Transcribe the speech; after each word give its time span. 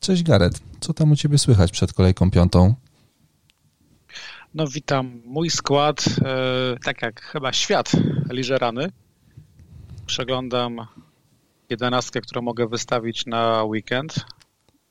Cześć 0.00 0.22
Gareth, 0.22 0.60
co 0.80 0.94
tam 0.94 1.12
u 1.12 1.16
Ciebie 1.16 1.38
słychać 1.38 1.72
przed 1.72 1.92
kolejką 1.92 2.30
piątą? 2.30 2.74
No 4.54 4.66
witam. 4.66 5.22
Mój 5.24 5.50
skład, 5.50 6.04
e, 6.24 6.76
tak 6.84 7.02
jak 7.02 7.22
chyba 7.22 7.52
świat 7.52 7.92
liżerany. 8.30 8.92
Przeglądam 10.06 10.86
jedenastkę, 11.70 12.20
którą 12.20 12.42
mogę 12.42 12.68
wystawić 12.68 13.26
na 13.26 13.64
weekend. 13.64 14.14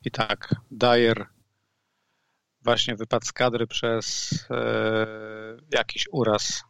I 0.04 0.10
tak, 0.10 0.54
Dyer 0.70 1.26
właśnie 2.66 2.96
wypadł 2.96 3.26
z 3.26 3.32
kadry 3.32 3.66
przez 3.66 4.34
e, 4.50 5.06
jakiś 5.74 6.08
uraz. 6.12 6.64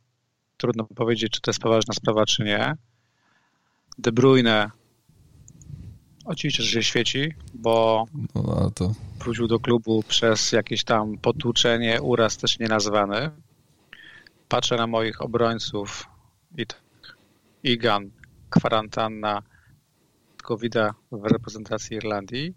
Trudno 0.56 0.84
powiedzieć, 0.84 1.32
czy 1.32 1.40
to 1.40 1.50
jest 1.50 1.60
poważna 1.60 1.94
sprawa, 1.94 2.26
czy 2.26 2.44
nie. 2.44 2.74
De 3.98 4.12
Bruyne 4.12 4.70
Oczywiście, 6.26 6.62
że 6.62 6.70
się 6.70 6.82
świeci, 6.82 7.34
bo 7.54 8.06
no, 8.34 8.70
to... 8.74 8.94
wrócił 9.18 9.46
do 9.46 9.60
klubu 9.60 10.02
przez 10.08 10.52
jakieś 10.52 10.84
tam 10.84 11.18
potłuczenie, 11.18 12.02
uraz 12.02 12.36
też 12.36 12.58
nienazwany. 12.58 13.30
Patrzę 14.48 14.76
na 14.76 14.86
moich 14.86 15.22
obrońców 15.22 16.08
i 16.56 16.66
tak. 16.66 17.16
Igan, 17.62 18.10
kwarantanna 18.50 19.42
covid 20.42 20.74
w 21.12 21.24
reprezentacji 21.24 21.96
Irlandii. 21.96 22.54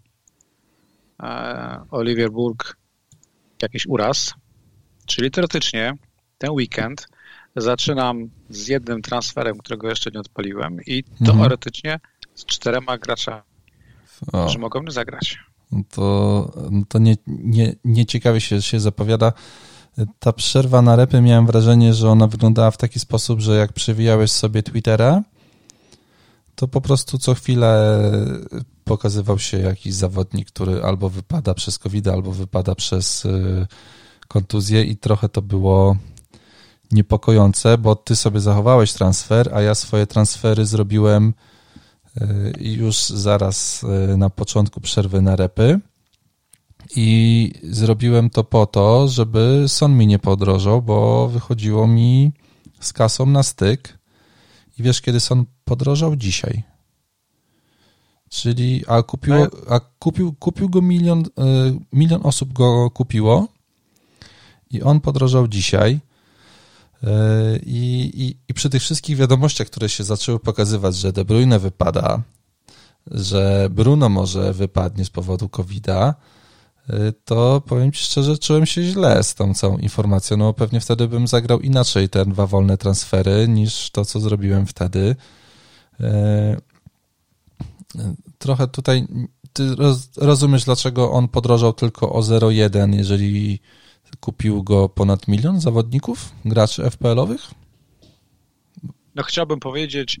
E, 1.22 1.84
Olivier 1.90 2.30
Burg, 2.30 2.76
jakiś 3.62 3.86
uraz. 3.86 4.34
Czyli 5.06 5.30
teoretycznie 5.30 5.94
ten 6.38 6.50
weekend 6.50 7.08
zaczynam 7.56 8.30
z 8.50 8.68
jednym 8.68 9.02
transferem, 9.02 9.58
którego 9.58 9.88
jeszcze 9.88 10.10
nie 10.10 10.20
odpaliłem 10.20 10.80
i 10.86 11.04
mhm. 11.20 11.38
teoretycznie 11.38 12.00
z 12.34 12.44
czterema 12.44 12.98
graczami 12.98 13.42
o. 14.32 14.48
że 14.48 14.58
mogą 14.58 14.80
zagrać. 14.88 15.38
To, 15.90 16.52
to 16.88 16.98
nie, 16.98 17.16
nie, 17.26 17.74
nie 17.84 18.06
ciekawie 18.06 18.40
się, 18.40 18.62
się 18.62 18.80
zapowiada. 18.80 19.32
Ta 20.18 20.32
przerwa 20.32 20.82
na 20.82 20.96
repy 20.96 21.20
miałem 21.20 21.46
wrażenie, 21.46 21.94
że 21.94 22.10
ona 22.10 22.26
wyglądała 22.26 22.70
w 22.70 22.76
taki 22.76 23.00
sposób, 23.00 23.40
że 23.40 23.56
jak 23.56 23.72
przewijałeś 23.72 24.30
sobie 24.30 24.62
Twittera, 24.62 25.22
to 26.60 26.68
po 26.68 26.80
prostu 26.80 27.18
co 27.18 27.34
chwilę 27.34 28.00
pokazywał 28.84 29.38
się 29.38 29.58
jakiś 29.58 29.94
zawodnik, 29.94 30.48
który 30.48 30.82
albo 30.82 31.08
wypada 31.08 31.54
przez 31.54 31.78
covid 31.78 32.08
albo 32.08 32.32
wypada 32.32 32.74
przez 32.74 33.24
y, 33.24 33.66
kontuzję 34.28 34.84
i 34.84 34.96
trochę 34.96 35.28
to 35.28 35.42
było 35.42 35.96
niepokojące, 36.92 37.78
bo 37.78 37.96
ty 37.96 38.16
sobie 38.16 38.40
zachowałeś 38.40 38.92
transfer, 38.92 39.54
a 39.54 39.60
ja 39.60 39.74
swoje 39.74 40.06
transfery 40.06 40.66
zrobiłem 40.66 41.34
już 42.60 42.96
zaraz 43.06 43.84
e, 43.84 44.16
na 44.16 44.30
początku 44.30 44.80
przerwy 44.80 45.22
na 45.22 45.36
repy. 45.36 45.80
I 46.96 47.52
zrobiłem 47.62 48.30
to 48.30 48.44
po 48.44 48.66
to, 48.66 49.08
żeby 49.08 49.64
son 49.68 49.96
mi 49.96 50.06
nie 50.06 50.18
podrożał, 50.18 50.82
bo 50.82 51.28
wychodziło 51.28 51.86
mi 51.86 52.32
z 52.80 52.92
kasą 52.92 53.26
na 53.26 53.42
styk. 53.42 53.98
I 54.78 54.82
wiesz, 54.82 55.00
kiedy 55.00 55.20
son 55.20 55.44
podrożał? 55.70 56.16
Dzisiaj. 56.16 56.62
Czyli, 58.28 58.84
a 58.86 59.02
kupiło, 59.02 59.46
a 59.68 59.80
kupił, 59.98 60.32
kupił 60.32 60.68
go 60.68 60.82
milion, 60.82 61.20
e, 61.20 61.24
milion 61.92 62.20
osób 62.24 62.52
go 62.52 62.90
kupiło 62.90 63.48
i 64.70 64.82
on 64.82 65.00
podrożał 65.00 65.48
dzisiaj. 65.48 66.00
I, 67.66 68.10
i, 68.14 68.36
I 68.48 68.54
przy 68.54 68.70
tych 68.70 68.82
wszystkich 68.82 69.16
wiadomościach, 69.16 69.66
które 69.66 69.88
się 69.88 70.04
zaczęły 70.04 70.38
pokazywać, 70.40 70.96
że 70.96 71.12
De 71.12 71.24
Bruyne 71.24 71.58
wypada, 71.58 72.22
że 73.10 73.68
Bruno 73.70 74.08
może 74.08 74.52
wypadnie 74.52 75.04
z 75.04 75.10
powodu 75.10 75.48
COVID-a, 75.48 76.14
to 77.24 77.62
powiem 77.66 77.92
Ci 77.92 78.04
szczerze, 78.04 78.38
czułem 78.38 78.66
się 78.66 78.82
źle 78.82 79.22
z 79.22 79.34
tą 79.34 79.54
całą 79.54 79.78
informacją. 79.78 80.36
No 80.36 80.52
pewnie 80.52 80.80
wtedy 80.80 81.08
bym 81.08 81.26
zagrał 81.26 81.60
inaczej 81.60 82.08
te 82.08 82.26
dwa 82.26 82.46
wolne 82.46 82.78
transfery 82.78 83.48
niż 83.48 83.90
to, 83.90 84.04
co 84.04 84.20
zrobiłem 84.20 84.66
wtedy. 84.66 85.16
Trochę 88.38 88.68
tutaj 88.68 89.06
rozumiesz, 90.16 90.64
dlaczego 90.64 91.12
on 91.12 91.28
podrożał 91.28 91.72
tylko 91.72 92.12
o 92.12 92.20
0,1, 92.20 92.94
jeżeli 92.94 93.60
Kupił 94.20 94.62
go 94.62 94.88
ponad 94.88 95.28
milion 95.28 95.60
zawodników, 95.60 96.32
graczy 96.44 96.82
FPL-owych? 96.90 97.50
No 99.14 99.22
chciałbym 99.22 99.60
powiedzieć, 99.60 100.20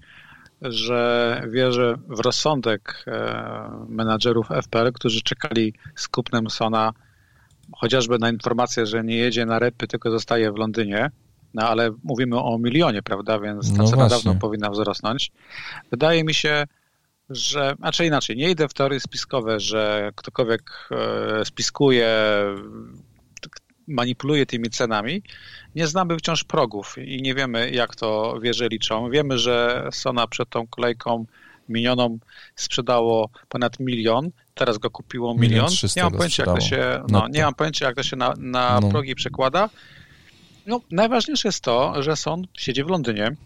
że 0.62 1.42
wierzę 1.50 1.96
w 2.08 2.20
rozsądek 2.20 3.04
e, 3.06 3.70
menadżerów 3.88 4.48
FPL, 4.62 4.92
którzy 4.92 5.22
czekali 5.22 5.74
z 5.96 6.08
kupnem 6.08 6.50
Sona 6.50 6.92
chociażby 7.76 8.18
na 8.18 8.30
informację, 8.30 8.86
że 8.86 9.04
nie 9.04 9.16
jedzie 9.16 9.46
na 9.46 9.58
repy, 9.58 9.86
tylko 9.86 10.10
zostaje 10.10 10.52
w 10.52 10.56
Londynie. 10.56 11.10
No 11.54 11.68
ale 11.68 11.90
mówimy 12.04 12.40
o 12.40 12.58
milionie, 12.58 13.02
prawda? 13.02 13.38
Więc 13.38 13.76
ta 13.76 13.82
no 13.82 13.88
cena 13.88 14.08
dawno 14.08 14.34
powinna 14.34 14.70
wzrosnąć. 14.70 15.32
Wydaje 15.90 16.24
mi 16.24 16.34
się, 16.34 16.64
że, 17.30 17.74
znaczy 17.78 18.06
inaczej, 18.06 18.36
nie 18.36 18.50
idę 18.50 18.68
w 18.68 18.74
teorie 18.74 19.00
spiskowe, 19.00 19.60
że 19.60 20.12
ktokolwiek 20.14 20.88
e, 20.90 21.44
spiskuje 21.44 22.08
manipuluje 23.90 24.46
tymi 24.46 24.70
cenami, 24.70 25.22
nie 25.74 25.86
znamy 25.86 26.16
wciąż 26.16 26.44
progów 26.44 26.96
i 26.98 27.22
nie 27.22 27.34
wiemy, 27.34 27.70
jak 27.70 27.96
to 27.96 28.38
wieże 28.42 28.68
liczą. 28.68 29.10
Wiemy, 29.10 29.38
że 29.38 29.88
Sona 29.92 30.26
przed 30.26 30.48
tą 30.48 30.66
kolejką 30.66 31.26
minioną 31.68 32.18
sprzedało 32.54 33.30
ponad 33.48 33.80
milion, 33.80 34.30
teraz 34.54 34.78
go 34.78 34.90
kupiło 34.90 35.34
milion. 35.34 35.68
Nie 35.96 36.02
mam 36.02 36.12
pojęcia, 36.12 36.44
jak 36.46 36.54
to 36.54 36.60
się, 36.60 37.02
no, 37.08 37.20
no 37.20 37.28
nie 37.28 37.42
mam 37.42 37.54
pojęcia, 37.54 37.86
jak 37.86 37.96
to 37.96 38.02
się 38.02 38.16
na, 38.16 38.34
na 38.38 38.80
no. 38.80 38.88
progi 38.88 39.14
przekłada. 39.14 39.70
No, 40.70 40.80
najważniejsze 40.90 41.48
jest 41.48 41.60
to, 41.60 42.02
że 42.02 42.16
Son 42.16 42.46
siedzi 42.58 42.84
w 42.84 42.88
Londynie, 42.88 43.36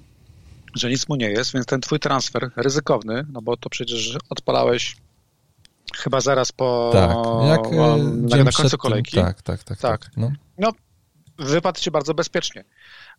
że 0.75 0.91
nic 0.91 1.09
mu 1.09 1.17
nie 1.17 1.31
jest, 1.31 1.53
więc 1.53 1.67
ten 1.67 1.81
twój 1.81 2.01
transfer 2.01 2.51
ryzykowny, 2.57 3.27
no 3.33 3.43
bo 3.43 3.57
to 3.57 3.71
przecież 3.71 4.19
odpalałeś 4.31 4.97
Chyba 5.97 6.21
zaraz 6.21 6.53
po 6.53 6.91
tak, 6.93 7.11
jak, 7.49 7.67
o, 7.67 7.97
na, 7.97 8.45
na 8.45 8.53
końcu 8.53 8.79
kolejki. 8.79 9.17
Tak, 9.17 9.43
tak, 9.43 9.65
tak. 9.65 9.79
tak. 9.79 10.01
tak. 10.01 10.11
No. 10.17 10.33
no, 10.59 10.71
wypadł 11.39 11.81
się 11.81 11.91
bardzo 11.91 12.15
bezpiecznie, 12.15 12.65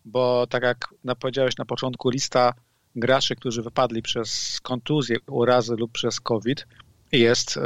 bo 0.04 0.46
tak 0.46 0.62
jak 0.62 0.94
powiedziałeś 1.18 1.56
na 1.56 1.64
początku, 1.64 2.10
lista 2.10 2.54
graczy, 2.96 3.36
którzy 3.36 3.62
wypadli 3.62 4.02
przez 4.02 4.60
kontuzję, 4.60 5.16
urazy 5.26 5.74
lub 5.76 5.92
przez 5.92 6.20
COVID 6.20 6.66
jest 7.12 7.56
y, 7.56 7.60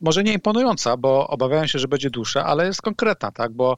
może 0.00 0.24
nie 0.24 0.32
imponująca, 0.32 0.96
bo 0.96 1.28
obawiałem 1.28 1.68
się, 1.68 1.78
że 1.78 1.88
będzie 1.88 2.10
dłuższa, 2.10 2.44
ale 2.44 2.66
jest 2.66 2.82
konkretna, 2.82 3.32
tak, 3.32 3.52
bo 3.52 3.76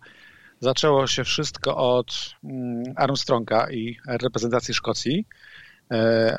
zaczęło 0.61 1.07
się 1.07 1.25
wszystko 1.25 1.77
od 1.77 2.35
mm, 2.45 2.85
Armstronga 2.97 3.71
i 3.71 3.97
reprezentacji 4.07 4.75
Szkocji. 4.75 5.27
Y, 5.93 5.97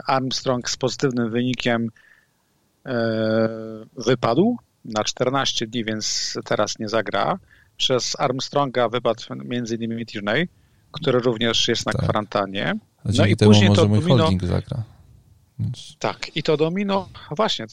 Armstrong 0.07 0.69
z 0.69 0.78
pozytywnym 0.78 1.30
wynikiem 1.31 1.90
E, 2.85 3.50
wypadł 4.06 4.57
na 4.85 5.03
14 5.03 5.68
dni, 5.68 5.85
więc 5.85 6.38
teraz 6.46 6.80
nie 6.80 6.90
zagra. 6.90 7.40
Przez 7.78 8.19
Armstronga 8.19 8.90
wypadł 8.90 9.24
między 9.46 9.75
innymi 9.75 10.06
Tierney, 10.06 10.47
który 10.91 11.19
również 11.19 11.68
jest 11.68 11.86
na 11.86 11.91
tak. 11.91 12.01
kwarantannie. 12.01 12.74
No 13.06 13.25
i 13.25 13.36
później 13.36 13.75
to 13.75 13.88
mój 13.88 14.00
domino... 14.00 14.18
holding 14.18 14.44
zagra. 14.44 14.84
Tak, 16.00 16.36
i 16.36 16.44
to 16.44 16.58
domino, 16.58 17.09
właśnie. 17.31 17.66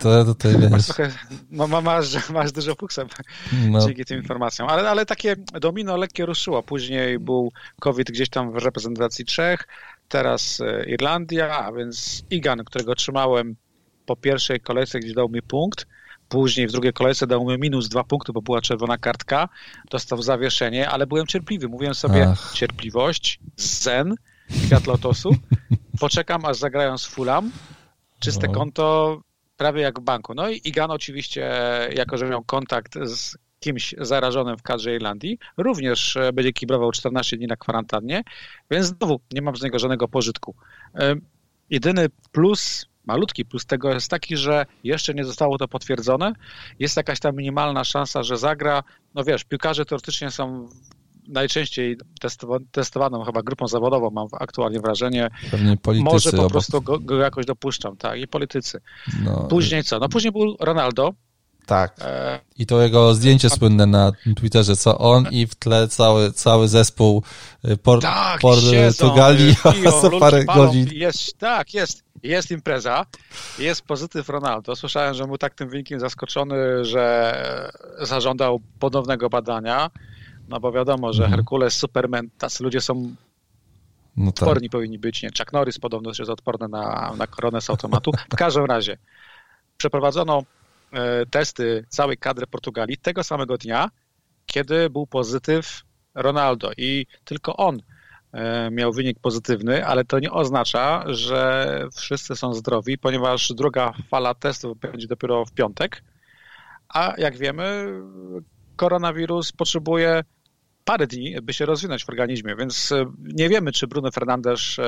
To, 0.00 0.24
to 0.24 0.34
ty 0.34 0.58
masz, 0.70 0.86
trochę, 0.86 1.10
ma, 1.50 1.66
ma, 1.66 1.80
masz, 1.80 2.30
masz 2.30 2.52
dużo 2.52 2.74
fuksem 2.74 3.08
no. 3.70 3.86
dzięki 3.86 4.04
tym 4.04 4.18
informacjom. 4.18 4.68
Ale, 4.68 4.90
ale 4.90 5.06
takie 5.06 5.36
domino 5.60 5.96
lekkie 5.96 6.26
ruszyło. 6.26 6.62
Później 6.62 7.18
był 7.18 7.52
COVID 7.80 8.10
gdzieś 8.10 8.28
tam 8.28 8.52
w 8.52 8.56
reprezentacji 8.56 9.24
Czech, 9.24 9.68
teraz 10.08 10.60
e, 10.60 10.84
Irlandia, 10.84 11.58
a 11.58 11.72
więc 11.72 12.24
Igan, 12.30 12.64
którego 12.64 12.94
trzymałem 12.94 13.56
po 14.06 14.16
pierwszej 14.16 14.60
kolejce, 14.60 15.00
gdzie 15.00 15.14
dał 15.14 15.28
mi 15.28 15.42
punkt, 15.42 15.86
później 16.28 16.68
w 16.68 16.72
drugiej 16.72 16.92
kolejce 16.92 17.26
dał 17.26 17.44
mi 17.44 17.58
minus 17.58 17.88
dwa 17.88 18.04
punkty, 18.04 18.32
bo 18.32 18.42
była 18.42 18.60
czerwona 18.60 18.98
kartka, 18.98 19.48
dostał 19.90 20.22
zawieszenie, 20.22 20.90
ale 20.90 21.06
byłem 21.06 21.26
cierpliwy. 21.26 21.68
Mówiłem 21.68 21.94
sobie 21.94 22.28
Ach. 22.28 22.52
cierpliwość, 22.54 23.40
zen, 23.56 24.14
kwiat 24.48 24.86
lotosu, 24.86 25.36
poczekam 26.00 26.44
aż 26.44 26.56
zagrają 26.56 26.98
z 26.98 27.06
Fulham, 27.06 27.52
czyste 28.20 28.46
no. 28.46 28.52
konto 28.52 29.20
prawie 29.56 29.82
jak 29.82 30.00
w 30.00 30.02
banku. 30.02 30.34
No 30.34 30.50
i 30.50 30.60
Igan 30.64 30.90
oczywiście, 30.90 31.50
jako 31.96 32.18
że 32.18 32.28
miał 32.28 32.44
kontakt 32.44 32.94
z 33.04 33.36
kimś 33.60 33.94
zarażonym 33.98 34.56
w 34.56 34.62
kadrze 34.62 34.94
Irlandii, 34.94 35.38
również 35.56 36.16
e, 36.16 36.32
będzie 36.32 36.52
kibrował 36.52 36.92
14 36.92 37.36
dni 37.36 37.46
na 37.46 37.56
kwarantannie, 37.56 38.22
więc 38.70 38.86
znowu 38.86 39.20
nie 39.32 39.42
mam 39.42 39.56
z 39.56 39.62
niego 39.62 39.78
żadnego 39.78 40.08
pożytku. 40.08 40.54
Jedyny 41.70 42.06
plus 42.32 42.86
malutki 43.06 43.44
plus 43.44 43.66
tego 43.66 43.94
jest 43.94 44.10
taki, 44.10 44.36
że 44.36 44.66
jeszcze 44.84 45.14
nie 45.14 45.24
zostało 45.24 45.58
to 45.58 45.68
potwierdzone. 45.68 46.32
Jest 46.78 46.96
jakaś 46.96 47.20
tam 47.20 47.36
minimalna 47.36 47.84
szansa, 47.84 48.22
że 48.22 48.36
zagra. 48.36 48.82
No 49.14 49.24
wiesz, 49.24 49.44
piłkarze 49.44 49.84
teoretycznie 49.84 50.30
są 50.30 50.68
najczęściej 51.28 51.96
testowaną 52.72 53.24
chyba 53.24 53.42
grupą 53.42 53.68
zawodową, 53.68 54.10
mam 54.10 54.28
aktualnie 54.40 54.80
wrażenie. 54.80 55.30
Pewnie 55.50 55.76
politycy. 55.76 56.12
Może 56.12 56.32
po 56.32 56.50
prostu 56.50 56.82
go, 56.82 56.98
go 56.98 57.16
jakoś 57.16 57.46
dopuszczam, 57.46 57.96
tak, 57.96 58.20
i 58.20 58.28
politycy. 58.28 58.80
No. 59.24 59.46
Później 59.50 59.84
co? 59.84 59.98
No 59.98 60.08
później 60.08 60.32
był 60.32 60.56
Ronaldo, 60.60 61.14
tak. 61.66 61.96
E, 62.00 62.40
I 62.58 62.66
to 62.66 62.82
jego 62.82 63.14
zdjęcie 63.14 63.50
słynne 63.50 63.86
na 63.86 64.12
Twitterze, 64.36 64.76
co 64.76 64.98
on 64.98 65.26
i 65.30 65.46
w 65.46 65.54
tle 65.54 65.88
cały, 65.88 66.32
cały 66.32 66.68
zespół 66.68 67.22
y, 67.68 67.76
por, 67.76 68.00
tak, 68.00 68.40
Portugalii 68.40 69.56
za 70.02 70.10
parę 70.20 70.44
godzin. 70.44 70.86
Jest, 70.92 71.38
tak, 71.38 71.74
jest. 71.74 72.04
Jest 72.22 72.50
impreza, 72.50 73.06
jest 73.58 73.82
pozytyw 73.82 74.28
Ronaldo. 74.28 74.76
Słyszałem, 74.76 75.14
że 75.14 75.26
był 75.26 75.38
tak 75.38 75.54
tym 75.54 75.68
wynikiem 75.68 76.00
zaskoczony, 76.00 76.84
że 76.84 77.34
zażądał 78.00 78.60
ponownego 78.78 79.28
badania, 79.28 79.90
no 80.48 80.60
bo 80.60 80.72
wiadomo, 80.72 81.12
że 81.12 81.22
mhm. 81.24 81.38
Herkules, 81.38 81.74
Superman, 81.74 82.28
tacy 82.38 82.64
ludzie 82.64 82.80
są 82.80 83.14
no 84.16 84.32
tak. 84.32 84.42
odporni 84.42 84.70
powinni 84.70 84.98
być, 84.98 85.22
nie? 85.22 85.28
Chuck 85.38 85.52
Norris 85.52 85.78
podobno 85.78 86.10
jest 86.18 86.30
odporny 86.30 86.68
na, 86.68 87.12
na 87.18 87.26
koronę 87.26 87.60
z 87.60 87.70
automatu. 87.70 88.12
W 88.32 88.36
każdym 88.36 88.64
razie 88.64 88.98
przeprowadzono 89.76 90.42
E, 90.94 91.26
testy 91.26 91.84
całej 91.88 92.16
kadry 92.16 92.46
Portugalii 92.46 92.96
tego 92.96 93.24
samego 93.24 93.58
dnia, 93.58 93.90
kiedy 94.46 94.90
był 94.90 95.06
pozytyw 95.06 95.82
Ronaldo 96.14 96.70
i 96.76 97.06
tylko 97.24 97.56
on 97.56 97.82
e, 98.32 98.70
miał 98.70 98.92
wynik 98.92 99.18
pozytywny, 99.18 99.86
ale 99.86 100.04
to 100.04 100.18
nie 100.18 100.32
oznacza, 100.32 101.04
że 101.06 101.88
wszyscy 101.96 102.36
są 102.36 102.54
zdrowi, 102.54 102.98
ponieważ 102.98 103.52
druga 103.52 103.92
fala 104.10 104.34
testów 104.34 104.78
będzie 104.78 105.06
dopiero 105.06 105.44
w 105.44 105.52
piątek, 105.52 106.02
a 106.88 107.14
jak 107.18 107.36
wiemy, 107.36 107.92
koronawirus 108.76 109.52
potrzebuje 109.52 110.24
parę 110.84 111.06
dni, 111.06 111.36
by 111.42 111.52
się 111.52 111.66
rozwinąć 111.66 112.04
w 112.04 112.08
organizmie, 112.08 112.56
więc 112.56 112.92
e, 112.92 113.04
nie 113.18 113.48
wiemy, 113.48 113.72
czy 113.72 113.86
Bruno 113.86 114.10
Fernandes 114.10 114.78
e, 114.78 114.82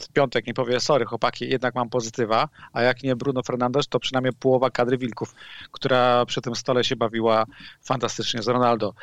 w 0.00 0.08
piątek 0.12 0.46
nie 0.46 0.54
powie, 0.54 0.80
sorry 0.80 1.04
chłopaki, 1.04 1.48
jednak 1.48 1.74
mam 1.74 1.90
pozytywa, 1.90 2.48
a 2.72 2.82
jak 2.82 3.02
nie 3.02 3.16
Bruno 3.16 3.42
Fernandes, 3.42 3.88
to 3.88 4.00
przynajmniej 4.00 4.32
połowa 4.32 4.70
kadry 4.70 4.98
Wilków, 4.98 5.34
która 5.70 6.26
przy 6.26 6.40
tym 6.40 6.56
stole 6.56 6.84
się 6.84 6.96
bawiła 6.96 7.44
fantastycznie 7.82 8.42
z 8.42 8.48
Ronaldo. 8.48 8.94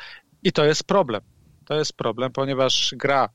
I 0.42 0.52
to 0.52 0.64
jest 0.64 0.84
problem. 0.84 1.20
To 1.64 1.74
jest 1.74 1.92
problem, 1.92 2.32
ponieważ 2.32 2.94
gra, 2.96 3.28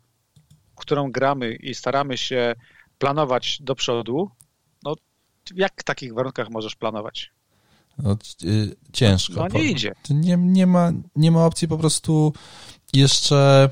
którą 0.76 1.12
gramy 1.12 1.56
i 1.56 1.76
staramy 1.76 2.18
się 2.18 2.56
planować 2.98 3.62
do 3.62 3.76
przodu, 3.76 4.32
no 4.84 4.96
jak 5.56 5.82
w 5.82 5.84
takich 5.84 6.14
warunkach 6.14 6.50
możesz 6.50 6.76
planować? 6.76 7.32
No, 7.98 8.18
y, 8.44 8.76
ciężko. 8.94 9.34
No 9.36 9.48
nie 9.48 9.64
idzie. 9.64 9.96
Nie, 10.10 10.38
nie, 10.38 10.68
ma, 10.68 10.92
nie 11.16 11.32
ma 11.32 11.46
opcji 11.46 11.68
po 11.68 11.78
prostu 11.78 12.34
jeszcze 12.94 13.69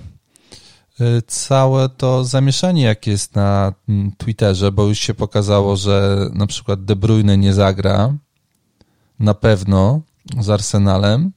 y, 1.01 1.21
całe 1.27 1.89
to 1.89 2.25
zamieszanie, 2.25 2.83
jakie 2.83 3.11
jest 3.11 3.35
na 3.35 3.73
mm, 3.89 4.11
Twitterze, 4.17 4.71
bo 4.71 4.83
już 4.83 4.99
się 4.99 5.13
pokazało, 5.13 5.75
że 5.75 6.27
na 6.33 6.47
przykład 6.47 6.85
De 6.85 6.95
Bruyne 6.95 7.37
nie 7.37 7.53
zagra 7.53 8.13
na 9.19 9.33
pewno 9.33 10.01
z 10.39 10.49
Arsenalem. 10.49 11.31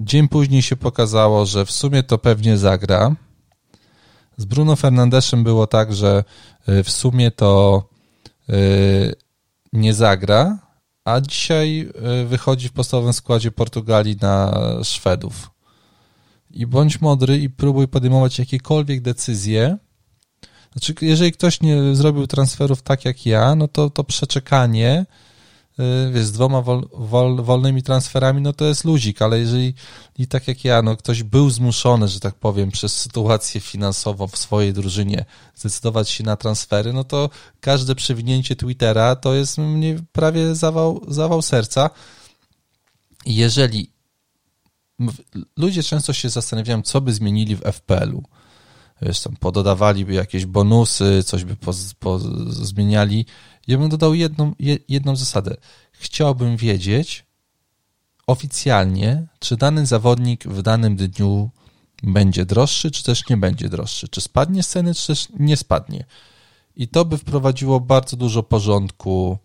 Dzień 0.00 0.28
później 0.28 0.62
się 0.62 0.76
pokazało, 0.76 1.46
że 1.46 1.66
w 1.66 1.70
sumie 1.70 2.02
to 2.02 2.18
pewnie 2.18 2.58
zagra. 2.58 3.14
Z 4.36 4.44
Bruno 4.44 4.76
Fernandeszem 4.76 5.44
było 5.44 5.66
tak, 5.66 5.94
że 5.94 6.24
y, 6.68 6.82
w 6.82 6.90
sumie 6.90 7.30
to 7.30 7.82
y, 8.50 9.14
nie 9.72 9.94
zagra, 9.94 10.58
a 11.04 11.20
dzisiaj 11.20 11.92
wychodzi 12.26 12.68
w 12.68 12.72
podstawowym 12.72 13.12
składzie 13.12 13.50
Portugalii 13.50 14.16
na 14.20 14.60
Szwedów 14.82 15.52
i 16.52 16.66
bądź 16.66 17.00
mądry 17.00 17.38
i 17.38 17.50
próbuj 17.50 17.88
podejmować 17.88 18.38
jakiekolwiek 18.38 19.00
decyzje. 19.00 19.78
Znaczy, 20.72 20.94
jeżeli 21.00 21.32
ktoś 21.32 21.60
nie 21.60 21.94
zrobił 21.94 22.26
transferów 22.26 22.82
tak 22.82 23.04
jak 23.04 23.26
ja, 23.26 23.54
no 23.54 23.68
to 23.68 23.90
to 23.90 24.04
przeczekanie 24.04 25.06
y, 25.78 26.12
wiesz, 26.12 26.24
z 26.24 26.32
dwoma 26.32 26.62
wol, 26.62 26.88
wol, 26.92 27.42
wolnymi 27.42 27.82
transferami, 27.82 28.42
no 28.42 28.52
to 28.52 28.64
jest 28.64 28.84
luzik, 28.84 29.22
ale 29.22 29.38
jeżeli 29.38 29.74
i 30.18 30.26
tak 30.26 30.48
jak 30.48 30.64
ja, 30.64 30.82
no 30.82 30.96
ktoś 30.96 31.22
był 31.22 31.50
zmuszony, 31.50 32.08
że 32.08 32.20
tak 32.20 32.34
powiem, 32.34 32.70
przez 32.70 33.00
sytuację 33.00 33.60
finansową 33.60 34.26
w 34.26 34.38
swojej 34.38 34.72
drużynie 34.72 35.24
zdecydować 35.54 36.10
się 36.10 36.24
na 36.24 36.36
transfery, 36.36 36.92
no 36.92 37.04
to 37.04 37.30
każde 37.60 37.94
przewinięcie 37.94 38.56
Twittera 38.56 39.16
to 39.16 39.34
jest 39.34 39.58
mnie 39.58 39.96
prawie 40.12 40.54
zawał, 40.54 41.00
zawał 41.08 41.42
serca. 41.42 41.90
Jeżeli 43.26 43.91
ludzie 45.56 45.82
często 45.82 46.12
się 46.12 46.28
zastanawiają, 46.28 46.82
co 46.82 47.00
by 47.00 47.12
zmienili 47.12 47.56
w 47.56 47.60
FPL-u. 47.60 48.22
Wiesz, 49.02 49.20
tam 49.20 49.36
pododawaliby 49.36 50.12
jakieś 50.12 50.46
bonusy, 50.46 51.22
coś 51.26 51.44
by 51.44 51.56
poz, 51.56 51.94
poz, 51.94 52.22
zmieniali. 52.50 53.26
Ja 53.66 53.78
bym 53.78 53.88
dodał 53.88 54.14
jedną, 54.14 54.54
jedną 54.88 55.16
zasadę. 55.16 55.56
Chciałbym 55.92 56.56
wiedzieć 56.56 57.24
oficjalnie, 58.26 59.26
czy 59.38 59.56
dany 59.56 59.86
zawodnik 59.86 60.44
w 60.44 60.62
danym 60.62 60.96
dniu 60.96 61.50
będzie 62.02 62.44
droższy, 62.44 62.90
czy 62.90 63.02
też 63.02 63.28
nie 63.28 63.36
będzie 63.36 63.68
droższy. 63.68 64.08
Czy 64.08 64.20
spadnie 64.20 64.62
z 64.62 64.68
ceny, 64.68 64.94
czy 64.94 65.06
też 65.06 65.28
nie 65.38 65.56
spadnie. 65.56 66.04
I 66.76 66.88
to 66.88 67.04
by 67.04 67.18
wprowadziło 67.18 67.80
bardzo 67.80 68.16
dużo 68.16 68.42
porządku 68.42 69.38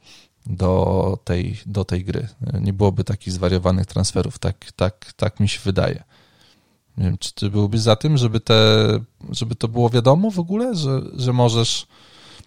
do 0.50 1.18
tej, 1.24 1.60
do 1.66 1.86
tej 1.86 2.04
gry. 2.04 2.28
Nie 2.62 2.74
byłoby 2.74 3.04
takich 3.04 3.34
zwariowanych 3.34 3.86
transferów, 3.86 4.40
tak, 4.40 4.72
tak, 4.72 5.14
tak 5.14 5.40
mi 5.40 5.50
się 5.50 5.60
wydaje. 5.64 6.04
Nie 6.98 7.06
wiem, 7.06 7.18
czy 7.18 7.34
ty 7.34 7.50
byłbyś 7.50 7.82
za 7.82 7.96
tym, 7.96 8.18
żeby, 8.18 8.40
te, 8.40 8.90
żeby 9.32 9.56
to 9.56 9.68
było 9.68 9.90
wiadomo 9.90 10.32
w 10.32 10.40
ogóle, 10.40 10.76
że, 10.76 11.02
że 11.14 11.34
możesz, 11.34 11.88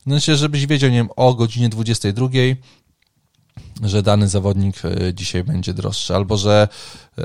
no 0.07 0.15
myślę, 0.15 0.37
żebyś 0.37 0.67
wiedział, 0.67 0.91
nie 0.91 0.97
wiem, 0.97 1.11
o 1.17 1.35
godzinie 1.35 1.69
22, 1.69 2.29
że 3.83 4.03
dany 4.03 4.29
zawodnik 4.29 4.77
e, 4.85 5.15
dzisiaj 5.15 5.45
będzie 5.45 5.75
droższy, 5.75 6.15
albo 6.15 6.37
że 6.37 6.69
yy, 7.17 7.25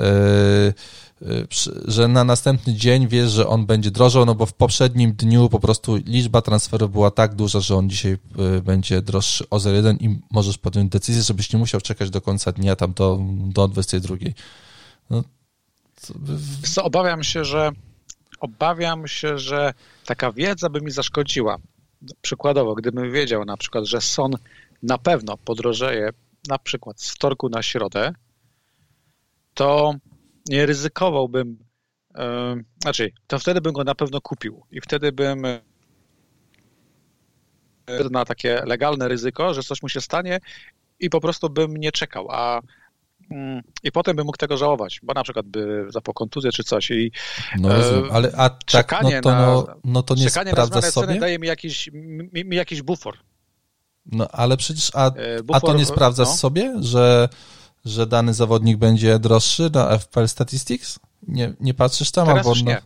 że 1.84 2.08
na 2.08 2.24
następny 2.24 2.74
dzień 2.74 3.08
wiesz, 3.08 3.30
że 3.30 3.48
on 3.48 3.66
będzie 3.66 3.90
drożał, 3.90 4.26
no 4.26 4.34
bo 4.34 4.46
w 4.46 4.52
poprzednim 4.52 5.12
dniu 5.12 5.48
po 5.48 5.60
prostu 5.60 5.96
liczba 5.96 6.42
transferów 6.42 6.92
była 6.92 7.10
tak 7.10 7.34
duża, 7.34 7.60
że 7.60 7.76
on 7.76 7.90
dzisiaj 7.90 8.12
y, 8.58 8.62
będzie 8.62 9.02
droższy 9.02 9.50
o 9.50 9.56
0,1 9.56 9.96
i 10.00 10.20
możesz 10.30 10.58
podjąć 10.58 10.92
decyzję, 10.92 11.22
żebyś 11.22 11.52
nie 11.52 11.58
musiał 11.58 11.80
czekać 11.80 12.10
do 12.10 12.20
końca 12.20 12.52
dnia, 12.52 12.76
tam 12.76 12.92
do, 12.92 13.18
do 13.30 13.68
22. 13.68 14.16
No, 15.10 15.24
to... 16.74 16.84
Obawiam 16.84 17.24
się, 17.24 17.44
że 17.44 17.70
obawiam 18.40 19.08
się, 19.08 19.38
że 19.38 19.74
taka 20.06 20.32
wiedza 20.32 20.70
by 20.70 20.80
mi 20.80 20.90
zaszkodziła. 20.90 21.56
Przykładowo, 22.20 22.74
gdybym 22.74 23.12
wiedział 23.12 23.44
na 23.44 23.56
przykład, 23.56 23.84
że 23.84 24.00
Son 24.00 24.32
na 24.82 24.98
pewno 24.98 25.36
podrożeje 25.36 26.10
na 26.48 26.58
przykład 26.58 27.00
z 27.00 27.10
wtorku 27.10 27.48
na 27.48 27.62
środę, 27.62 28.12
to 29.54 29.94
nie 30.48 30.66
ryzykowałbym, 30.66 31.58
e, 32.14 32.56
znaczy, 32.82 33.12
to 33.26 33.38
wtedy 33.38 33.60
bym 33.60 33.72
go 33.72 33.84
na 33.84 33.94
pewno 33.94 34.20
kupił 34.20 34.62
i 34.70 34.80
wtedy 34.80 35.12
bym 35.12 35.44
e, 35.44 35.60
na 38.10 38.24
takie 38.24 38.62
legalne 38.66 39.08
ryzyko, 39.08 39.54
że 39.54 39.62
coś 39.62 39.82
mu 39.82 39.88
się 39.88 40.00
stanie 40.00 40.40
i 41.00 41.10
po 41.10 41.20
prostu 41.20 41.50
bym 41.50 41.76
nie 41.76 41.92
czekał, 41.92 42.26
a 42.30 42.60
mm, 43.30 43.62
i 43.82 43.92
potem 43.92 44.16
bym 44.16 44.26
mógł 44.26 44.38
tego 44.38 44.56
żałować, 44.56 45.00
bo 45.02 45.14
na 45.14 45.22
przykład 45.22 45.46
by 45.46 45.86
zapał 45.88 46.14
kontuzję 46.14 46.52
czy 46.52 46.64
coś 46.64 46.90
i 46.90 47.12
no 47.58 47.68
rozumiem, 47.68 48.10
ale 48.12 48.32
a 48.36 48.50
tak, 48.50 48.94
no 49.02 49.10
to, 49.22 49.30
no, 49.30 49.66
no 49.84 50.02
to 50.02 50.14
nie 50.14 50.30
sprawdza 50.30 50.82
sobie? 50.82 51.20
daje 51.20 51.38
mi 51.38 51.48
jakiś, 51.48 51.90
mi, 51.92 52.44
mi 52.44 52.56
jakiś 52.56 52.82
bufor. 52.82 53.18
No 54.06 54.28
ale 54.32 54.56
przecież, 54.56 54.90
a, 54.94 55.10
bufor, 55.10 55.56
a 55.56 55.60
to 55.60 55.74
nie 55.74 55.86
sprawdzasz 55.86 56.28
no. 56.28 56.34
sobie, 56.34 56.74
że 56.80 57.28
że 57.86 58.06
dany 58.06 58.34
zawodnik 58.34 58.76
będzie 58.76 59.18
droższy 59.18 59.70
na 59.74 59.98
FPL 59.98 60.28
Statistics? 60.28 60.98
Nie, 61.28 61.52
nie 61.60 61.74
patrzysz 61.74 62.10
tam? 62.10 62.26
Teraz 62.26 62.46
albo... 62.46 62.60
nie. 62.60 62.82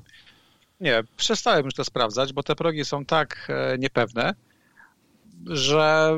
Nie, 0.80 1.02
przestałem 1.16 1.64
już 1.64 1.74
to 1.74 1.84
sprawdzać, 1.84 2.32
bo 2.32 2.42
te 2.42 2.56
progi 2.56 2.84
są 2.84 3.04
tak 3.04 3.48
e, 3.48 3.78
niepewne, 3.78 4.34
że 5.46 6.12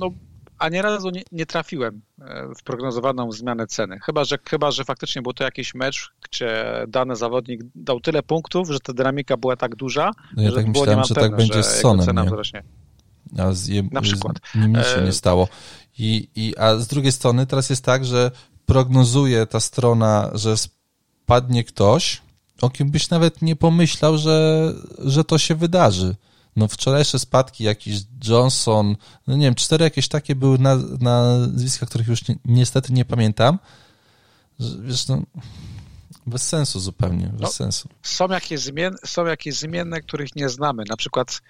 no, 0.00 0.10
ani 0.58 0.82
razu 0.82 1.10
nie, 1.10 1.22
nie, 1.32 1.46
trafiłem 1.46 2.00
e, 2.20 2.48
w 2.58 2.62
prognozowaną 2.62 3.32
zmianę 3.32 3.66
ceny. 3.66 3.98
Chyba 4.00 4.24
że, 4.24 4.38
chyba, 4.48 4.70
że 4.70 4.84
faktycznie 4.84 5.22
był 5.22 5.32
to 5.32 5.44
jakiś 5.44 5.74
mecz, 5.74 6.12
gdzie 6.22 6.64
dany 6.88 7.16
zawodnik 7.16 7.60
dał 7.74 8.00
tyle 8.00 8.22
punktów, 8.22 8.70
że 8.70 8.80
ta 8.80 8.92
dynamika 8.92 9.36
była 9.36 9.56
tak 9.56 9.76
duża, 9.76 10.10
no 10.36 10.42
ja 10.42 10.50
że 10.50 10.56
tak 10.56 10.72
było 10.72 10.84
myślałem, 10.84 11.04
że 11.04 11.14
tak 11.14 11.36
będzie 11.36 11.62
z 11.62 11.80
Sonem, 11.80 12.06
cena 12.06 12.22
nie? 12.22 12.28
wzrośnie. 12.28 12.62
A 13.38 13.52
z 13.52 13.68
je, 13.68 13.82
Na 13.92 14.00
przykład. 14.00 14.36
Z 14.52 14.54
nim 14.54 14.76
nic 14.76 14.86
się 14.86 15.02
nie 15.02 15.12
stało. 15.12 15.48
I, 15.98 16.28
i, 16.36 16.56
a 16.56 16.76
z 16.76 16.86
drugiej 16.86 17.12
strony 17.12 17.46
teraz 17.46 17.70
jest 17.70 17.84
tak, 17.84 18.04
że 18.04 18.30
prognozuje 18.66 19.46
ta 19.46 19.60
strona, 19.60 20.30
że 20.34 20.56
spadnie 20.56 21.64
ktoś, 21.64 22.22
o 22.60 22.70
kim 22.70 22.90
byś 22.90 23.10
nawet 23.10 23.42
nie 23.42 23.56
pomyślał, 23.56 24.18
że, 24.18 24.72
że 24.98 25.24
to 25.24 25.38
się 25.38 25.54
wydarzy. 25.54 26.16
No 26.56 26.68
wczorajsze 26.68 27.18
spadki, 27.18 27.64
jakiś 27.64 28.00
Johnson, 28.28 28.96
no 29.26 29.36
nie 29.36 29.46
wiem, 29.46 29.54
cztery 29.54 29.84
jakieś 29.84 30.08
takie 30.08 30.34
były 30.34 30.58
na, 30.58 30.76
nazwiska, 31.00 31.86
których 31.86 32.08
już 32.08 32.28
ni 32.28 32.36
niestety 32.44 32.92
nie 32.92 33.04
pamiętam. 33.04 33.58
Wiesz, 34.60 35.08
no, 35.08 35.22
Bez 36.28 36.48
sensu 36.48 36.80
zupełnie, 36.80 37.26
bez 37.26 37.40
no, 37.40 37.48
sensu. 37.48 37.88
Są 38.02 38.28
jakieś, 38.28 38.60
zmien, 38.60 38.96
są 39.04 39.26
jakieś 39.26 39.54
zmienne, 39.54 40.00
których 40.00 40.36
nie 40.36 40.48
znamy. 40.48 40.84
Na 40.88 40.96
przykład 40.96 41.40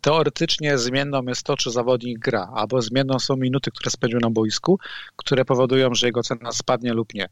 teoretycznie 0.00 0.78
zmienną 0.78 1.22
jest 1.22 1.42
to, 1.42 1.56
czy 1.56 1.70
zawodnik 1.70 2.18
gra, 2.18 2.50
albo 2.54 2.82
zmienną 2.82 3.18
są 3.18 3.36
minuty, 3.36 3.70
które 3.70 3.90
spędził 3.90 4.20
na 4.20 4.30
boisku, 4.30 4.78
które 5.16 5.44
powodują, 5.44 5.94
że 5.94 6.06
jego 6.06 6.22
cena 6.22 6.52
spadnie 6.52 6.92
lub 6.92 7.14
nie. 7.14 7.28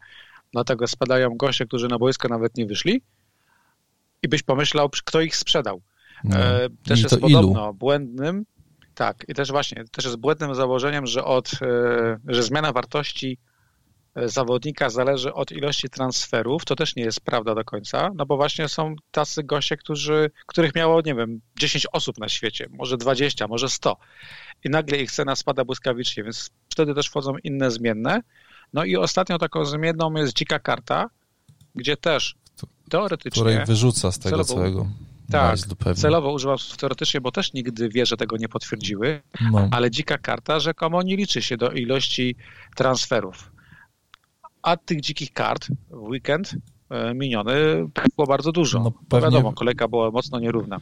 Dlatego 0.52 0.86
spadają 0.86 1.36
goście, 1.36 1.66
którzy 1.66 1.88
na 1.88 1.98
boisko 1.98 2.28
nawet 2.28 2.56
nie 2.56 2.66
wyszli 2.66 3.02
i 4.22 4.28
byś 4.28 4.42
pomyślał, 4.42 4.90
kto 5.04 5.20
ich 5.20 5.36
sprzedał. 5.36 5.80
No. 6.24 6.36
E, 6.36 6.68
też 6.84 7.02
jest 7.02 7.20
podobno 7.20 7.62
ilu? 7.64 7.74
błędnym, 7.74 8.44
tak, 8.94 9.24
i 9.28 9.34
też 9.34 9.50
właśnie, 9.50 9.84
też 9.92 10.04
jest 10.04 10.16
błędnym 10.16 10.54
założeniem, 10.54 11.06
że 11.06 11.24
od, 11.24 11.50
e, 11.62 12.18
że 12.26 12.42
zmiana 12.42 12.72
wartości 12.72 13.38
e, 13.42 13.47
zawodnika 14.26 14.90
zależy 14.90 15.34
od 15.34 15.52
ilości 15.52 15.88
transferów, 15.88 16.64
to 16.64 16.76
też 16.76 16.96
nie 16.96 17.02
jest 17.02 17.20
prawda 17.20 17.54
do 17.54 17.64
końca, 17.64 18.10
no 18.14 18.26
bo 18.26 18.36
właśnie 18.36 18.68
są 18.68 18.96
tacy 19.10 19.42
goście, 19.42 19.76
którzy, 19.76 20.30
których 20.46 20.74
miało, 20.74 21.00
nie 21.06 21.14
wiem, 21.14 21.40
10 21.58 21.86
osób 21.92 22.18
na 22.18 22.28
świecie, 22.28 22.66
może 22.70 22.96
20, 22.96 23.46
może 23.48 23.68
100 23.68 23.96
i 24.64 24.70
nagle 24.70 24.98
ich 24.98 25.12
cena 25.12 25.36
spada 25.36 25.64
błyskawicznie, 25.64 26.24
więc 26.24 26.50
wtedy 26.68 26.94
też 26.94 27.08
wchodzą 27.08 27.36
inne 27.44 27.70
zmienne. 27.70 28.22
No 28.72 28.84
i 28.84 28.96
ostatnią 28.96 29.38
taką 29.38 29.64
zmienną 29.64 30.14
jest 30.14 30.32
dzika 30.32 30.58
karta, 30.58 31.10
gdzie 31.74 31.96
też 31.96 32.34
teoretycznie... 32.90 33.42
Której 33.42 33.66
wyrzuca 33.66 34.12
z 34.12 34.18
tego 34.18 34.30
celowo, 34.30 34.54
całego. 34.54 34.86
Tak, 35.30 35.58
celowo 35.96 36.32
używam 36.32 36.56
teoretycznie, 36.78 37.20
bo 37.20 37.32
też 37.32 37.52
nigdy 37.52 37.88
wie, 37.88 38.06
że 38.06 38.16
tego 38.16 38.36
nie 38.36 38.48
potwierdziły, 38.48 39.22
no. 39.52 39.68
ale 39.70 39.90
dzika 39.90 40.18
karta 40.18 40.60
rzekomo 40.60 41.02
nie 41.02 41.16
liczy 41.16 41.42
się 41.42 41.56
do 41.56 41.70
ilości 41.70 42.36
transferów. 42.76 43.50
A 44.62 44.76
tych 44.76 45.00
dzikich 45.00 45.32
kart 45.32 45.68
w 45.90 46.02
weekend 46.02 46.54
e, 46.90 47.14
miniony 47.14 47.54
było 48.16 48.26
bardzo 48.26 48.52
dużo. 48.52 48.80
No 48.80 48.92
pewnie... 49.08 49.30
Wiadomo, 49.30 49.52
kolejka 49.52 49.88
była 49.88 50.10
mocno 50.10 50.40
nierówna. 50.40 50.80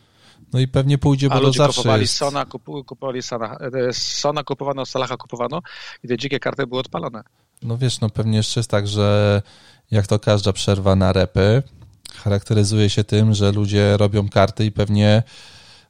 No 0.53 0.61
i 0.61 0.69
pewnie 0.69 0.99
pójdzie, 0.99 1.29
bo 1.29 1.41
to 1.41 1.53
zawsze 1.53 1.77
kupowali 1.77 2.03
jest... 2.03 2.17
Sona, 2.17 2.47
kupowali 2.87 3.23
Sona, 3.23 3.59
e, 3.59 3.93
Sona 3.93 4.45
kupowano, 4.45 4.87
Salaha 4.87 5.17
kupowano 5.17 5.63
i 6.05 6.09
te 6.09 6.17
dzikie 6.17 6.41
karty 6.41 6.67
były 6.67 6.81
odpalone. 6.81 7.23
No 7.63 7.79
wiesz, 7.79 8.01
no 8.01 8.11
pewnie 8.11 8.37
jeszcze 8.37 8.61
jest 8.61 8.71
tak, 8.71 8.89
że 8.89 9.43
jak 9.91 10.07
to 10.07 10.19
każda 10.19 10.53
przerwa 10.53 10.97
na 10.97 11.13
repy, 11.13 11.63
charakteryzuje 12.15 12.91
się 12.91 13.05
tym, 13.05 13.35
że 13.35 13.53
ludzie 13.53 13.97
robią 13.97 14.29
karty 14.29 14.65
i 14.65 14.73
pewnie 14.73 15.23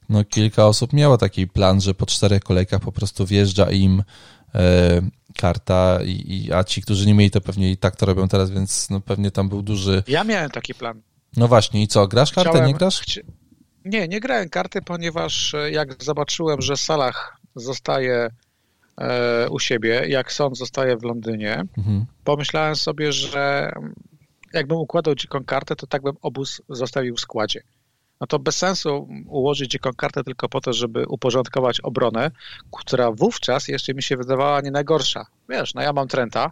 no, 0.09 0.23
kilka 0.23 0.67
osób 0.67 0.93
miało 0.93 1.17
taki 1.17 1.47
plan, 1.47 1.81
że 1.81 1.93
po 1.93 2.05
czterech 2.05 2.43
kolejkach 2.43 2.81
po 2.81 2.91
prostu 2.91 3.25
wjeżdża 3.25 3.71
im 3.71 3.99
e, 3.99 4.03
karta, 5.37 5.99
i, 6.03 6.45
i, 6.45 6.53
a 6.53 6.63
ci, 6.63 6.81
którzy 6.81 7.07
nie 7.07 7.13
mieli, 7.13 7.31
to 7.31 7.41
pewnie 7.41 7.71
i 7.71 7.77
tak 7.77 7.95
to 7.95 8.05
robią 8.05 8.27
teraz, 8.27 8.51
więc 8.51 8.89
no, 8.89 9.01
pewnie 9.01 9.31
tam 9.31 9.49
był 9.49 9.61
duży... 9.61 10.03
Ja 10.07 10.23
miałem 10.23 10.51
taki 10.51 10.73
plan. 10.73 11.01
No 11.37 11.47
właśnie, 11.47 11.81
i 11.81 11.87
co, 11.87 12.07
grasz 12.07 12.31
kartę, 12.31 12.49
Chciałem... 12.49 12.67
nie 12.67 12.73
grasz? 12.73 13.01
Chci... 13.01 13.21
Nie, 13.85 14.07
nie 14.07 14.19
grałem 14.19 14.49
karty, 14.49 14.81
ponieważ 14.81 15.53
e, 15.53 15.71
jak 15.71 16.03
zobaczyłem, 16.03 16.61
że 16.61 16.77
Salah 16.77 17.37
zostaje 17.55 18.29
e, 18.97 19.49
u 19.49 19.59
siebie, 19.59 20.05
jak 20.07 20.31
sąd 20.31 20.57
zostaje 20.57 20.97
w 20.97 21.03
Londynie, 21.03 21.63
mhm. 21.77 22.05
pomyślałem 22.23 22.75
sobie, 22.75 23.11
że 23.11 23.71
jakbym 24.53 24.77
układał 24.77 25.15
dziką 25.15 25.43
kartę, 25.45 25.75
to 25.75 25.87
tak 25.87 26.01
bym 26.01 26.15
obóz 26.21 26.61
zostawił 26.69 27.15
w 27.15 27.19
składzie. 27.19 27.61
No 28.21 28.27
to 28.27 28.39
bez 28.39 28.57
sensu 28.57 29.07
ułożyć 29.27 29.71
dziką 29.71 29.93
kartę 29.93 30.23
tylko 30.23 30.49
po 30.49 30.61
to, 30.61 30.73
żeby 30.73 31.07
uporządkować 31.07 31.81
obronę, 31.81 32.31
która 32.71 33.11
wówczas 33.11 33.67
jeszcze 33.67 33.93
mi 33.93 34.03
się 34.03 34.17
wydawała 34.17 34.61
nie 34.61 34.71
najgorsza. 34.71 35.25
Wiesz, 35.49 35.73
no 35.73 35.81
ja 35.81 35.93
mam 35.93 36.07
Trenta. 36.07 36.51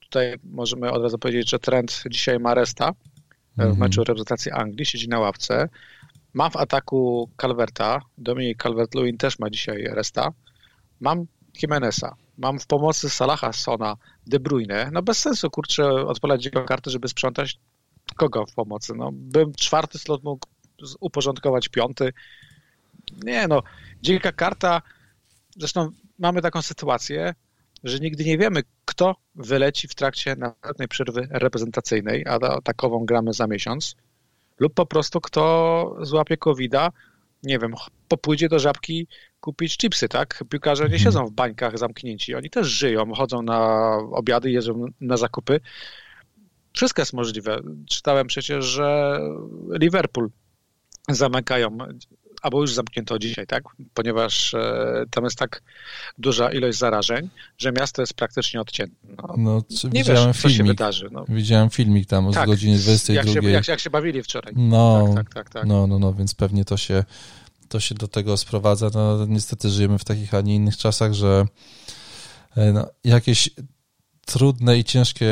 Tutaj 0.00 0.34
możemy 0.44 0.92
od 0.92 1.02
razu 1.02 1.18
powiedzieć, 1.18 1.50
że 1.50 1.58
Trent 1.58 2.02
dzisiaj 2.10 2.38
ma 2.38 2.54
resta 2.54 2.92
w 3.56 3.60
mhm. 3.60 3.78
meczu 3.78 4.04
reprezentacji 4.04 4.52
Anglii, 4.52 4.86
siedzi 4.86 5.08
na 5.08 5.18
ławce. 5.18 5.68
Mam 6.34 6.50
w 6.50 6.56
ataku 6.56 7.30
Calverta, 7.40 8.00
Dominik 8.18 8.64
Calvert-Lewin 8.64 9.16
też 9.16 9.38
ma 9.38 9.50
dzisiaj 9.50 9.82
resta. 9.82 10.32
Mam 11.00 11.26
Jimeneza. 11.62 12.14
Mam 12.38 12.58
w 12.58 12.66
pomocy 12.66 13.10
Salaha, 13.10 13.52
Sona, 13.52 13.96
De 14.26 14.40
Bruyne. 14.40 14.90
No 14.92 15.02
bez 15.02 15.18
sensu, 15.18 15.50
kurczę, 15.50 15.90
odpalać 15.90 16.44
jego 16.44 16.64
kartę, 16.64 16.90
żeby 16.90 17.08
sprzątać 17.08 17.58
kogo 18.16 18.46
w 18.46 18.54
pomocy. 18.54 18.92
No, 18.96 19.10
bym 19.12 19.54
czwarty 19.54 19.98
slot 19.98 20.24
mógł 20.24 20.46
uporządkować 21.00 21.68
piąty. 21.68 22.12
Nie 23.24 23.48
no, 23.48 23.62
dzika 24.02 24.32
karta, 24.32 24.82
zresztą 25.56 25.90
mamy 26.18 26.42
taką 26.42 26.62
sytuację, 26.62 27.34
że 27.84 27.98
nigdy 27.98 28.24
nie 28.24 28.38
wiemy, 28.38 28.62
kto 28.84 29.16
wyleci 29.34 29.88
w 29.88 29.94
trakcie 29.94 30.36
następnej 30.36 30.88
przerwy 30.88 31.28
reprezentacyjnej, 31.30 32.26
a 32.26 32.60
takową 32.60 33.04
gramy 33.04 33.32
za 33.32 33.46
miesiąc, 33.46 33.96
lub 34.58 34.74
po 34.74 34.86
prostu 34.86 35.20
kto 35.20 35.96
złapie 36.02 36.36
covid 36.36 36.72
nie 37.42 37.58
wiem, 37.58 37.74
popójdzie 38.08 38.48
do 38.48 38.58
żabki 38.58 39.06
kupić 39.40 39.76
chipsy, 39.76 40.08
tak? 40.08 40.44
Piłkarze 40.50 40.82
nie 40.82 40.94
mhm. 40.94 41.02
siedzą 41.02 41.26
w 41.26 41.32
bańkach 41.32 41.78
zamknięci, 41.78 42.34
oni 42.34 42.50
też 42.50 42.66
żyją, 42.66 43.14
chodzą 43.14 43.42
na 43.42 43.90
obiady, 44.12 44.50
jeżdżą 44.50 44.86
na 45.00 45.16
zakupy. 45.16 45.60
Wszystko 46.72 47.02
jest 47.02 47.12
możliwe. 47.12 47.60
Czytałem 47.88 48.26
przecież, 48.26 48.64
że 48.64 49.18
Liverpool 49.70 50.30
zamykają, 51.14 51.78
albo 52.42 52.60
już 52.60 52.74
zamknięto 52.74 53.18
dzisiaj, 53.18 53.46
tak? 53.46 53.64
Ponieważ 53.94 54.54
e, 54.54 55.04
tam 55.10 55.24
jest 55.24 55.38
tak 55.38 55.62
duża 56.18 56.52
ilość 56.52 56.78
zarażeń, 56.78 57.28
że 57.58 57.72
miasto 57.72 58.02
jest 58.02 58.14
praktycznie 58.14 58.60
odcięte. 58.60 58.94
No, 59.16 59.34
no 59.38 59.62
nie 59.92 60.00
widziałem 60.00 60.32
wiesz, 60.32 60.36
filmik, 60.36 60.56
co 60.56 60.62
się 60.62 60.64
wydarzy. 60.64 61.08
No. 61.12 61.24
Widziałem 61.28 61.70
filmik 61.70 62.08
tam 62.08 62.32
tak, 62.32 62.44
z 62.44 62.46
godziny 62.46 62.78
22. 62.78 63.14
Jak 63.14 63.42
się, 63.42 63.50
jak, 63.50 63.68
jak 63.68 63.80
się 63.80 63.90
bawili 63.90 64.22
wczoraj. 64.22 64.52
No, 64.56 65.04
tak, 65.14 65.24
tak, 65.24 65.34
tak, 65.34 65.50
tak. 65.50 65.66
No, 65.66 65.86
no, 65.86 65.98
no, 65.98 66.14
więc 66.14 66.34
pewnie 66.34 66.64
to 66.64 66.76
się 66.76 67.04
to 67.68 67.80
się 67.80 67.94
do 67.94 68.08
tego 68.08 68.36
sprowadza. 68.36 68.90
No, 68.94 69.26
niestety 69.26 69.70
żyjemy 69.70 69.98
w 69.98 70.04
takich, 70.04 70.34
a 70.34 70.40
nie 70.40 70.54
innych 70.54 70.76
czasach, 70.76 71.12
że 71.12 71.46
e, 72.56 72.72
no, 72.72 72.86
jakieś 73.04 73.50
trudne 74.26 74.78
i 74.78 74.84
ciężkie 74.84 75.30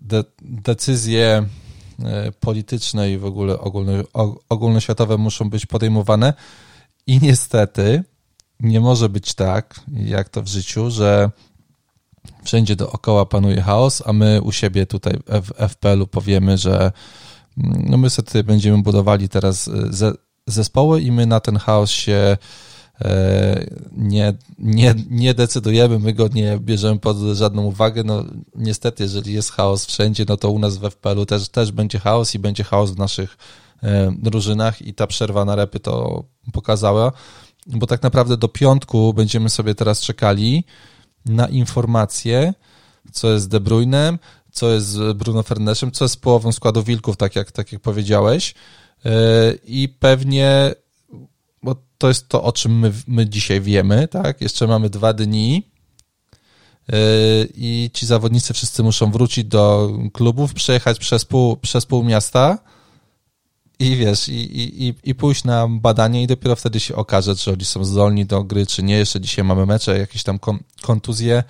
de 0.00 0.24
decyzje 0.42 1.26
e, 1.26 1.67
polityczne 2.40 3.12
i 3.12 3.18
w 3.18 3.24
ogóle 3.24 3.58
ogólnoświatowe 4.48 5.18
muszą 5.18 5.50
być 5.50 5.66
podejmowane. 5.66 6.34
I 7.06 7.18
niestety 7.22 8.04
nie 8.60 8.80
może 8.80 9.08
być 9.08 9.34
tak, 9.34 9.80
jak 9.92 10.28
to 10.28 10.42
w 10.42 10.48
życiu, 10.48 10.90
że 10.90 11.30
wszędzie 12.44 12.76
dookoła 12.76 13.26
panuje 13.26 13.62
chaos, 13.62 14.02
a 14.06 14.12
my 14.12 14.42
u 14.42 14.52
siebie 14.52 14.86
tutaj 14.86 15.18
w 15.26 15.68
FPL-u 15.68 16.06
powiemy, 16.06 16.58
że 16.58 16.92
mm, 17.58 17.84
no 17.90 17.96
my 17.96 18.10
sobie 18.10 18.44
będziemy 18.44 18.82
budowali 18.82 19.28
teraz 19.28 19.68
e, 19.68 19.72
ze, 19.90 20.12
zespoły 20.46 21.00
i 21.00 21.12
my 21.12 21.26
na 21.26 21.40
ten 21.40 21.56
chaos 21.56 21.90
się 21.90 22.12
e, 22.12 22.38
nie, 23.96 24.34
nie, 24.58 24.94
nie 25.10 25.34
decydujemy, 25.34 25.98
my 25.98 26.12
go 26.12 26.28
nie 26.34 26.58
bierzemy 26.58 26.98
pod 26.98 27.16
żadną 27.16 27.64
uwagę. 27.64 28.04
No, 28.04 28.24
niestety, 28.54 29.02
jeżeli 29.02 29.32
jest 29.32 29.52
chaos 29.52 29.86
wszędzie, 29.86 30.24
no 30.28 30.36
to 30.36 30.50
u 30.50 30.58
nas 30.58 30.76
w 30.76 30.90
FPL-u 30.90 31.26
też, 31.26 31.48
też 31.48 31.72
będzie 31.72 31.98
chaos 31.98 32.34
i 32.34 32.38
będzie 32.38 32.64
chaos 32.64 32.90
w 32.90 32.98
naszych 32.98 33.36
e, 33.82 34.12
drużynach 34.18 34.82
i 34.82 34.94
ta 34.94 35.06
przerwa 35.06 35.44
na 35.44 35.56
repy 35.56 35.80
to 35.80 36.24
pokazała, 36.52 37.12
bo 37.66 37.86
tak 37.86 38.02
naprawdę 38.02 38.36
do 38.36 38.48
piątku 38.48 39.14
będziemy 39.14 39.50
sobie 39.50 39.74
teraz 39.74 40.00
czekali 40.00 40.64
na 41.26 41.46
informacje, 41.46 42.54
co 43.12 43.32
jest 43.32 43.44
z 43.44 43.48
De 43.48 43.60
Bruynem, 43.60 44.18
co 44.52 44.70
jest 44.70 44.86
z 44.86 45.16
Bruno 45.16 45.42
Fernandeszem, 45.42 45.92
co 45.92 46.04
jest 46.04 46.14
z 46.14 46.16
połową 46.16 46.52
składu 46.52 46.82
Wilków, 46.82 47.16
tak 47.16 47.36
jak, 47.36 47.52
tak 47.52 47.72
jak 47.72 47.82
powiedziałeś. 47.82 48.54
E, 49.04 49.10
i 49.64 49.88
pewnie, 49.88 50.74
to 51.98 52.08
jest 52.08 52.28
to, 52.28 52.42
o 52.42 52.52
czym 52.52 52.78
my, 52.78 52.92
my 53.06 53.28
dzisiaj 53.28 53.60
wiemy, 53.60 54.08
tak? 54.08 54.40
Jeszcze 54.40 54.66
mamy 54.66 54.90
dwa 54.90 55.12
dni 55.12 55.70
e, 56.88 56.96
i 57.54 57.90
ci 57.94 58.06
zawodnicy 58.06 58.54
wszyscy 58.54 58.82
muszą 58.82 59.10
wrócić 59.12 59.44
do 59.44 59.92
klubów, 60.12 60.54
przejechać 60.54 60.98
przez 60.98 61.24
pół, 61.24 61.56
przez 61.56 61.86
pół 61.86 62.04
miasta 62.04 62.58
i 63.78 63.96
wiesz, 63.96 64.28
i, 64.28 64.32
i, 64.88 64.94
i 65.04 65.14
pójść 65.14 65.44
na 65.44 65.68
badanie 65.68 66.22
i 66.22 66.26
dopiero 66.26 66.56
wtedy 66.56 66.80
się 66.80 66.96
okaże, 66.96 67.36
czy 67.36 67.52
oni 67.52 67.64
są 67.64 67.84
zdolni 67.84 68.26
do 68.26 68.44
gry, 68.44 68.66
czy 68.66 68.82
nie. 68.82 68.96
Jeszcze 68.96 69.20
dzisiaj 69.20 69.44
mamy 69.44 69.66
mecze, 69.66 69.98
jakieś 69.98 70.22
tam 70.22 70.38
kontuzje, 70.82 71.44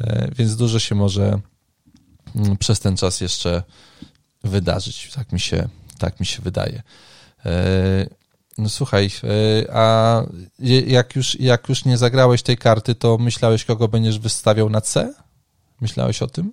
e, 0.00 0.28
więc 0.36 0.56
dużo 0.56 0.78
się 0.78 0.94
może 0.94 1.40
mm, 2.36 2.56
przez 2.56 2.80
ten 2.80 2.96
czas 2.96 3.20
jeszcze 3.20 3.62
wydarzyć. 4.44 5.10
Tak 5.14 5.32
mi 5.32 5.40
się 5.40 5.68
tak 5.98 6.20
mi 6.20 6.26
się 6.26 6.42
wydaje. 6.42 6.82
E, 8.58 8.62
no 8.62 8.68
słuchaj, 8.68 9.10
e, 9.24 9.74
a 9.76 10.22
jak 10.86 11.16
już, 11.16 11.40
jak 11.40 11.68
już 11.68 11.84
nie 11.84 11.96
zagrałeś 11.96 12.42
tej 12.42 12.56
karty, 12.56 12.94
to 12.94 13.18
myślałeś, 13.18 13.64
kogo 13.64 13.88
będziesz 13.88 14.18
wystawiał 14.18 14.70
na 14.70 14.80
C? 14.80 15.14
Myślałeś 15.80 16.22
o 16.22 16.26
tym? 16.26 16.52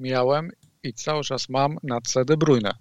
Miałem 0.00 0.50
i 0.82 0.92
cały 0.92 1.24
czas 1.24 1.48
mam 1.48 1.78
na 1.82 2.00
C 2.00 2.24
De 2.24 2.36
Bruyne. 2.36 2.72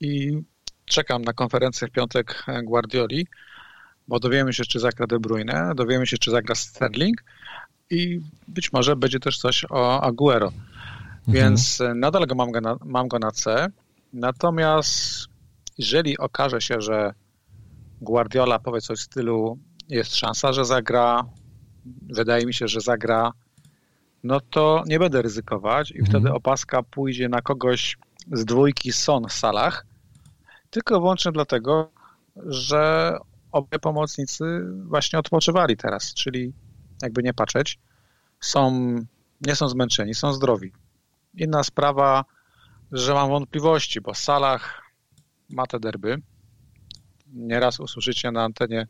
I 0.00 0.42
czekam 0.84 1.22
na 1.22 1.32
konferencję 1.32 1.88
w 1.88 1.90
piątek 1.90 2.44
Guardioli, 2.64 3.26
bo 4.08 4.20
dowiemy 4.20 4.52
się, 4.52 4.64
czy 4.64 4.80
zagra 4.80 5.06
De 5.06 5.18
Bruyne, 5.18 5.72
dowiemy 5.76 6.06
się, 6.06 6.18
czy 6.18 6.30
zagra 6.30 6.54
Sterling 6.54 7.24
i 7.90 8.20
być 8.48 8.72
może 8.72 8.96
będzie 8.96 9.20
też 9.20 9.38
coś 9.38 9.64
o 9.70 10.02
Aguero. 10.02 10.52
Więc 11.28 11.82
nadal 11.94 12.26
go 12.26 12.34
mam, 12.34 12.52
go 12.52 12.60
na, 12.60 12.76
mam 12.84 13.08
go 13.08 13.18
na 13.18 13.30
C. 13.30 13.66
Natomiast 14.12 15.28
jeżeli 15.78 16.18
okaże 16.18 16.60
się, 16.60 16.80
że 16.80 17.14
Guardiola 18.00 18.58
powie 18.58 18.80
coś 18.80 18.98
w 18.98 19.02
stylu 19.02 19.58
jest 19.88 20.16
szansa, 20.16 20.52
że 20.52 20.64
zagra, 20.64 21.24
wydaje 22.02 22.46
mi 22.46 22.54
się, 22.54 22.68
że 22.68 22.80
zagra, 22.80 23.32
no 24.24 24.40
to 24.40 24.82
nie 24.86 24.98
będę 24.98 25.22
ryzykować 25.22 25.90
i 25.90 26.04
wtedy 26.04 26.32
opaska 26.32 26.82
pójdzie 26.82 27.28
na 27.28 27.42
kogoś 27.42 27.96
z 28.32 28.44
dwójki 28.44 28.92
Son 28.92 29.28
w 29.28 29.32
salach, 29.32 29.86
tylko 30.70 31.00
wyłącznie 31.00 31.32
dlatego, 31.32 31.90
że 32.36 33.12
obie 33.52 33.78
pomocnicy 33.78 34.44
właśnie 34.84 35.18
odpoczywali 35.18 35.76
teraz, 35.76 36.14
czyli 36.14 36.52
jakby 37.02 37.22
nie 37.22 37.34
patrzeć, 37.34 37.78
są, 38.40 38.94
nie 39.40 39.56
są 39.56 39.68
zmęczeni, 39.68 40.14
są 40.14 40.32
zdrowi. 40.32 40.72
Inna 41.34 41.64
sprawa, 41.64 42.24
że 42.92 43.14
mam 43.14 43.28
wątpliwości, 43.30 44.00
bo 44.00 44.12
w 44.12 44.18
salach 44.18 44.85
ma 45.50 45.66
te 45.66 45.80
derby. 45.80 46.22
Nieraz 47.32 47.80
usłyszycie 47.80 48.30
na 48.30 48.44
antenie 48.44 48.86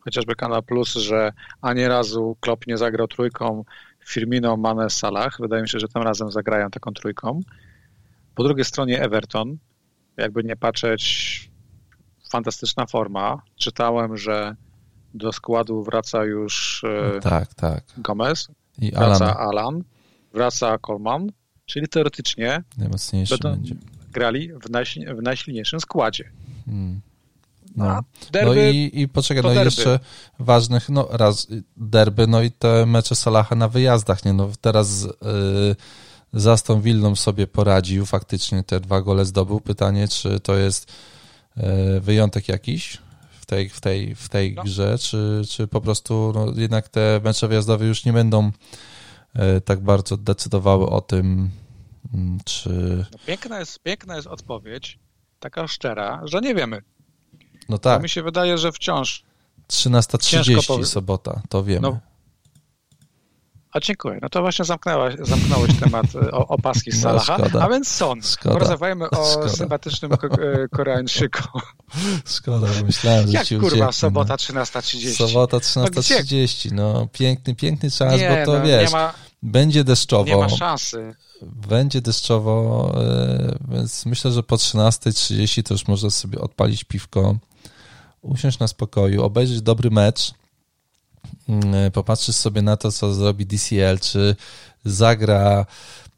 chociażby 0.00 0.34
Kanal 0.34 0.62
Plus, 0.62 0.94
że 0.94 1.32
ani 1.60 1.88
razu 1.88 2.36
Klopp 2.40 2.66
nie 2.66 2.76
zagrał 2.76 3.08
trójką 3.08 3.64
Firmino, 4.06 4.56
Mane, 4.56 4.90
Salah. 4.90 5.36
Wydaje 5.40 5.62
mi 5.62 5.68
się, 5.68 5.78
że 5.78 5.88
tym 5.88 6.02
razem 6.02 6.30
zagrają 6.30 6.70
taką 6.70 6.92
trójką. 6.92 7.40
Po 8.34 8.44
drugiej 8.44 8.64
stronie 8.64 9.02
Everton, 9.02 9.58
jakby 10.16 10.44
nie 10.44 10.56
patrzeć, 10.56 11.50
fantastyczna 12.30 12.86
forma. 12.86 13.42
Czytałem, 13.56 14.16
że 14.16 14.56
do 15.14 15.32
składu 15.32 15.82
wraca 15.82 16.24
już 16.24 16.84
e, 16.84 17.20
tak, 17.20 17.54
tak. 17.54 17.84
Gomez, 17.98 18.48
I 18.78 18.90
wraca 18.90 19.36
Alan. 19.36 19.58
Alan, 19.58 19.82
wraca 20.32 20.78
Coleman, 20.78 21.32
czyli 21.66 21.88
teoretycznie 21.88 22.62
Najmocniejszy 22.78 23.38
będą 23.38 23.56
będzie. 23.56 23.74
Grali 24.10 24.52
w, 24.52 24.70
najsilniejszym, 24.70 25.18
w 25.18 25.22
najsilniejszym 25.22 25.80
składzie. 25.80 26.24
Hmm. 26.66 27.00
No, 27.76 28.00
derby, 28.32 28.54
no 28.54 28.62
i, 28.62 28.90
i 28.94 29.08
poczekaj, 29.08 29.42
no 29.42 29.48
derby. 29.48 29.64
jeszcze 29.64 29.98
ważnych, 30.38 30.88
no 30.88 31.08
raz 31.10 31.46
derby, 31.76 32.26
no 32.26 32.42
i 32.42 32.50
te 32.50 32.86
mecze 32.86 33.14
Salaha 33.14 33.56
na 33.56 33.68
wyjazdach, 33.68 34.24
nie, 34.24 34.32
no 34.32 34.50
teraz 34.60 35.02
yy, 35.02 35.76
z 36.32 36.46
Aston 36.46 36.80
Villą 36.80 37.16
sobie 37.16 37.46
poradził, 37.46 38.06
faktycznie 38.06 38.62
te 38.62 38.80
dwa 38.80 39.02
gole 39.02 39.24
zdobył. 39.24 39.60
Pytanie, 39.60 40.08
czy 40.08 40.40
to 40.40 40.56
jest 40.56 40.92
yy, 41.56 42.00
wyjątek 42.00 42.48
jakiś 42.48 42.98
w 43.40 43.46
tej, 43.46 43.68
w 43.68 43.80
tej, 43.80 44.14
w 44.14 44.28
tej 44.28 44.54
no. 44.54 44.62
grze, 44.62 44.98
czy, 44.98 45.42
czy 45.48 45.66
po 45.66 45.80
prostu 45.80 46.32
no, 46.34 46.60
jednak 46.60 46.88
te 46.88 47.20
mecze 47.24 47.48
wyjazdowe 47.48 47.86
już 47.86 48.04
nie 48.04 48.12
będą 48.12 48.50
yy, 49.34 49.60
tak 49.60 49.80
bardzo 49.80 50.16
decydowały 50.16 50.86
o 50.86 51.00
tym, 51.00 51.50
czy... 52.44 53.04
No, 53.12 53.18
piękna, 53.26 53.58
jest, 53.58 53.80
piękna 53.82 54.16
jest 54.16 54.26
odpowiedź, 54.26 54.98
taka 55.40 55.68
szczera, 55.68 56.20
że 56.24 56.40
nie 56.40 56.54
wiemy. 56.54 56.82
No 57.68 57.78
tak. 57.78 57.98
Bo 57.98 58.02
mi 58.02 58.08
się 58.08 58.22
wydaje, 58.22 58.58
że 58.58 58.72
wciąż. 58.72 59.22
13.30 59.68 60.84
sobota, 60.84 61.42
to 61.48 61.64
wiemy. 61.64 61.80
No. 61.80 62.00
A 63.72 63.80
dziękuję. 63.80 64.18
No 64.22 64.28
to 64.28 64.40
właśnie 64.40 64.64
zamknąłeś, 64.64 65.14
zamknąłeś 65.18 65.80
temat 65.80 66.06
e, 66.14 66.30
o, 66.30 66.46
opaski 66.46 66.92
z 66.92 67.02
Salaha. 67.02 67.38
No, 67.52 67.62
a 67.62 67.68
więc 67.68 67.88
Son. 67.88 68.22
Szkoda. 68.22 68.54
Porozmawiajmy 68.54 69.10
o 69.10 69.32
szkoda. 69.32 69.48
sympatycznym 69.48 70.12
e, 70.12 70.16
Koreańczyku. 70.68 71.60
Szkoda, 72.36 72.66
myślałem, 72.84 73.26
że 73.26 73.32
Jak 73.32 73.46
ci 73.46 73.54
kurwa, 73.54 73.76
ucieknie, 73.76 73.92
sobota 73.92 74.34
13.30. 74.34 75.28
Sobota 75.28 75.56
13.30, 75.56 76.72
no, 76.72 76.92
no 76.92 77.06
piękny, 77.06 77.54
piękny 77.54 77.90
czas, 77.90 78.20
nie, 78.20 78.28
bo 78.28 78.52
to 78.52 78.58
no, 78.58 78.64
wiesz, 78.64 78.92
ma, 78.92 79.14
będzie 79.42 79.84
deszczowo. 79.84 80.24
Nie 80.24 80.36
ma 80.36 80.48
szansy. 80.48 81.14
Będzie 81.42 82.00
deszczowo, 82.00 82.92
e, 83.02 83.58
więc 83.68 84.06
myślę, 84.06 84.32
że 84.32 84.42
po 84.42 84.56
13.30 84.56 85.62
to 85.62 85.74
już 85.74 85.88
można 85.88 86.10
sobie 86.10 86.40
odpalić 86.40 86.84
piwko 86.84 87.36
usiąść 88.22 88.58
na 88.58 88.68
spokoju, 88.68 89.22
obejrzeć 89.22 89.62
dobry 89.62 89.90
mecz, 89.90 90.34
mm, 91.48 91.90
popatrzysz 91.90 92.36
sobie 92.36 92.62
na 92.62 92.76
to, 92.76 92.92
co 92.92 93.14
zrobi 93.14 93.46
DCL, 93.46 93.98
czy 94.00 94.36
zagra 94.84 95.66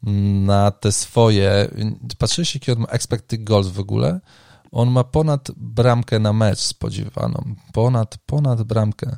mm, 0.03 0.45
na 0.45 0.71
te 0.71 0.91
swoje. 0.91 1.69
Patrzyłeś, 2.17 2.55
jaki 2.55 2.71
on 2.71 2.79
ma 2.79 2.87
expected 2.87 3.43
goals 3.43 3.67
w 3.67 3.79
ogóle? 3.79 4.19
On 4.71 4.91
ma 4.91 5.03
ponad 5.03 5.51
bramkę 5.57 6.19
na 6.19 6.33
mecz 6.33 6.59
spodziewaną. 6.59 7.55
Ponad, 7.73 8.17
ponad 8.25 8.63
bramkę. 8.63 9.17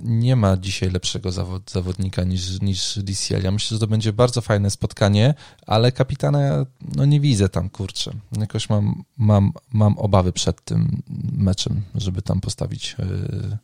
Nie 0.00 0.36
ma 0.36 0.56
dzisiaj 0.56 0.90
lepszego 0.90 1.32
zawod, 1.32 1.70
zawodnika 1.70 2.24
niż, 2.24 2.60
niż 2.60 2.98
DCL. 2.98 3.42
Ja 3.42 3.50
myślę, 3.50 3.74
że 3.74 3.80
to 3.80 3.86
będzie 3.86 4.12
bardzo 4.12 4.40
fajne 4.40 4.70
spotkanie, 4.70 5.34
ale 5.66 5.92
kapitana 5.92 6.66
no 6.96 7.04
nie 7.04 7.20
widzę 7.20 7.48
tam, 7.48 7.70
kurczę. 7.70 8.10
Jakoś 8.38 8.68
mam, 8.68 9.04
mam, 9.16 9.52
mam 9.72 9.98
obawy 9.98 10.32
przed 10.32 10.64
tym 10.64 11.02
meczem, 11.32 11.82
żeby 11.94 12.22
tam 12.22 12.40
postawić, 12.40 12.96
e, 12.98 13.58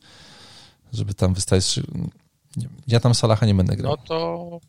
żeby 0.93 1.15
tam 1.15 1.35
wystawić. 1.35 1.81
Ja 2.87 3.01
tam 3.01 3.15
Salaha 3.15 3.47
nie 3.47 3.55
będę 3.55 3.77
grał. 3.77 3.93
No 3.93 3.97
to, 3.97 4.61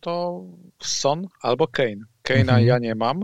to 0.00 0.42
Son 0.82 1.28
albo 1.42 1.66
Kane. 1.66 2.04
Kane'a 2.22 2.40
mhm. 2.40 2.66
ja 2.66 2.78
nie 2.78 2.94
mam. 2.94 3.22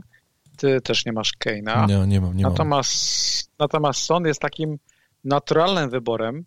Ty 0.57 0.81
też 0.81 1.07
nie 1.07 1.13
masz 1.13 1.33
Kane'a. 1.45 1.89
Nie, 1.89 2.07
nie 2.07 2.21
mam, 2.21 2.37
nie 2.37 2.45
natomiast, 2.45 3.49
mam. 3.49 3.67
Natomiast 3.67 4.01
Son 4.01 4.25
jest 4.25 4.41
takim 4.41 4.79
naturalnym 5.25 5.91
wyborem, 5.91 6.45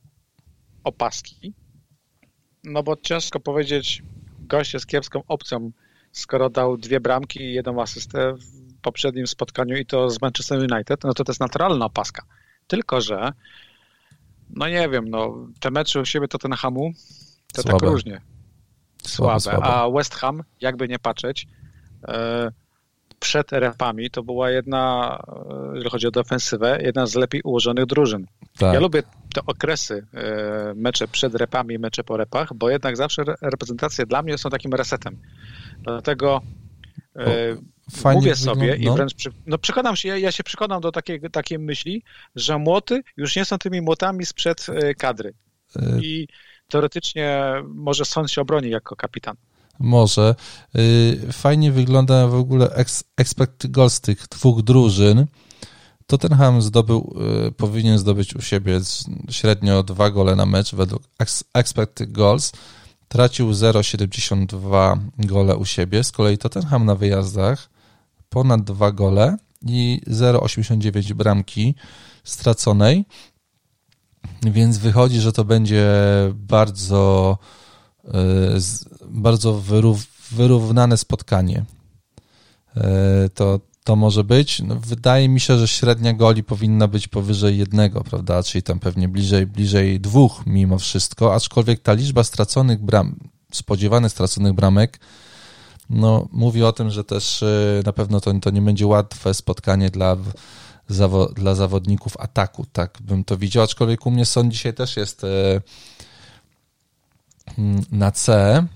opaski. 0.84 1.54
No 2.64 2.84
bo 2.84 2.96
ciężko 2.96 3.40
powiedzieć, 3.40 4.04
gość 4.40 4.74
jest 4.74 4.88
kiepską 4.88 5.24
opcją, 5.28 5.72
skoro 6.12 6.50
dał 6.50 6.78
dwie 6.78 7.00
bramki 7.00 7.42
i 7.42 7.54
jedną 7.54 7.82
asystę 7.82 8.34
w 8.34 8.82
poprzednim 8.82 9.28
spotkaniu 9.28 9.78
i 9.78 9.86
to 9.86 10.10
z 10.10 10.22
Manchester 10.22 10.60
United, 10.60 11.04
no 11.04 11.14
to 11.14 11.24
to 11.24 11.32
jest 11.32 11.42
naturalna 11.42 11.86
opaska. 11.86 12.26
Tylko, 12.68 13.02
że 13.02 13.34
no 14.50 14.68
nie 14.68 14.90
wiem, 14.90 15.10
no 15.10 15.48
te 15.60 15.72
mecze 15.72 16.02
u 16.02 16.06
siebie 16.06 16.28
to 16.28 16.38
ten 16.38 16.52
Hamu 16.52 16.92
to 17.54 17.64
tak 17.64 17.72
słabe. 17.72 17.80
tak 17.80 17.90
różnie. 17.90 18.22
Słabe. 19.04 19.40
słabe. 19.40 19.64
A 19.64 19.90
West 19.90 20.16
Ham, 20.16 20.44
jakby 20.62 20.88
nie 20.88 21.00
patrzeć, 21.00 21.48
e, 22.08 22.52
przed 23.24 23.52
repami 23.52 24.10
to 24.10 24.24
była 24.24 24.50
jedna, 24.50 25.18
e, 25.28 25.72
jeżeli 25.74 25.90
chodzi 25.90 26.08
o 26.08 26.12
defensywę, 26.12 26.80
jedna 26.82 27.06
z 27.06 27.16
lepiej 27.16 27.42
ułożonych 27.42 27.86
drużyn. 27.86 28.26
Tak. 28.58 28.74
Ja 28.74 28.80
lubię 28.80 29.04
te 29.34 29.42
okresy, 29.46 30.06
e, 30.14 30.74
mecze 30.76 31.08
przed 31.08 31.36
repami, 31.36 31.80
mecze 31.80 32.04
po 32.04 32.18
repach, 32.18 32.54
bo 32.56 32.70
jednak 32.70 32.98
zawsze 32.98 33.24
reprezentacje 33.42 34.06
dla 34.06 34.22
mnie 34.22 34.38
są 34.38 34.50
takim 34.50 34.74
resetem. 34.74 35.18
Dlatego 35.80 36.42
e, 37.16 37.56
mówię 38.14 38.36
sobie 38.36 38.56
wygląda, 38.56 38.86
no. 38.86 38.94
i 38.94 38.96
wręcz 38.96 39.14
przy, 39.14 39.30
no 39.46 39.58
przekonam 39.58 39.96
się, 39.96 40.10
ja, 40.10 40.18
ja 40.18 40.32
się 40.32 40.44
przekonam 40.44 40.82
do 40.82 40.92
takiej, 40.92 41.22
takiej 41.32 41.60
myśli, 41.60 42.04
że 42.36 42.58
młoty 42.58 43.02
już 43.18 43.36
nie 43.36 43.46
są 43.46 43.58
tymi 43.58 43.82
młotami 43.82 44.26
sprzed 44.26 44.68
kadry. 44.98 45.34
I 46.02 46.28
teoretycznie 46.70 47.54
może 47.68 48.06
sąd 48.06 48.32
się 48.32 48.42
obroni 48.42 48.70
jako 48.70 48.96
kapitan. 48.96 49.36
Może. 49.80 50.36
Y, 50.78 51.32
fajnie 51.32 51.72
wygląda 51.72 52.28
w 52.28 52.36
ogóle 52.36 52.76
expect 53.18 53.68
goals 53.68 54.02
tych 54.02 54.28
dwóch 54.28 54.62
drużyn. 54.62 55.26
Tottenham 56.08 56.62
zdobył, 56.62 57.16
y, 57.48 57.52
powinien 57.52 57.98
zdobyć 57.98 58.36
u 58.36 58.42
siebie 58.42 58.80
średnio 59.30 59.84
dwa 59.84 60.10
gole 60.10 60.36
na 60.36 60.46
mecz 60.46 60.76
według 60.76 61.04
expect 61.54 62.04
goals. 62.12 62.52
Tracił 63.08 63.52
0,72 63.52 64.98
gole 65.18 65.56
u 65.56 65.66
siebie. 65.66 66.04
Z 66.04 66.12
kolei 66.12 66.38
Tottenham 66.38 66.86
na 66.86 66.96
wyjazdach 66.96 67.70
ponad 68.30 68.64
dwa 68.64 68.92
gole 68.92 69.38
i 69.62 70.02
0,89 70.08 71.14
bramki 71.14 71.76
straconej. 72.24 73.06
Więc 74.44 74.78
wychodzi, 74.78 75.20
że 75.20 75.32
to 75.34 75.46
będzie 75.46 75.86
bardzo 76.34 77.38
E, 78.08 78.60
bardzo 79.06 79.62
wyrównane 80.32 80.98
spotkanie. 80.98 81.66
E, 82.78 83.30
to, 83.30 83.60
to 83.84 83.96
może 83.96 84.24
być. 84.24 84.60
No, 84.60 84.76
wydaje 84.76 85.30
mi 85.30 85.40
się, 85.40 85.58
że 85.58 85.68
średnia 85.68 86.14
goli 86.14 86.44
powinna 86.44 86.88
być 86.88 87.08
powyżej 87.08 87.58
jednego, 87.58 88.02
prawda? 88.02 88.44
Czyli 88.44 88.64
tam 88.64 88.80
pewnie 88.80 89.08
bliżej, 89.08 89.48
bliżej 89.48 90.00
dwóch 90.00 90.46
mimo 90.46 90.80
wszystko, 90.80 91.36
aczkolwiek 91.36 91.82
ta 91.82 91.94
liczba 91.94 92.24
straconych 92.24 92.82
bram, 92.82 93.16
spodziewanych 93.52 94.12
straconych 94.12 94.54
bramek, 94.54 95.00
no, 95.90 96.28
mówi 96.32 96.64
o 96.64 96.74
tym, 96.74 96.90
że 96.90 97.04
też 97.04 97.44
e, 97.44 97.82
na 97.86 97.94
pewno 97.94 98.22
to, 98.22 98.34
to 98.40 98.50
nie 98.50 98.62
będzie 98.62 98.88
łatwe 98.88 99.34
spotkanie 99.34 99.90
dla, 99.90 100.18
dla 101.36 101.56
zawodników 101.56 102.18
ataku, 102.18 102.66
tak 102.74 102.98
bym 103.02 103.24
to 103.24 103.38
widział, 103.38 103.64
aczkolwiek 103.64 104.06
u 104.06 104.12
mnie 104.12 104.26
sąd 104.26 104.52
dzisiaj 104.52 104.74
też 104.74 104.98
jest 104.98 105.26
na 107.92 108.12
C. 108.12 108.68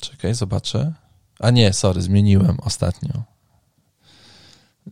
Czekaj, 0.00 0.34
zobaczę. 0.34 0.92
A 1.38 1.50
nie, 1.50 1.72
sorry, 1.72 2.02
zmieniłem 2.02 2.56
ostatnio. 2.60 3.22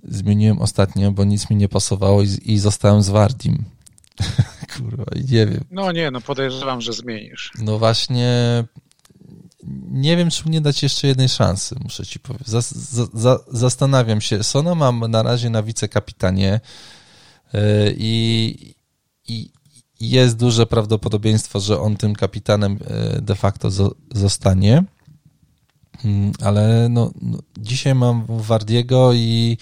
Zmieniłem 0.05 0.59
ostatnio, 0.63 1.13
bo 1.13 1.25
nic 1.25 1.51
mi 1.51 1.57
nie 1.57 1.69
pasowało 1.69 2.23
i, 2.23 2.39
i 2.45 2.59
zostałem 2.59 3.03
z 3.03 3.09
Wardim. 3.09 3.65
Kurwa, 4.77 5.05
nie 5.17 5.47
wiem. 5.47 5.65
No 5.71 5.93
nie, 5.93 6.11
no 6.11 6.21
podejrzewam, 6.21 6.81
że 6.81 6.93
zmienisz. 6.93 7.53
No 7.59 7.79
właśnie, 7.79 8.65
nie 9.91 10.17
wiem, 10.17 10.31
czy 10.31 10.49
nie 10.49 10.61
dać 10.61 10.83
jeszcze 10.83 11.09
jednej 11.09 11.29
szansy, 11.29 11.77
muszę 11.81 12.07
ci 12.07 12.21
powiedzieć. 12.21 12.49
Zas, 12.49 12.75
za, 13.15 13.39
zastanawiam 13.49 14.21
się. 14.21 14.43
Sona 14.43 14.75
mam 14.75 15.11
na 15.11 15.23
razie 15.23 15.51
na 15.51 15.63
wicekapitanie 15.63 16.61
yy, 17.53 17.61
i, 17.99 18.75
i 19.29 19.51
jest 20.01 20.37
duże 20.37 20.67
prawdopodobieństwo, 20.67 21.61
że 21.61 21.81
on 21.81 21.97
tym 21.97 22.15
kapitanem 22.15 22.73
yy, 23.15 23.23
de 23.23 23.35
facto 23.35 23.69
zostanie. 24.15 24.85
Mm, 26.05 26.33
ale 26.43 26.89
no, 26.91 27.11
no, 27.23 27.39
dzisiaj 27.59 27.95
mam 27.95 28.25
Wardiego 28.29 29.13
i 29.13 29.59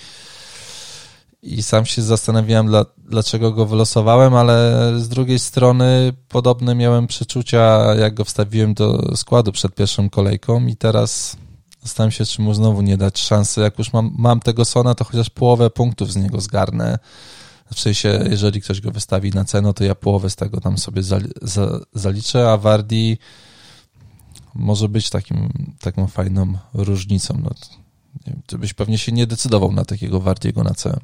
i 1.46 1.62
sam 1.62 1.86
się 1.86 2.02
zastanawiałem, 2.02 2.66
dla, 2.66 2.84
dlaczego 2.98 3.52
go 3.52 3.66
wylosowałem, 3.66 4.34
ale 4.34 4.92
z 4.96 5.08
drugiej 5.08 5.38
strony 5.38 6.12
podobne 6.28 6.74
miałem 6.74 7.06
przeczucia, 7.06 7.94
jak 7.94 8.14
go 8.14 8.24
wstawiłem 8.24 8.74
do 8.74 9.16
składu 9.16 9.52
przed 9.52 9.74
pierwszą 9.74 10.10
kolejką 10.10 10.66
i 10.66 10.76
teraz 10.76 11.36
zastanawiam 11.82 12.10
się, 12.10 12.24
czy 12.24 12.42
mu 12.42 12.54
znowu 12.54 12.82
nie 12.82 12.96
dać 12.96 13.18
szansy. 13.18 13.60
Jak 13.60 13.78
już 13.78 13.92
mam, 13.92 14.14
mam 14.18 14.40
tego 14.40 14.64
Sona, 14.64 14.94
to 14.94 15.04
chociaż 15.04 15.30
połowę 15.30 15.70
punktów 15.70 16.12
z 16.12 16.16
niego 16.16 16.40
zgarnę. 16.40 16.98
W 17.74 17.80
sensie, 17.80 18.24
jeżeli 18.30 18.60
ktoś 18.60 18.80
go 18.80 18.90
wystawi 18.90 19.30
na 19.30 19.44
cenę, 19.44 19.74
to 19.74 19.84
ja 19.84 19.94
połowę 19.94 20.30
z 20.30 20.36
tego 20.36 20.60
tam 20.60 20.78
sobie 20.78 21.02
zaliczę, 21.92 22.50
a 22.50 22.56
Wardi 22.56 23.18
może 24.54 24.88
być 24.88 25.10
takim, 25.10 25.48
taką 25.80 26.06
fajną 26.06 26.58
różnicą. 26.74 27.40
No, 27.42 27.50
ty 28.46 28.58
byś 28.58 28.74
pewnie 28.74 28.98
się 28.98 29.12
nie 29.12 29.26
decydował 29.26 29.72
na 29.72 29.84
takiego 29.84 30.20
Wardiego 30.20 30.62
na 30.62 30.74
cenę. 30.74 30.98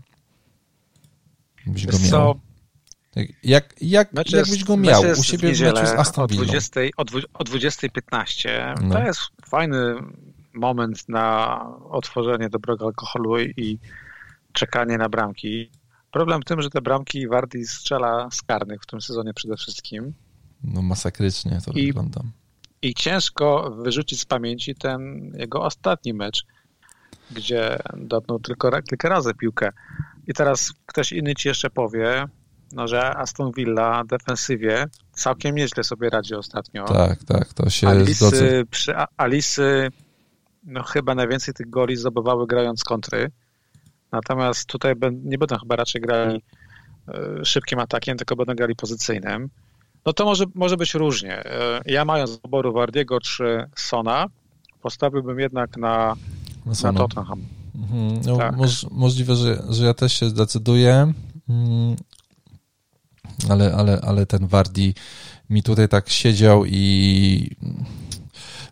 Byś 1.66 1.86
go 1.86 1.98
miał. 1.98 2.40
Jak, 3.42 3.74
jak, 3.80 4.10
znaczy 4.10 4.36
jakbyś 4.36 4.64
go 4.64 4.76
miał 4.76 5.02
u 5.18 5.22
siebie 5.22 5.54
w, 5.54 5.60
meczu 5.60 5.86
z 5.86 5.90
Aston 5.90 6.26
Villą? 6.26 6.44
O 6.96 7.44
20.15. 7.44 8.82
No. 8.82 8.94
To 8.94 9.02
jest 9.02 9.20
fajny 9.44 9.94
moment 10.54 11.08
na 11.08 11.58
otworzenie 11.90 12.48
dobrego 12.48 12.86
alkoholu 12.86 13.40
i 13.40 13.78
czekanie 14.52 14.98
na 14.98 15.08
bramki. 15.08 15.70
Problem 16.12 16.40
w 16.42 16.44
tym, 16.44 16.62
że 16.62 16.70
te 16.70 16.80
bramki 16.80 17.28
Wardy 17.28 17.66
strzela 17.66 18.28
z 18.30 18.42
karnych 18.42 18.82
w 18.82 18.86
tym 18.86 19.00
sezonie 19.00 19.34
przede 19.34 19.56
wszystkim. 19.56 20.14
No 20.64 20.82
masakrycznie 20.82 21.60
to 21.64 21.72
I, 21.72 21.86
wygląda. 21.86 22.20
I 22.82 22.94
ciężko 22.94 23.70
wyrzucić 23.70 24.20
z 24.20 24.24
pamięci 24.24 24.74
ten 24.74 25.32
jego 25.38 25.62
ostatni 25.62 26.14
mecz, 26.14 26.44
gdzie 27.30 27.78
dotknął 27.96 28.38
tylko 28.38 28.82
kilka 28.82 29.08
razy 29.08 29.34
piłkę. 29.34 29.70
I 30.26 30.34
teraz 30.34 30.72
ktoś 30.86 31.12
inny 31.12 31.34
ci 31.34 31.48
jeszcze 31.48 31.70
powie, 31.70 32.24
no, 32.72 32.88
że 32.88 33.16
Aston 33.16 33.52
Villa 33.52 34.04
defensywie 34.04 34.86
całkiem 35.12 35.54
nieźle 35.54 35.84
sobie 35.84 36.10
radzi 36.10 36.34
ostatnio. 36.34 36.84
Tak, 36.84 37.24
tak, 37.24 37.54
to 37.54 37.70
się 37.70 37.88
Alisy. 37.88 38.66
Przy 38.70 38.94
Alisy 39.16 39.90
no, 40.64 40.82
chyba 40.82 41.14
najwięcej 41.14 41.54
tych 41.54 41.70
goli 41.70 41.96
zdobywały 41.96 42.46
grając 42.46 42.84
kontry. 42.84 43.30
Natomiast 44.12 44.66
tutaj 44.66 44.94
nie 45.24 45.38
będą 45.38 45.58
chyba 45.58 45.76
raczej 45.76 46.00
grali 46.00 46.42
e, 47.08 47.44
szybkim 47.44 47.78
atakiem, 47.78 48.16
tylko 48.16 48.36
będą 48.36 48.54
grali 48.54 48.76
pozycyjnym. 48.76 49.50
No 50.06 50.12
to 50.12 50.24
może, 50.24 50.44
może 50.54 50.76
być 50.76 50.94
różnie. 50.94 51.44
E, 51.44 51.80
ja 51.86 52.04
mając 52.04 52.36
wyboru 52.36 52.72
Wardiego 52.72 53.20
czy 53.20 53.64
Sona, 53.76 54.26
postawiłbym 54.82 55.38
jednak 55.38 55.76
na, 55.76 56.16
na 56.82 56.92
Tottenham. 56.92 57.40
Mhm. 57.74 58.20
No, 58.26 58.36
tak. 58.36 58.56
moż, 58.56 58.86
możliwe, 58.90 59.36
że, 59.36 59.62
że 59.68 59.84
ja 59.84 59.94
też 59.94 60.12
się 60.12 60.28
zdecyduję, 60.28 61.12
mm, 61.48 61.96
ale, 63.50 63.74
ale, 63.74 64.00
ale 64.00 64.26
ten 64.26 64.46
Wardi 64.46 64.94
mi 65.50 65.62
tutaj 65.62 65.88
tak 65.88 66.08
siedział 66.08 66.64
i... 66.66 67.56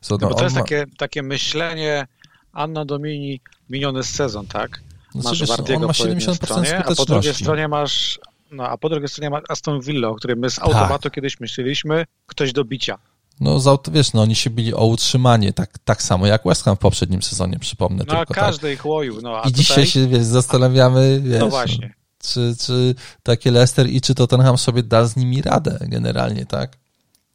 Co, 0.00 0.14
no, 0.14 0.18
no, 0.20 0.28
bo 0.28 0.34
to 0.34 0.44
jest 0.44 0.56
ma... 0.56 0.62
takie, 0.62 0.84
takie 0.98 1.22
myślenie 1.22 2.06
Anna 2.52 2.84
Domini 2.84 3.40
miniony 3.70 4.02
sezon, 4.02 4.46
tak? 4.46 4.80
No, 5.14 5.22
masz 5.24 5.46
Wardiego 5.46 5.80
on 5.80 5.86
ma 5.86 5.92
70% 5.92 6.34
stronie, 6.34 6.84
a 6.84 6.94
po 6.94 7.04
drugiej 7.04 7.34
stronie 7.34 7.68
masz 7.68 8.20
no, 8.50 8.68
a 8.68 8.76
po 8.78 8.88
drugiej 8.88 9.08
stronie 9.08 9.30
masz 9.30 9.42
Aston 9.48 9.80
Villa, 9.80 10.08
o 10.08 10.14
którym 10.14 10.38
my 10.38 10.50
z 10.50 10.58
automatu 10.58 11.02
tak. 11.02 11.12
kiedyś 11.12 11.40
myśleliśmy, 11.40 12.06
ktoś 12.26 12.52
do 12.52 12.64
bicia. 12.64 12.98
No, 13.40 13.60
wiesz, 13.92 14.12
no 14.12 14.22
oni 14.22 14.34
się 14.34 14.50
bili 14.50 14.74
o 14.74 14.86
utrzymanie, 14.86 15.52
tak, 15.52 15.78
tak 15.84 16.02
samo 16.02 16.26
jak 16.26 16.42
West 16.44 16.64
Ham 16.64 16.76
w 16.76 16.78
poprzednim 16.78 17.22
sezonie, 17.22 17.58
przypomnę. 17.58 18.04
No, 18.08 18.16
tylko, 18.16 18.34
każdy 18.34 18.68
tak. 18.68 18.72
ich 18.72 18.86
łoił. 18.86 19.20
No, 19.22 19.38
I 19.38 19.42
tutaj... 19.42 19.52
dzisiaj 19.52 19.86
się, 19.86 20.08
wiesz, 20.08 20.22
zastanawiamy, 20.22 21.20
wiesz, 21.24 21.40
no 21.40 21.48
właśnie. 21.48 21.94
Czy, 22.18 22.54
czy 22.60 22.94
takie 23.22 23.50
Leicester 23.50 23.90
i 23.90 24.00
czy 24.00 24.14
Tottenham 24.14 24.58
sobie 24.58 24.82
da 24.82 25.04
z 25.04 25.16
nimi 25.16 25.42
radę 25.42 25.78
generalnie, 25.82 26.46
tak? 26.46 26.76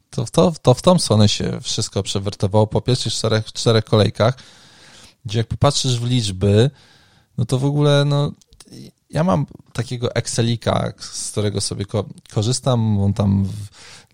To, 0.10 0.26
to, 0.32 0.54
to 0.62 0.74
w 0.74 0.82
tą 0.82 1.00
stronę 1.00 1.30
się 1.30 1.62
wszystko 1.62 2.04
przewertowało 2.04 2.68
po 2.68 2.82
pierwszych 2.82 3.14
czterech, 3.14 3.54
czterech 3.54 3.86
kolejkach, 3.86 4.38
gdzie 5.26 5.38
jak 5.38 5.48
popatrzysz 5.48 6.00
w 6.00 6.06
liczby, 6.06 6.70
no 7.38 7.46
to 7.46 7.60
w 7.60 7.66
ogóle, 7.66 8.06
no, 8.06 8.32
ja 9.10 9.24
mam 9.24 9.46
takiego 9.74 10.16
Excelika, 10.16 10.94
z 11.00 11.32
którego 11.32 11.62
sobie 11.62 11.86
ko 11.86 12.06
korzystam, 12.34 13.00
on 13.00 13.14
tam 13.14 13.48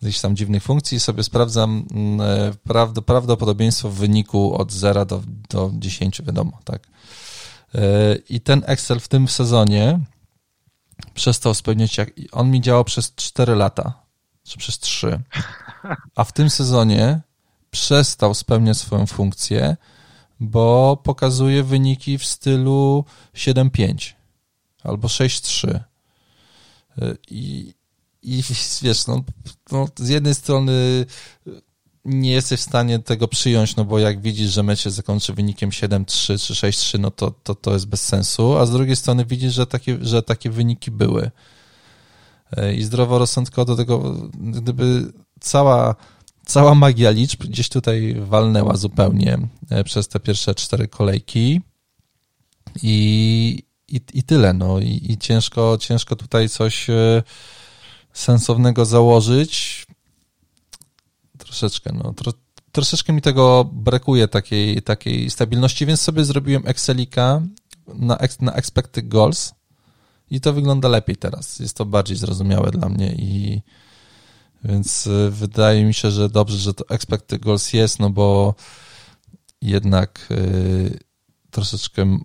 jakichś 0.02 0.22
tam 0.22 0.36
dziwnych 0.36 0.64
funkcji 0.64 1.00
sobie 1.00 1.24
sprawdzam 1.24 1.86
mm, 1.92 2.22
e, 2.22 3.02
prawdopodobieństwo 3.06 3.90
w 3.90 3.96
wyniku 3.96 4.56
od 4.56 4.72
0 4.72 5.06
do, 5.06 5.24
do 5.50 5.72
10, 5.74 6.22
wiadomo, 6.22 6.60
tak. 6.64 6.88
E, 7.76 8.16
I 8.30 8.42
ten 8.42 8.64
Excel 8.66 9.00
w 9.00 9.08
tym 9.08 9.28
sezonie 9.28 10.00
przestał 11.14 11.54
spełniać, 11.54 11.98
jak, 11.98 12.12
on 12.32 12.52
mi 12.52 12.62
działał 12.62 12.84
przez 12.84 13.16
4 13.16 13.56
lata, 13.56 13.94
czy 14.44 14.58
przez 14.58 14.80
3, 14.80 15.20
a 16.16 16.24
w 16.24 16.32
tym 16.32 16.50
sezonie 16.50 17.22
przestał 17.72 18.34
spełniać 18.34 18.78
swoją 18.78 19.08
funkcję, 19.08 19.78
bo 20.42 20.98
pokazuje 21.04 21.64
wyniki 21.64 22.18
w 22.18 22.26
stylu 22.26 23.06
7-5 23.36 24.14
albo 24.84 25.08
6-3. 25.08 25.70
E, 25.70 27.16
I, 27.30 27.74
i 28.24 28.44
wiesz, 28.82 29.08
no, 29.08 29.24
no, 29.72 29.88
z 29.96 30.10
jednej 30.10 30.36
strony 30.36 31.06
nie 32.06 32.32
jesteś 32.32 32.60
w 32.60 32.64
stanie 32.64 33.00
tego 33.00 33.28
przyjąć, 33.28 33.76
no 33.76 33.86
bo 33.86 34.00
jak 34.00 34.22
widzisz, 34.22 34.52
że 34.52 34.64
mecz 34.64 34.80
się 34.80 34.90
zakończy 34.90 35.34
wynikiem 35.34 35.70
7-3 35.70 36.48
czy 36.48 36.54
6-3, 36.54 37.00
no 37.00 37.12
to, 37.12 37.32
to 37.44 37.56
to 37.56 37.74
jest 37.74 37.88
bez 37.88 38.06
sensu, 38.06 38.58
a 38.58 38.66
z 38.66 38.72
drugiej 38.72 38.96
strony 38.96 39.26
widzisz, 39.26 39.54
że 39.54 39.68
takie, 39.68 39.98
że 40.02 40.24
takie 40.24 40.50
wyniki 40.50 40.92
były. 40.92 41.32
E, 42.58 42.74
I 42.74 42.84
zdroworozsądkowo 42.84 43.66
do 43.66 43.76
tego, 43.76 44.16
gdyby 44.34 45.14
cała, 45.40 45.96
cała 46.52 46.76
magia 46.76 47.12
liczb 47.12 47.44
gdzieś 47.44 47.70
tutaj 47.70 48.16
walnęła 48.20 48.78
zupełnie 48.78 49.38
e, 49.70 49.84
przez 49.84 50.08
te 50.08 50.20
pierwsze 50.20 50.56
cztery 50.56 50.88
kolejki 50.88 51.62
i, 52.84 53.64
i, 53.88 54.02
i 54.14 54.24
tyle, 54.24 54.54
no 54.54 54.80
i, 54.80 55.12
i 55.12 55.18
ciężko, 55.18 55.78
ciężko 55.80 56.16
tutaj 56.16 56.50
coś 56.50 56.90
e, 56.90 57.24
sensownego 58.14 58.86
założyć. 58.86 59.86
Troszeczkę, 61.38 61.94
no, 62.04 62.14
tro, 62.14 62.34
troszeczkę 62.72 63.14
mi 63.14 63.22
tego 63.22 63.70
brakuje, 63.74 64.28
takiej, 64.28 64.82
takiej 64.82 65.30
stabilności, 65.30 65.86
więc 65.86 66.02
sobie 66.02 66.26
zrobiłem 66.26 66.64
Excelika 66.68 67.42
na, 67.88 68.18
na 68.40 68.54
expected 68.54 69.08
goals 69.08 69.54
i 70.32 70.42
to 70.42 70.54
wygląda 70.54 70.90
lepiej 70.90 71.16
teraz. 71.16 71.60
Jest 71.60 71.78
to 71.78 71.86
bardziej 71.86 72.18
zrozumiałe 72.18 72.72
dla 72.72 72.90
mnie 72.90 73.16
i 73.16 73.62
więc 74.64 75.08
y, 75.08 75.32
wydaje 75.32 75.86
mi 75.86 75.94
się, 75.94 76.12
że 76.12 76.30
dobrze, 76.30 76.58
że 76.58 76.74
to 76.74 76.90
expected 76.90 77.42
goals 77.42 77.74
jest, 77.74 78.00
no 78.00 78.10
bo 78.10 78.56
jednak 79.62 80.28
y, 80.32 81.00
troszeczkę 81.52 82.20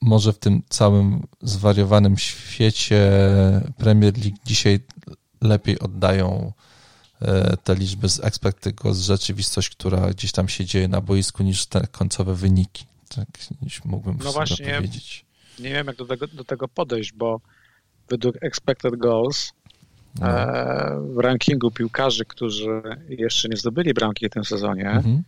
może 0.00 0.32
w 0.32 0.38
tym 0.38 0.62
całym 0.68 1.26
zwariowanym 1.42 2.18
świecie 2.18 3.10
Premier 3.76 4.18
League 4.18 4.38
dzisiaj 4.44 4.80
lepiej 5.40 5.78
oddają 5.78 6.52
e, 7.20 7.56
te 7.56 7.74
liczby 7.74 8.08
z 8.08 8.24
expected 8.24 8.80
z 8.90 9.00
rzeczywistość, 9.00 9.68
która 9.68 10.10
gdzieś 10.10 10.32
tam 10.32 10.48
się 10.48 10.64
dzieje 10.64 10.88
na 10.88 11.00
boisku, 11.00 11.42
niż 11.42 11.66
te 11.66 11.86
końcowe 11.86 12.34
wyniki. 12.34 12.86
Tak 13.08 13.28
niż 13.62 13.84
mógłbym 13.84 14.18
no 14.24 14.32
właśnie, 14.32 14.74
powiedzieć. 14.74 15.24
Nie 15.58 15.70
wiem, 15.70 15.86
jak 15.86 15.96
do 15.96 16.06
tego, 16.06 16.26
do 16.26 16.44
tego 16.44 16.68
podejść, 16.68 17.12
bo 17.12 17.40
według 18.08 18.36
expected 18.40 18.96
goals 18.96 19.52
w 21.00 21.18
rankingu 21.18 21.70
piłkarzy, 21.70 22.24
którzy 22.24 22.82
jeszcze 23.08 23.48
nie 23.48 23.56
zdobyli 23.56 23.94
bramki 23.94 24.26
w 24.28 24.30
tym 24.30 24.44
sezonie, 24.44 24.90
mhm. 24.90 25.22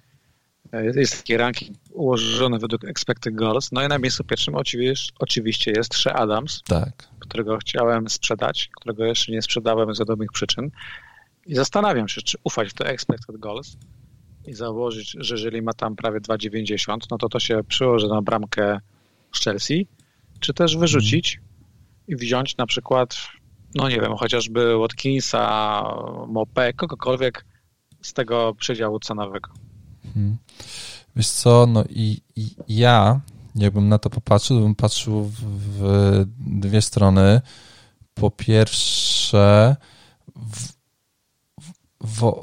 E, 0.73 0.85
jest 0.85 1.17
taki 1.17 1.37
ranking 1.37 1.77
ułożony 1.91 2.59
według 2.59 2.85
expected 2.85 3.35
goals. 3.35 3.73
No 3.73 3.85
i 3.85 3.89
na 3.89 3.99
miejscu 3.99 4.25
pierwszym 4.25 4.55
oczywiście, 5.19 5.73
jest 5.77 5.95
Shea 5.95 6.15
Adams, 6.15 6.63
tak. 6.63 7.09
którego 7.19 7.59
chciałem 7.59 8.09
sprzedać, 8.09 8.71
którego 8.77 9.05
jeszcze 9.05 9.33
nie 9.33 9.43
sprzedałem 9.43 9.95
z 9.95 9.99
wiadomych 9.99 10.33
przyczyn. 10.33 10.71
I 11.47 11.55
zastanawiam 11.55 12.09
się, 12.09 12.23
czy 12.23 12.39
ufać 12.45 12.69
w 12.69 12.75
te 12.75 12.87
expected 12.87 13.37
goals 13.37 13.77
i 14.47 14.55
założyć, 14.55 15.17
że 15.19 15.35
jeżeli 15.35 15.63
ma 15.63 15.73
tam 15.73 15.97
prawie 15.97 16.21
2,90, 16.21 16.97
no 17.11 17.19
to 17.19 17.29
to 17.29 17.41
się 17.41 17.65
przyłoży 17.65 18.09
na 18.09 18.23
bramkę 18.23 18.81
z 19.35 19.41
Chelsea, 19.41 19.87
czy 20.41 20.55
też 20.55 20.77
wyrzucić 20.77 21.41
i 22.09 22.17
wziąć 22.17 22.57
na 22.57 22.67
przykład, 22.67 23.17
no 23.75 23.89
nie 23.89 24.01
wiem, 24.01 24.17
chociażby 24.17 24.79
Watkinsa, 24.79 25.83
Mopé, 26.29 26.75
kogokolwiek 26.77 27.47
z 28.03 28.13
tego 28.13 28.55
przedziału 28.55 29.01
cenowego. 29.01 29.51
Hmm. 30.15 30.37
Wiesz 31.17 31.29
co, 31.29 31.67
no 31.67 31.85
i, 31.89 32.21
i, 32.37 32.51
ja, 32.69 33.21
jakbym 33.55 33.89
na 33.89 33.99
to 33.99 34.11
popatrzył, 34.11 34.61
bym 34.61 34.75
patrzył 34.75 35.31
w, 35.33 36.25
dwie 36.39 36.83
strony. 36.83 37.41
Po 38.15 38.31
pierwsze, 38.31 39.77
w, 40.37 40.77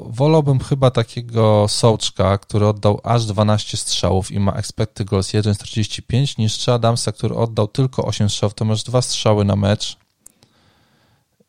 wolałbym 0.00 0.60
chyba 0.60 0.90
takiego 0.90 1.66
Sołczka, 1.68 2.38
który 2.38 2.66
oddał 2.66 3.00
aż 3.04 3.26
12 3.26 3.76
strzałów 3.76 4.30
i 4.30 4.40
ma 4.40 4.52
expected 4.52 5.06
goals 5.06 5.28
1,45 5.28 6.38
niż 6.38 6.68
Adamsa, 6.68 7.12
który 7.12 7.34
oddał 7.34 7.68
tylko 7.68 8.04
8 8.04 8.30
strzałów. 8.30 8.54
To 8.54 8.64
masz 8.64 8.82
dwa 8.82 9.02
strzały 9.02 9.44
na 9.44 9.56
mecz, 9.56 9.96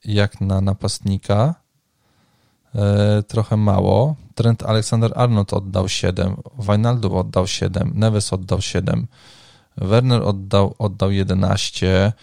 jak 0.05 0.41
na 0.41 0.61
napastnika. 0.61 1.55
E, 2.75 3.23
trochę 3.23 3.57
mało. 3.57 4.15
Trent 4.35 4.63
Alexander-Arnold 4.63 5.53
oddał 5.53 5.89
7, 5.89 6.35
Wijnaldum 6.59 7.13
oddał 7.13 7.47
7, 7.47 7.91
Neves 7.95 8.33
oddał 8.33 8.61
7, 8.61 9.07
Werner 9.77 10.21
oddał, 10.21 10.75
oddał 10.79 11.11
11. 11.11 12.13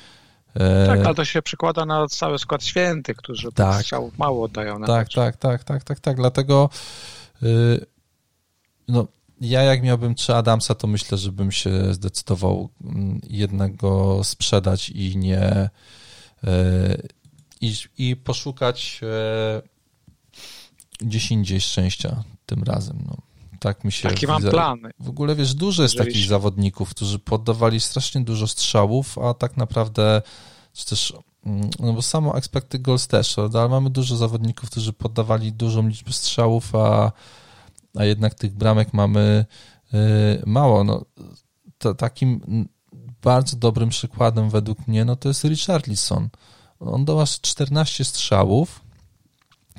E, 0.55 0.87
tak, 0.87 1.07
ale 1.07 1.15
to 1.15 1.25
się 1.25 1.43
przekłada 1.43 1.87
na 1.87 2.09
cały 2.09 2.39
skład 2.39 2.65
świętych, 2.65 3.17
którzy 3.17 3.53
tak, 3.53 3.85
mało 4.19 4.45
oddają 4.45 4.79
na 4.79 4.87
tak, 4.87 5.09
tak, 5.09 5.37
tak, 5.37 5.65
tak, 5.65 5.85
tak, 5.85 6.01
tak, 6.01 6.17
dlatego 6.17 6.71
yy, 7.43 7.87
no, 8.89 9.07
ja 9.41 9.63
jak 9.63 9.83
miałbym 9.83 10.15
trzy 10.15 10.35
Adamsa, 10.35 10.75
to 10.75 10.87
myślę, 10.87 11.19
że 11.19 11.33
bym 11.33 11.53
się 11.53 11.95
zdecydował 11.95 12.69
mm, 12.85 13.21
jednego 13.31 14.21
sprzedać 14.25 14.91
i 14.91 15.17
nie 15.17 15.71
yy, 16.43 16.51
i, 17.63 17.75
i 17.99 18.17
poszukać 18.17 19.01
yy, 19.03 21.09
gdzieś 21.09 21.31
indziej 21.31 21.61
szczęścia 21.61 22.25
tym 22.47 22.63
razem. 22.63 22.99
No. 23.07 23.17
Tak 23.61 23.85
mi 23.85 23.93
się 23.93 24.09
Taki 24.09 24.27
mam 24.27 24.43
plany. 24.43 24.91
W 24.99 25.09
ogóle 25.09 25.35
wiesz, 25.35 25.55
dużo 25.55 25.83
jest 25.83 25.99
takich 25.99 26.27
zawodników, 26.27 26.91
którzy 26.91 27.19
poddawali 27.19 27.81
strasznie 27.81 28.21
dużo 28.21 28.47
strzałów, 28.47 29.19
a 29.19 29.35
tak 29.35 29.57
naprawdę 29.57 30.23
czy 30.73 30.87
też 30.87 31.13
mm, 31.47 31.71
no 31.79 31.93
bo 31.93 32.03
samo 32.03 32.37
expected 32.37 32.83
goals 32.83 33.07
też, 33.07 33.39
ale 33.39 33.69
mamy 33.69 33.91
dużo 33.91 34.17
zawodników, 34.17 34.71
którzy 34.71 34.93
poddawali 34.93 35.53
dużą 35.53 35.89
liczbę 35.89 36.13
strzałów, 36.13 36.75
a, 36.75 37.13
a 37.97 38.05
jednak 38.05 38.35
tych 38.35 38.55
bramek 38.55 38.93
mamy 38.93 39.45
yy, 39.93 40.01
mało. 40.47 40.85
No, 40.85 41.05
to, 41.79 41.95
takim 41.95 42.41
bardzo 43.23 43.57
dobrym 43.57 43.89
przykładem 43.89 44.51
według 44.51 44.89
mnie 44.89 45.05
no 45.05 45.17
to 45.17 45.29
jest 45.29 45.45
Richarlison. 45.45 46.29
On 46.87 47.05
dał 47.05 47.21
aż 47.21 47.41
14 47.41 48.05
strzałów, 48.05 48.81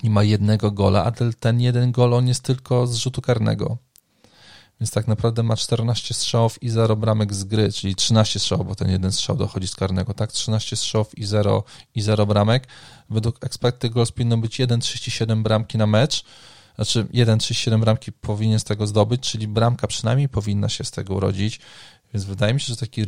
i 0.03 0.09
ma 0.09 0.23
jednego 0.23 0.71
gola, 0.71 1.03
a 1.03 1.11
ten 1.39 1.61
jeden 1.61 1.91
gol 1.91 2.13
on 2.13 2.27
jest 2.27 2.43
tylko 2.43 2.87
z 2.87 2.95
rzutu 2.95 3.21
karnego. 3.21 3.77
Więc 4.79 4.91
tak 4.91 5.07
naprawdę 5.07 5.43
ma 5.43 5.55
14 5.55 6.13
strzałów 6.13 6.63
i 6.63 6.69
0 6.69 6.95
bramek 6.95 7.33
z 7.33 7.43
gry, 7.43 7.71
czyli 7.71 7.95
13 7.95 8.39
strzałów, 8.39 8.67
bo 8.67 8.75
ten 8.75 8.89
jeden 8.89 9.11
strzał 9.11 9.35
dochodzi 9.35 9.67
z 9.67 9.75
karnego, 9.75 10.13
tak? 10.13 10.31
13 10.31 10.75
strzałów 10.75 11.17
i 11.17 11.25
0, 11.25 11.63
i 11.95 12.01
0 12.01 12.25
bramek. 12.25 12.67
Według 13.09 13.45
expected 13.45 13.91
goals 13.91 14.11
powinno 14.11 14.37
być 14.37 14.59
1,37 14.59 15.43
bramki 15.43 15.77
na 15.77 15.87
mecz, 15.87 16.23
znaczy 16.75 17.03
1,37 17.03 17.79
bramki 17.79 18.11
powinien 18.11 18.59
z 18.59 18.63
tego 18.63 18.87
zdobyć, 18.87 19.31
czyli 19.31 19.47
bramka 19.47 19.87
przynajmniej 19.87 20.29
powinna 20.29 20.69
się 20.69 20.83
z 20.83 20.91
tego 20.91 21.15
urodzić. 21.15 21.59
Więc 22.13 22.25
wydaje 22.25 22.53
mi 22.53 22.59
się, 22.59 22.67
że 22.67 22.77
taki 22.77 23.05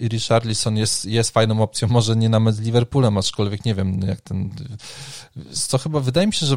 Richarlison 0.00 0.76
jest, 0.76 1.04
jest 1.04 1.30
fajną 1.30 1.62
opcją, 1.62 1.88
może 1.88 2.16
nie 2.16 2.28
na 2.28 2.40
mecz 2.40 2.54
z 2.54 2.60
Liverpoolem, 2.60 3.18
aczkolwiek 3.18 3.64
nie 3.64 3.74
wiem, 3.74 4.00
jak 4.00 4.20
ten... 4.20 4.50
Co 5.50 5.78
chyba 5.78 6.00
wydaje 6.00 6.26
mi 6.26 6.32
się, 6.32 6.46
że 6.46 6.56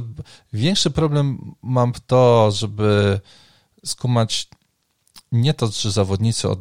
większy 0.54 0.92
problem 0.92 1.56
mam 1.62 1.94
w 1.94 2.00
to, 2.00 2.52
żeby 2.52 3.20
skumać 3.86 4.48
nie 5.32 5.54
to, 5.54 5.70
czy 5.70 5.92
zawodnicy 5.92 6.50
od... 6.50 6.60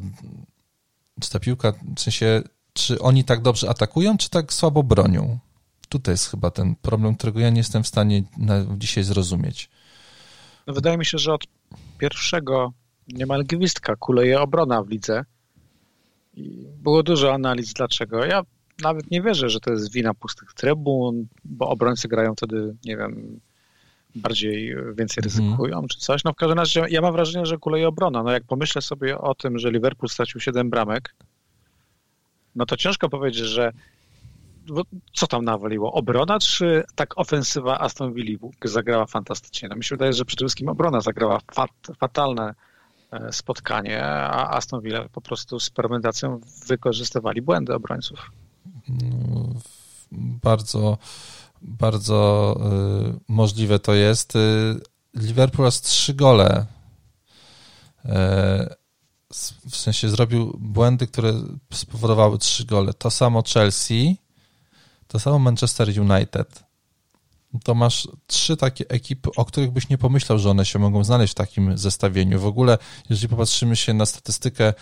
czy 1.21 1.31
ta 1.31 1.41
piłka, 1.41 1.73
w 1.97 2.01
sensie, 2.01 2.43
czy 2.73 3.01
oni 3.01 3.25
tak 3.25 3.43
dobrze 3.43 3.71
atakują, 3.71 4.19
czy 4.19 4.31
tak 4.31 4.53
słabo 4.53 4.83
bronią. 4.83 5.38
Tutaj 5.88 6.12
jest 6.12 6.31
chyba 6.31 6.51
ten 6.51 6.77
problem, 6.77 7.17
którego 7.17 7.41
ja 7.41 7.51
nie 7.51 7.61
jestem 7.61 7.83
w 7.83 7.88
stanie 7.88 8.23
dzisiaj 8.77 9.05
zrozumieć. 9.05 9.71
No 10.67 10.75
wydaje 10.75 10.99
mi 10.99 11.07
się, 11.07 11.19
że 11.19 11.35
od 11.35 11.45
pierwszego 11.99 12.73
niemal 13.09 13.44
gwizdka 13.44 13.97
kuleje 13.97 14.40
obrona 14.40 14.83
w 14.83 14.88
lidze. 14.88 15.25
I 16.35 16.66
było 16.83 17.03
dużo 17.03 17.35
analiz 17.35 17.73
dlaczego. 17.73 18.25
Ja 18.25 18.42
nawet 18.83 19.11
nie 19.11 19.23
wierzę, 19.23 19.51
że 19.51 19.61
to 19.61 19.71
jest 19.71 19.92
wina 19.92 20.14
pustych 20.14 20.55
trybun, 20.55 21.27
bo 21.44 21.68
obrońcy 21.68 22.09
grają 22.09 22.35
wtedy, 22.35 22.77
nie 22.85 22.97
wiem, 22.97 23.40
bardziej, 24.14 24.75
więcej 24.94 25.25
mhm. 25.25 25.25
ryzykują 25.25 25.87
czy 25.88 25.99
coś. 25.99 26.25
No 26.25 26.33
w 26.33 26.37
każdym 26.37 26.59
razie 26.59 26.85
ja 26.90 27.01
mam 27.01 27.12
wrażenie, 27.12 27.47
że 27.47 27.59
kuleje 27.59 27.88
obrona. 27.88 28.23
No 28.23 28.33
jak 28.33 28.44
pomyślę 28.44 28.83
sobie 28.83 29.18
o 29.18 29.35
tym, 29.35 29.59
że 29.59 29.71
Liverpool 29.71 30.09
stracił 30.09 30.40
7 30.40 30.71
bramek, 30.71 31.14
no 32.55 32.66
to 32.66 32.77
ciężko 32.77 33.09
powiedzieć, 33.09 33.47
że 33.47 33.73
co 35.14 35.27
tam 35.27 35.44
nawaliło? 35.44 35.92
Obrona 35.92 36.38
czy 36.38 36.85
tak 36.94 37.18
ofensywa 37.18 37.81
Aston 37.81 38.12
Villa 38.12 38.38
zagrała 38.64 39.07
fantastycznie? 39.07 39.68
No 39.68 39.77
mi 39.77 39.85
się 39.85 39.94
wydaje, 39.94 40.12
że 40.12 40.25
przede 40.25 40.40
wszystkim 40.40 40.68
obrona 40.68 41.01
zagrała 41.01 41.40
fat, 41.53 41.71
fatalne 42.01 42.55
E, 42.55 42.67
spotkanie, 43.31 44.05
a 44.05 44.51
Aston 44.51 44.81
Villa 44.81 45.09
po 45.09 45.21
prostu 45.21 45.61
z 45.61 45.71
fermentacją 45.71 46.40
wykorzystywali 46.66 47.42
błędy 47.42 47.75
obrońców. 47.75 48.31
No, 48.88 49.55
bardzo, 50.12 50.99
bardzo 51.62 52.57
y, 53.16 53.21
możliwe 53.29 53.79
to 53.79 53.94
jest. 53.94 54.37
Y, 54.37 54.81
Liverpool 55.14 55.68
aż 55.68 55.81
trzy 55.81 56.14
gole. 56.14 56.66
Y, 58.05 58.09
w 59.71 59.77
sensie 59.77 60.09
zrobił 60.09 60.57
błędy, 60.61 61.07
które 61.07 61.33
spowodowały 61.73 62.38
trzy 62.38 62.64
gole. 62.64 62.94
To 62.94 63.11
samo 63.11 63.42
Chelsea, 63.42 64.16
to 65.09 65.18
samo 65.18 65.38
Manchester 65.38 65.88
United 66.01 66.67
to 67.65 67.75
masz 67.75 68.09
trzy 68.27 68.57
takie 68.57 68.89
ekipy, 68.89 69.31
o 69.37 69.45
których 69.45 69.71
byś 69.71 69.89
nie 69.89 69.99
pomyślał, 69.99 70.39
że 70.39 70.51
one 70.51 70.67
się 70.67 70.79
mogą 70.79 71.05
znaleźć 71.05 71.33
w 71.33 71.37
takim 71.37 71.79
zestawieniu. 71.79 72.41
W 72.41 72.47
ogóle, 72.47 72.79
jeżeli 73.11 73.29
popatrzymy 73.29 73.77
się 73.77 73.95
na 73.95 74.07
statystykę 74.07 74.65
e, 74.65 74.75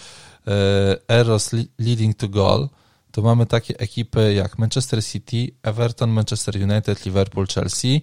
Eros 1.09 1.51
leading 1.79 2.17
to 2.17 2.29
goal, 2.29 2.69
to 3.13 3.23
mamy 3.23 3.47
takie 3.47 3.79
ekipy 3.79 4.35
jak 4.35 4.59
Manchester 4.59 5.05
City, 5.05 5.51
Everton, 5.63 6.11
Manchester 6.11 6.57
United, 6.57 7.05
Liverpool, 7.05 7.47
Chelsea. 7.47 8.03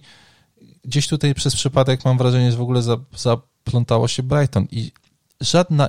Gdzieś 0.84 1.08
tutaj 1.08 1.34
przez 1.34 1.54
przypadek 1.54 2.04
mam 2.04 2.18
wrażenie, 2.18 2.50
że 2.50 2.56
w 2.58 2.62
ogóle 2.62 2.82
zaplątało 3.16 4.08
się 4.08 4.22
Brighton 4.22 4.66
i 4.70 4.92
żadna, 5.40 5.88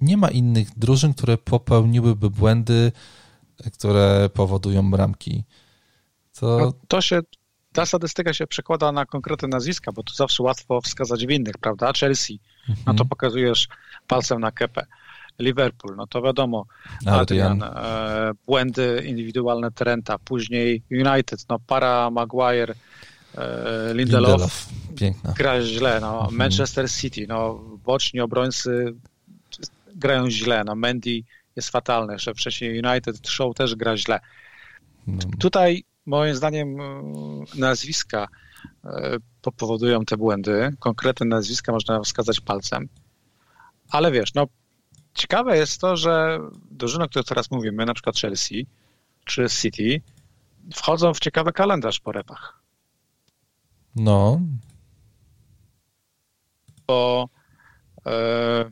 nie 0.00 0.16
ma 0.16 0.30
innych 0.30 0.78
drużyn, 0.78 1.14
które 1.14 1.38
popełniłyby 1.38 2.30
błędy, 2.30 2.92
które 3.72 4.30
powodują 4.34 4.90
bramki. 4.90 5.44
To, 6.40 6.58
no, 6.58 6.72
to 6.88 7.00
się 7.00 7.20
ta 7.78 7.86
statystyka 7.86 8.34
się 8.34 8.46
przekłada 8.46 8.92
na 8.92 9.06
konkretne 9.06 9.48
nazwiska, 9.48 9.92
bo 9.92 10.02
tu 10.02 10.14
zawsze 10.14 10.42
łatwo 10.42 10.80
wskazać 10.80 11.26
winnych, 11.26 11.58
prawda? 11.58 11.92
Chelsea, 11.92 12.40
no 12.68 12.74
to 12.84 12.90
mhm. 12.90 13.08
pokazujesz 13.08 13.68
palcem 14.06 14.40
na 14.40 14.52
kepę. 14.52 14.86
Liverpool, 15.38 15.96
no 15.96 16.06
to 16.06 16.22
wiadomo, 16.22 16.66
Adrian, 17.06 17.62
e, 17.62 18.32
błędy 18.46 19.02
indywidualne 19.06 19.70
Trenta, 19.70 20.18
później 20.18 20.82
United, 20.90 21.48
no 21.48 21.58
para 21.58 22.10
Maguire, 22.10 22.74
e, 23.34 23.94
Lindelof, 23.94 24.30
Lindelof. 24.30 24.68
Piękna. 24.96 25.32
gra 25.32 25.62
źle, 25.62 26.00
no, 26.00 26.14
mhm. 26.14 26.36
Manchester 26.36 26.90
City, 26.90 27.26
no 27.28 27.54
boczni 27.84 28.20
obrońcy 28.20 28.94
grają 29.94 30.30
źle, 30.30 30.64
no 30.64 30.74
Mendy 30.74 31.22
jest 31.56 31.70
fatalny, 31.70 32.12
jeszcze 32.12 32.34
wcześniej 32.34 32.82
United, 32.84 33.28
Show 33.28 33.54
też 33.54 33.74
gra 33.74 33.96
źle. 33.96 34.20
No. 35.06 35.18
Tutaj 35.38 35.84
moim 36.08 36.34
zdaniem 36.34 36.80
e, 36.80 37.02
nazwiska 37.54 38.28
e, 38.84 39.16
powodują 39.56 40.04
te 40.04 40.16
błędy. 40.16 40.76
Konkretne 40.78 41.26
nazwiska 41.26 41.72
można 41.72 42.00
wskazać 42.00 42.40
palcem. 42.40 42.88
Ale 43.90 44.12
wiesz, 44.12 44.34
no 44.34 44.46
ciekawe 45.14 45.56
jest 45.56 45.80
to, 45.80 45.96
że 45.96 46.38
drużyny, 46.70 47.04
o 47.04 47.08
których 47.08 47.26
teraz 47.26 47.50
mówimy, 47.50 47.86
na 47.86 47.94
przykład 47.94 48.16
Chelsea 48.16 48.66
czy 49.24 49.48
City, 49.48 50.02
wchodzą 50.74 51.14
w 51.14 51.20
ciekawy 51.20 51.52
kalendarz 51.52 52.00
po 52.00 52.12
repach. 52.12 52.62
No. 53.96 54.40
Bo 56.86 57.28
e, 58.06 58.70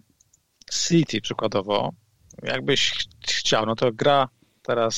City 0.72 1.20
przykładowo, 1.20 1.92
jakbyś 2.42 3.08
chciał, 3.26 3.66
no 3.66 3.74
to 3.74 3.92
gra 3.92 4.28
teraz 4.62 4.94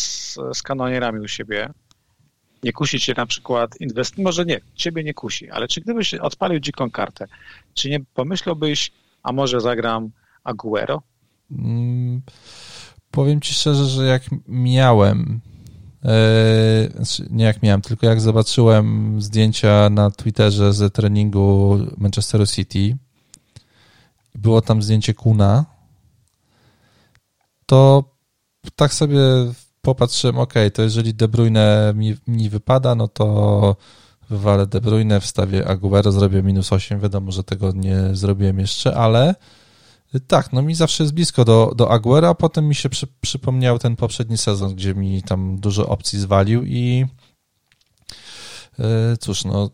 z 0.55 0.63
kanonierami 0.63 1.21
u 1.21 1.29
siebie, 1.29 1.71
nie 2.63 2.73
kusi 2.73 3.01
cię 3.01 3.15
na 3.17 3.27
przykład 3.27 3.81
inwest... 3.81 4.19
Może 4.19 4.45
nie, 4.45 4.61
ciebie 4.75 5.05
nie 5.05 5.15
kusi, 5.15 5.51
ale 5.51 5.69
czy 5.69 5.81
gdybyś 5.81 6.15
odpalił 6.15 6.61
dziką 6.61 6.91
kartę, 6.91 7.27
czy 7.75 7.91
nie 7.91 8.01
pomyślałbyś, 8.01 8.93
a 9.23 9.33
może 9.33 9.61
zagram 9.61 10.11
Aguero? 10.45 11.03
Mm, 11.51 12.23
powiem 13.11 13.41
ci 13.41 13.55
szczerze, 13.55 13.87
że 13.87 14.07
jak 14.07 14.23
miałem 14.49 15.41
yy, 16.05 16.11
nie 17.31 17.45
jak 17.45 17.63
miałem, 17.63 17.81
tylko 17.81 18.07
jak 18.07 18.21
zobaczyłem 18.21 19.17
zdjęcia 19.23 19.91
na 19.91 20.11
Twitterze 20.11 20.73
ze 20.73 20.91
treningu 20.91 21.79
Manchesteru 21.97 22.47
City 22.47 22.97
było 24.35 24.63
tam 24.63 24.83
zdjęcie 24.83 25.15
Kuna, 25.15 25.65
to 27.67 28.05
tak 28.77 28.95
sobie 28.95 29.21
popatrzyłem, 29.89 30.39
ok, 30.39 30.55
to 30.75 30.83
jeżeli 30.83 31.15
De 31.15 31.29
Bruyne 31.29 31.93
mi, 31.97 32.17
mi 32.27 32.49
wypada, 32.49 32.95
no 32.95 33.09
to 33.09 33.77
wywalę 34.31 34.67
De 34.67 34.81
Bruyne, 34.81 35.21
wstawię 35.21 35.69
Aguero, 35.69 36.13
zrobię 36.13 36.43
minus 36.43 36.73
8, 36.73 37.01
wiadomo, 37.01 37.33
że 37.33 37.45
tego 37.45 37.73
nie 37.73 37.99
zrobiłem 38.13 38.59
jeszcze, 38.59 38.97
ale 38.97 39.35
tak, 40.27 40.53
no 40.53 40.63
mi 40.63 40.75
zawsze 40.75 41.05
jest 41.05 41.15
blisko 41.15 41.45
do, 41.45 41.73
do 41.77 41.91
Aguera, 41.91 42.29
a 42.29 42.35
potem 42.35 42.69
mi 42.69 42.75
się 42.75 42.89
przy, 42.89 43.07
przypomniał 43.21 43.79
ten 43.79 43.97
poprzedni 43.97 44.39
sezon, 44.39 44.75
gdzie 44.75 44.95
mi 44.95 45.23
tam 45.23 45.57
dużo 45.57 45.89
opcji 45.89 46.19
zwalił 46.19 46.65
i 46.65 47.07
yy, 48.79 48.87
cóż, 49.21 49.45
no 49.45 49.71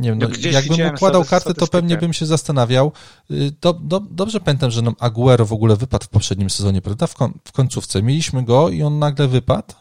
nie 0.00 0.10
wiem, 0.10 0.18
no, 0.18 0.28
no 0.28 0.50
jakbym 0.50 0.94
układał 0.94 1.24
karty, 1.24 1.54
to 1.54 1.66
pewnie 1.66 1.96
bym 1.96 2.12
się 2.12 2.26
zastanawiał. 2.26 2.92
Y, 3.30 3.52
do, 3.60 3.72
do, 3.72 4.00
dobrze 4.00 4.40
pamiętam, 4.40 4.70
że 4.70 4.82
nam 4.82 4.94
Aguero 4.98 5.46
w 5.46 5.52
ogóle 5.52 5.76
wypadł 5.76 6.04
w 6.04 6.08
poprzednim 6.08 6.50
sezonie, 6.50 6.82
prawda? 6.82 7.06
W, 7.06 7.14
kon, 7.14 7.32
w 7.44 7.52
końcówce. 7.52 8.02
Mieliśmy 8.02 8.44
go 8.44 8.68
i 8.68 8.82
on 8.82 8.98
nagle 8.98 9.28
wypadł. 9.28 9.74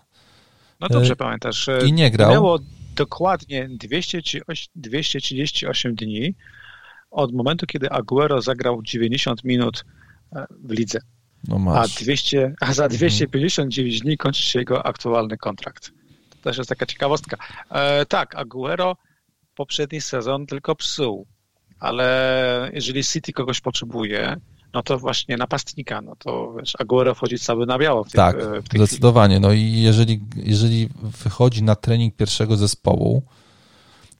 No 0.80 0.88
dobrze 0.88 1.14
y, 1.14 1.16
pamiętasz. 1.16 1.68
Y, 1.68 1.80
I 1.88 1.94
nie 1.94 2.12
grał. 2.12 2.30
Minęło 2.30 2.60
dokładnie 2.96 3.70
238 4.76 5.96
dni 5.96 6.36
od 7.12 7.34
momentu, 7.34 7.66
kiedy 7.66 7.90
Aguero 7.90 8.42
zagrał 8.42 8.82
90 8.84 9.44
minut 9.44 9.86
e, 10.36 10.46
w 10.64 10.72
lidze. 10.72 11.00
No 11.48 11.74
a, 11.76 11.88
200, 11.88 12.54
a 12.62 12.74
za 12.74 12.90
259 12.90 13.80
mhm. 13.80 14.00
dni 14.00 14.18
kończy 14.18 14.42
się 14.42 14.60
jego 14.60 14.86
aktualny 14.86 15.38
kontrakt. 15.38 15.92
To 16.30 16.36
też 16.44 16.58
jest 16.58 16.70
taka 16.70 16.86
ciekawostka. 16.86 17.38
E, 17.72 18.06
tak, 18.06 18.36
Aguero 18.36 18.98
poprzedni 19.60 20.02
sezon 20.02 20.46
tylko 20.46 20.76
psuł, 20.76 21.26
ale 21.80 22.72
jeżeli 22.74 23.04
City 23.04 23.34
kogoś 23.34 23.62
potrzebuje, 23.62 24.36
no 24.74 24.84
to 24.84 25.00
właśnie 25.00 25.38
napastnika, 25.38 26.02
no 26.02 26.16
to 26.16 26.54
wiesz, 26.60 26.74
Aguero 26.80 27.16
wchodzi 27.16 27.40
cały 27.40 27.66
na 27.66 27.78
biało 27.78 28.04
w 28.04 28.08
tych, 28.08 28.16
Tak, 28.16 28.38
w 28.38 28.76
zdecydowanie. 28.76 29.36
Chwili. 29.36 29.48
No 29.48 29.54
i 29.54 29.82
jeżeli, 29.82 30.20
jeżeli 30.36 30.90
wychodzi 31.24 31.64
na 31.64 31.76
trening 31.76 32.16
pierwszego 32.16 32.58
zespołu, 32.58 33.24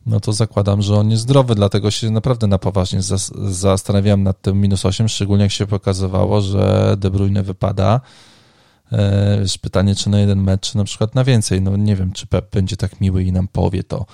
no 0.06 0.20
to 0.20 0.34
zakładam, 0.34 0.82
że 0.82 0.96
on 0.96 1.12
jest 1.12 1.24
zdrowy, 1.24 1.56
dlatego 1.56 1.92
się 1.92 2.12
naprawdę 2.12 2.48
na 2.48 2.58
poważnie 2.58 3.00
zastanawiałem 3.46 4.24
nad 4.24 4.42
tym 4.42 4.62
minus 4.62 4.86
8, 4.86 5.10
szczególnie 5.10 5.44
jak 5.44 5.52
się 5.52 5.68
pokazywało, 5.68 6.42
że 6.42 6.96
De 6.98 7.12
Bruyne 7.12 7.44
wypada. 7.44 8.02
E, 8.92 9.38
wiesz, 9.42 9.58
pytanie, 9.58 9.96
czy 9.96 10.10
na 10.10 10.20
jeden 10.20 10.44
mecz, 10.44 10.72
czy 10.72 10.78
na 10.78 10.84
przykład 10.84 11.16
na 11.16 11.24
więcej. 11.24 11.62
No 11.62 11.78
nie 11.78 11.96
wiem, 11.96 12.12
czy 12.12 12.28
Pep 12.28 12.52
będzie 12.52 12.78
tak 12.78 13.02
miły 13.02 13.24
i 13.24 13.32
nam 13.32 13.48
powie 13.48 13.84
to. 13.84 14.06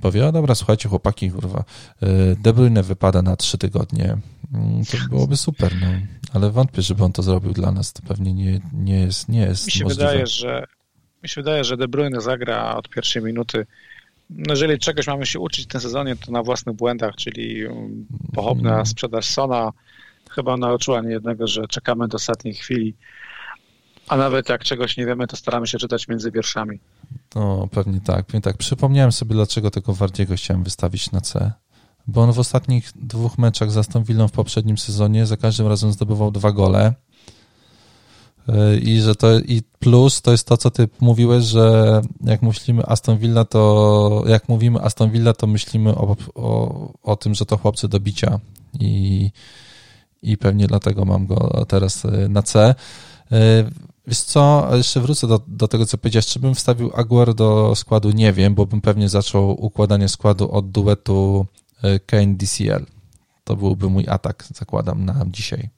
Powie, 0.00 0.26
o 0.26 0.32
dobra, 0.32 0.54
słuchajcie, 0.54 0.88
chłopaki, 0.88 1.30
kurwa, 1.30 1.64
e, 2.02 2.06
De 2.36 2.52
Bruyne 2.52 2.82
wypada 2.82 3.22
na 3.22 3.36
trzy 3.36 3.58
tygodnie. 3.58 4.16
Mm, 4.54 4.84
to 4.84 4.96
byłoby 5.10 5.36
super, 5.36 5.72
no. 5.80 5.86
Ale 6.32 6.50
wątpię, 6.50 6.82
żeby 6.82 7.04
on 7.04 7.12
to 7.12 7.22
zrobił 7.22 7.52
dla 7.52 7.72
nas. 7.72 7.92
To 7.92 8.02
pewnie 8.02 8.34
nie, 8.34 8.60
nie 8.72 9.00
jest, 9.00 9.28
nie 9.28 9.40
jest 9.40 9.66
mi 9.66 9.72
się 9.72 9.84
możliwe. 9.84 10.06
Wydaje, 10.06 10.26
że, 10.26 10.66
mi 11.22 11.28
się 11.28 11.40
wydaje, 11.40 11.64
że 11.64 11.76
De 11.76 11.88
Bruyne 11.88 12.20
zagra 12.20 12.74
od 12.76 12.88
pierwszej 12.88 13.22
minuty 13.22 13.66
no, 14.30 14.44
jeżeli 14.54 14.78
czegoś 14.78 15.06
mamy 15.06 15.26
się 15.26 15.40
uczyć 15.40 15.64
w 15.64 15.68
tym 15.68 15.80
sezonie, 15.80 16.16
to 16.16 16.32
na 16.32 16.42
własnych 16.42 16.76
błędach, 16.76 17.14
czyli 17.16 17.66
um, 17.66 18.06
pochopna 18.34 18.72
mm. 18.72 18.86
sprzedaż 18.86 19.24
Sona 19.24 19.72
chyba 20.30 20.56
nauczyła 20.56 21.00
niejednego, 21.00 21.46
że 21.46 21.66
czekamy 21.66 22.08
do 22.08 22.16
ostatniej 22.16 22.54
chwili, 22.54 22.94
a 24.08 24.16
nawet 24.16 24.48
jak 24.48 24.64
czegoś 24.64 24.96
nie 24.96 25.06
wiemy, 25.06 25.26
to 25.26 25.36
staramy 25.36 25.66
się 25.66 25.78
czytać 25.78 26.08
między 26.08 26.30
wierszami. 26.30 26.80
No, 27.34 27.68
pewnie 27.70 28.00
tak, 28.00 28.26
pewnie 28.26 28.40
tak. 28.40 28.56
Przypomniałem 28.56 29.12
sobie, 29.12 29.34
dlaczego 29.34 29.70
tego 29.70 29.94
Wardiego 29.94 30.34
chciałem 30.34 30.64
wystawić 30.64 31.12
na 31.12 31.20
C. 31.20 31.52
Bo 32.06 32.22
on 32.22 32.32
w 32.32 32.38
ostatnich 32.38 32.92
dwóch 32.94 33.38
meczach 33.38 33.70
za 33.70 33.80
Aston 33.80 34.04
Villą 34.04 34.28
w 34.28 34.32
poprzednim 34.32 34.78
sezonie 34.78 35.26
za 35.26 35.36
każdym 35.36 35.66
razem 35.66 35.92
zdobywał 35.92 36.30
dwa 36.30 36.52
gole 36.52 36.94
i 38.82 39.00
że 39.00 39.14
to 39.14 39.38
i 39.38 39.62
plus 39.78 40.22
to 40.22 40.30
jest 40.32 40.48
to, 40.48 40.56
co 40.56 40.70
ty 40.70 40.88
mówiłeś, 41.00 41.44
że 41.44 42.00
jak 42.20 42.42
myślimy 42.42 42.86
Aston 42.86 43.18
Villa, 43.18 43.44
to 43.44 44.24
jak 44.26 44.48
mówimy 44.48 44.80
Aston 44.80 45.10
Villa, 45.10 45.32
to 45.32 45.46
myślimy 45.46 45.94
o, 45.94 46.16
o, 46.34 46.92
o 47.02 47.16
tym, 47.16 47.34
że 47.34 47.46
to 47.46 47.56
chłopcy 47.56 47.88
do 47.88 48.00
bicia 48.00 48.40
i, 48.80 49.30
i 50.22 50.36
pewnie 50.36 50.66
dlatego 50.66 51.04
mam 51.04 51.26
go 51.26 51.64
teraz 51.68 52.04
e, 52.04 52.28
na 52.28 52.42
C. 52.42 52.74
Wiesz 54.06 54.20
co, 54.20 54.68
jeszcze 54.76 55.00
wrócę 55.00 55.26
do, 55.26 55.40
do 55.46 55.68
tego, 55.68 55.86
co 55.86 55.98
powiedziałeś. 55.98 56.26
Czy 56.26 56.40
bym 56.40 56.54
wstawił 56.54 56.90
Aguero 56.94 57.34
do 57.34 57.74
składu? 57.74 58.10
Nie 58.10 58.32
wiem, 58.32 58.54
bo 58.54 58.66
bym 58.66 58.80
pewnie 58.80 59.08
zaczął 59.08 59.64
układanie 59.64 60.08
składu 60.08 60.50
od 60.50 60.70
duetu 60.70 61.46
e, 61.82 61.98
Kane-DCL. 61.98 62.86
To 63.44 63.56
byłby 63.56 63.90
mój 63.90 64.04
atak, 64.08 64.44
zakładam, 64.54 65.04
na 65.04 65.24
dzisiaj. 65.26 65.68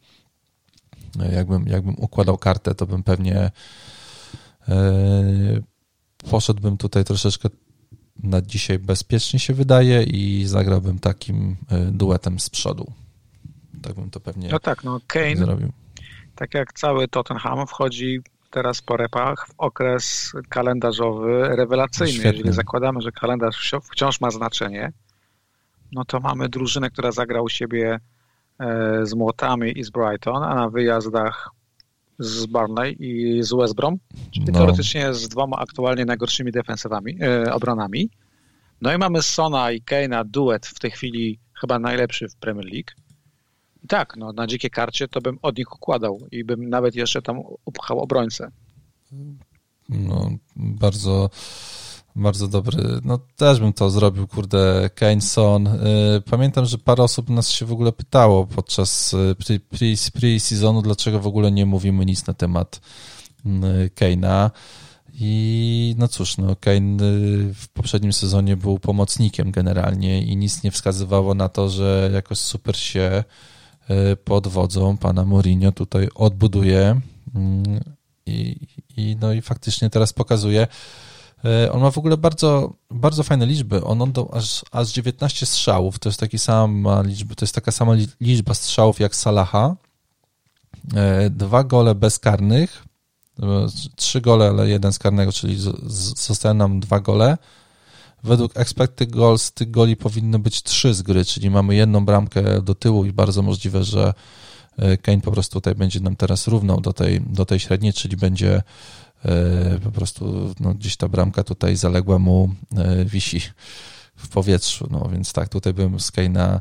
Jakbym, 1.32 1.66
jakbym 1.66 1.94
układał 1.98 2.38
kartę, 2.38 2.74
to 2.74 2.86
bym 2.86 3.02
pewnie 3.02 3.50
e, 4.68 5.60
poszedłbym 6.30 6.76
tutaj 6.76 7.04
troszeczkę 7.04 7.48
na 8.22 8.42
dzisiaj 8.42 8.78
bezpiecznie 8.78 9.38
się 9.38 9.54
wydaje 9.54 10.02
i 10.02 10.46
zagrałbym 10.46 10.98
takim 10.98 11.56
e, 11.68 11.78
duetem 11.84 12.40
z 12.40 12.50
przodu. 12.50 12.92
Tak 13.82 13.94
bym 13.94 14.10
to 14.10 14.20
pewnie 14.20 14.48
No 14.48 14.58
tak, 14.58 14.84
no 14.84 15.00
Kane, 15.06 15.36
zrobił. 15.36 15.72
Tak 16.38 16.54
jak 16.54 16.72
cały 16.72 17.08
Tottenham, 17.08 17.66
wchodzi 17.66 18.20
teraz 18.50 18.82
po 18.82 18.96
repach 18.96 19.46
w 19.48 19.54
okres 19.58 20.32
kalendarzowy 20.48 21.56
rewelacyjny. 21.56 22.12
Świetnie. 22.12 22.30
Jeżeli 22.30 22.52
zakładamy, 22.52 23.00
że 23.00 23.12
kalendarz 23.12 23.74
wciąż 23.92 24.20
ma 24.20 24.30
znaczenie, 24.30 24.92
no 25.92 26.04
to 26.04 26.20
mamy 26.20 26.48
drużynę, 26.48 26.90
która 26.90 27.12
zagra 27.12 27.42
u 27.42 27.48
siebie 27.48 28.00
E, 28.58 29.06
z 29.06 29.14
Młotami 29.14 29.78
i 29.78 29.84
z 29.84 29.90
Brighton, 29.90 30.42
a 30.42 30.54
na 30.54 30.70
wyjazdach 30.70 31.50
z 32.18 32.46
Barney 32.46 32.96
i 32.98 33.42
z 33.42 33.52
West 33.52 33.74
Brom, 33.74 33.98
czyli 34.30 34.46
no. 34.46 34.52
teoretycznie 34.52 35.14
z 35.14 35.28
dwoma 35.28 35.56
aktualnie 35.56 36.04
najgorszymi 36.04 36.52
defensywami, 36.52 37.18
e, 37.22 37.52
obronami. 37.54 38.10
No 38.82 38.92
i 38.92 38.98
mamy 38.98 39.22
Sona 39.22 39.72
i 39.72 39.82
Kane'a 39.82 40.24
duet 40.24 40.66
w 40.66 40.78
tej 40.78 40.90
chwili 40.90 41.38
chyba 41.60 41.78
najlepszy 41.78 42.28
w 42.28 42.36
Premier 42.36 42.66
League. 42.66 43.07
Tak, 43.88 44.16
no, 44.16 44.32
na 44.32 44.46
dzikie 44.46 44.70
karcie 44.70 45.08
to 45.08 45.20
bym 45.20 45.38
od 45.42 45.58
nich 45.58 45.74
układał 45.74 46.18
i 46.32 46.44
bym 46.44 46.68
nawet 46.68 46.94
jeszcze 46.94 47.22
tam 47.22 47.40
upchał 47.64 48.00
obrońcę. 48.00 48.50
No, 49.88 50.30
bardzo 50.56 51.30
bardzo 52.18 52.48
dobry. 52.48 52.82
No 53.04 53.18
też 53.36 53.60
bym 53.60 53.72
to 53.72 53.90
zrobił, 53.90 54.26
kurde, 54.26 54.90
Keyneson. 54.94 55.66
Y, 55.66 56.22
pamiętam, 56.30 56.64
że 56.64 56.78
parę 56.78 57.02
osób 57.02 57.30
nas 57.30 57.50
się 57.50 57.66
w 57.66 57.72
ogóle 57.72 57.92
pytało 57.92 58.46
podczas 58.46 59.14
y, 59.14 59.60
pre-sezonu, 60.12 60.82
dlaczego 60.82 61.20
w 61.20 61.26
ogóle 61.26 61.50
nie 61.50 61.66
mówimy 61.66 62.06
nic 62.06 62.26
na 62.26 62.34
temat 62.34 62.80
y, 63.46 63.90
Kane'a. 63.94 64.50
I 65.20 65.94
no 65.98 66.08
cóż, 66.08 66.38
no 66.38 66.56
Kane 66.56 66.96
w 67.54 67.68
poprzednim 67.74 68.12
sezonie 68.12 68.56
był 68.56 68.78
pomocnikiem 68.78 69.50
generalnie 69.50 70.22
i 70.22 70.36
nic 70.36 70.62
nie 70.62 70.70
wskazywało 70.70 71.34
na 71.34 71.48
to, 71.48 71.68
że 71.68 72.10
jakoś 72.14 72.38
super 72.38 72.76
się 72.76 73.24
pod 74.24 74.48
wodzą 74.48 74.96
pana 74.96 75.24
Mourinho 75.24 75.72
tutaj 75.72 76.08
odbuduje 76.14 77.00
mm, 77.34 77.80
i, 78.26 78.56
i 78.96 79.16
no 79.20 79.32
i 79.32 79.42
faktycznie 79.42 79.90
teraz 79.90 80.12
pokazuje, 80.12 80.66
E, 81.44 81.72
on 81.72 81.80
ma 81.80 81.90
w 81.90 81.98
ogóle 81.98 82.16
bardzo, 82.16 82.72
bardzo 82.90 83.22
fajne 83.22 83.46
liczby. 83.46 83.84
On 83.84 84.02
oddał 84.02 84.30
aż, 84.32 84.64
aż 84.72 84.88
19 84.88 85.46
strzałów. 85.46 85.98
To 85.98 86.08
jest, 86.08 86.20
taki 86.20 86.38
sama 86.38 87.02
liczba, 87.02 87.34
to 87.34 87.44
jest 87.44 87.54
taka 87.54 87.72
sama 87.72 87.94
liczba 88.20 88.54
strzałów 88.54 89.00
jak 89.00 89.16
Salaha. 89.16 89.76
E, 90.94 91.30
dwa 91.30 91.64
gole 91.64 91.94
bezkarnych. 91.94 92.84
Trzy 93.96 94.20
gole, 94.20 94.48
ale 94.48 94.68
jeden 94.68 94.92
z 94.92 94.98
karnego, 94.98 95.32
czyli 95.32 95.56
zostają 96.16 96.54
nam 96.54 96.80
dwa 96.80 97.00
gole. 97.00 97.38
Według 98.24 98.56
expected 98.56 99.10
goals 99.10 99.52
tych 99.52 99.70
goli 99.70 99.96
powinno 99.96 100.38
być 100.38 100.62
trzy 100.62 100.94
z 100.94 101.02
gry, 101.02 101.24
czyli 101.24 101.50
mamy 101.50 101.74
jedną 101.74 102.04
bramkę 102.04 102.62
do 102.62 102.74
tyłu 102.74 103.04
i 103.04 103.12
bardzo 103.12 103.42
możliwe, 103.42 103.84
że 103.84 104.14
Kane 105.02 105.20
po 105.20 105.32
prostu 105.32 105.54
tutaj 105.54 105.74
będzie 105.74 106.00
nam 106.00 106.16
teraz 106.16 106.48
równał 106.48 106.80
do 106.80 106.92
tej, 106.92 107.20
do 107.20 107.44
tej 107.44 107.60
średniej, 107.60 107.92
czyli 107.92 108.16
będzie 108.16 108.62
E, 109.24 109.80
po 109.84 109.90
prostu 109.90 110.54
no, 110.60 110.74
gdzieś 110.74 110.96
ta 110.96 111.08
bramka 111.08 111.44
tutaj 111.44 111.76
zaległa 111.76 112.18
mu 112.18 112.50
e, 112.76 113.04
wisi 113.04 113.40
w 114.16 114.28
powietrzu, 114.28 114.88
no 114.90 115.08
więc 115.12 115.32
tak, 115.32 115.48
tutaj 115.48 115.74
bym 115.74 116.00
z 116.00 116.12
Kane'a, 116.12 116.54
e, 116.54 116.60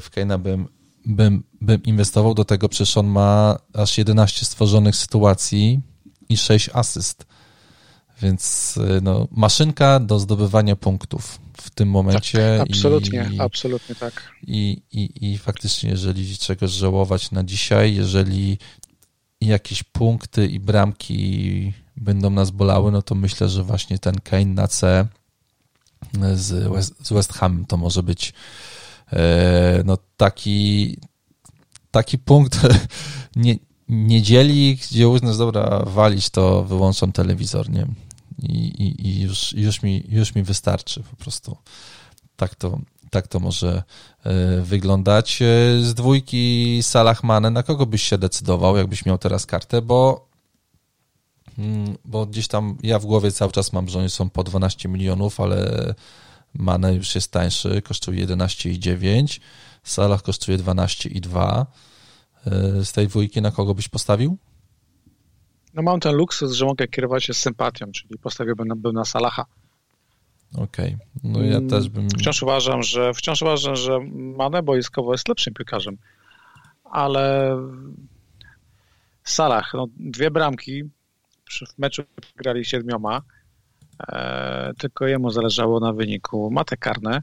w 0.00 0.10
Kane'a 0.16 0.38
bym, 0.38 0.68
bym, 1.06 1.42
bym 1.60 1.82
inwestował, 1.82 2.34
do 2.34 2.44
tego 2.44 2.68
przecież 2.68 2.96
on 2.96 3.06
ma 3.06 3.58
aż 3.74 3.98
11 3.98 4.46
stworzonych 4.46 4.96
sytuacji 4.96 5.80
i 6.28 6.36
6 6.36 6.70
asyst, 6.72 7.26
więc 8.22 8.74
no, 9.02 9.28
maszynka 9.30 10.00
do 10.00 10.18
zdobywania 10.18 10.76
punktów 10.76 11.40
w 11.62 11.70
tym 11.70 11.90
momencie. 11.90 12.58
Tak, 12.58 12.68
absolutnie, 12.70 13.30
i, 13.32 13.40
absolutnie 13.40 13.94
tak. 13.94 14.32
I, 14.46 14.82
i, 14.92 15.30
I 15.32 15.38
faktycznie, 15.38 15.90
jeżeli 15.90 16.38
czegoś 16.38 16.70
żałować 16.70 17.30
na 17.30 17.44
dzisiaj, 17.44 17.94
jeżeli 17.94 18.58
jakieś 19.40 19.82
punkty 19.82 20.46
i 20.46 20.60
bramki 20.60 21.72
będą 21.96 22.30
nas 22.30 22.50
bolały, 22.50 22.92
no 22.92 23.02
to 23.02 23.14
myślę, 23.14 23.48
że 23.48 23.62
właśnie 23.62 23.98
ten 23.98 24.20
Kane 24.20 24.44
na 24.44 24.68
C 24.68 25.08
z 26.34 26.72
West, 26.72 27.06
z 27.06 27.12
West 27.12 27.32
Ham 27.32 27.64
to 27.68 27.76
może 27.76 28.02
być 28.02 28.32
e, 29.12 29.82
no 29.84 29.98
taki, 30.16 30.96
taki 31.90 32.18
punkt 32.18 32.60
nie, 33.36 33.56
niedzieli, 33.88 34.76
gdzie 34.76 35.08
uznasz, 35.08 35.36
dobra, 35.36 35.82
walić 35.86 36.30
to, 36.30 36.64
wyłączam 36.64 37.12
telewizor, 37.12 37.70
nie? 37.70 37.86
I, 38.42 38.66
i, 38.66 39.06
i 39.06 39.20
już, 39.20 39.52
już, 39.52 39.82
mi, 39.82 40.04
już 40.08 40.34
mi 40.34 40.42
wystarczy 40.42 41.02
po 41.10 41.16
prostu. 41.16 41.56
Tak 42.36 42.54
to, 42.54 42.78
tak 43.10 43.28
to 43.28 43.40
może 43.40 43.82
e, 44.24 44.60
wyglądać. 44.60 45.42
E, 45.42 45.44
z 45.82 45.94
dwójki 45.94 46.78
Salah 46.82 47.24
Mane, 47.24 47.50
na 47.50 47.62
kogo 47.62 47.86
byś 47.86 48.02
się 48.02 48.18
decydował, 48.18 48.76
jakbyś 48.76 49.06
miał 49.06 49.18
teraz 49.18 49.46
kartę, 49.46 49.82
bo 49.82 50.28
mm, 51.58 51.96
bo 52.04 52.26
gdzieś 52.26 52.48
tam 52.48 52.78
ja 52.82 52.98
w 52.98 53.06
głowie 53.06 53.32
cały 53.32 53.52
czas 53.52 53.72
mam, 53.72 53.88
że 53.88 53.98
oni 53.98 54.10
są 54.10 54.30
po 54.30 54.44
12 54.44 54.88
milionów, 54.88 55.40
ale 55.40 55.94
Mane 56.54 56.94
już 56.94 57.14
jest 57.14 57.32
tańszy, 57.32 57.82
kosztuje 57.82 58.26
11,9, 58.26 59.40
Salah 59.82 60.22
kosztuje 60.22 60.58
12,2. 60.58 61.66
E, 62.46 62.84
z 62.84 62.92
tej 62.92 63.08
dwójki 63.08 63.42
na 63.42 63.50
kogo 63.50 63.74
byś 63.74 63.88
postawił? 63.88 64.38
No 65.78 65.82
mam 65.82 66.00
ten 66.00 66.14
luksus, 66.14 66.52
że 66.52 66.64
mogę 66.64 66.88
kierować 66.88 67.24
się 67.24 67.34
z 67.34 67.38
sympatią, 67.38 67.92
czyli 67.92 68.18
postawiłbym 68.18 68.68
na, 68.68 68.92
na 68.92 69.04
Salaha. 69.04 69.46
Okej, 70.54 70.94
okay. 70.94 70.98
no 71.24 71.42
ja 71.42 71.56
mm, 71.56 71.68
też 71.68 71.88
bym... 71.88 72.08
Wciąż 72.10 72.42
uważam, 72.42 72.82
że 72.82 73.14
wciąż 73.14 73.42
uważam, 73.42 73.76
że 73.76 73.98
Mane 74.12 74.62
boiskowo 74.62 75.12
jest 75.12 75.28
lepszym 75.28 75.54
piłkarzem, 75.54 75.96
ale 76.84 77.56
Salah, 79.24 79.74
no 79.74 79.86
dwie 79.96 80.30
bramki 80.30 80.84
w 81.50 81.78
meczu 81.78 82.02
grali 82.36 82.64
siedmioma, 82.64 83.22
e, 84.08 84.72
tylko 84.78 85.06
jemu 85.06 85.30
zależało 85.30 85.80
na 85.80 85.92
wyniku. 85.92 86.50
Ma 86.50 86.64
te 86.64 86.76
karne, 86.76 87.22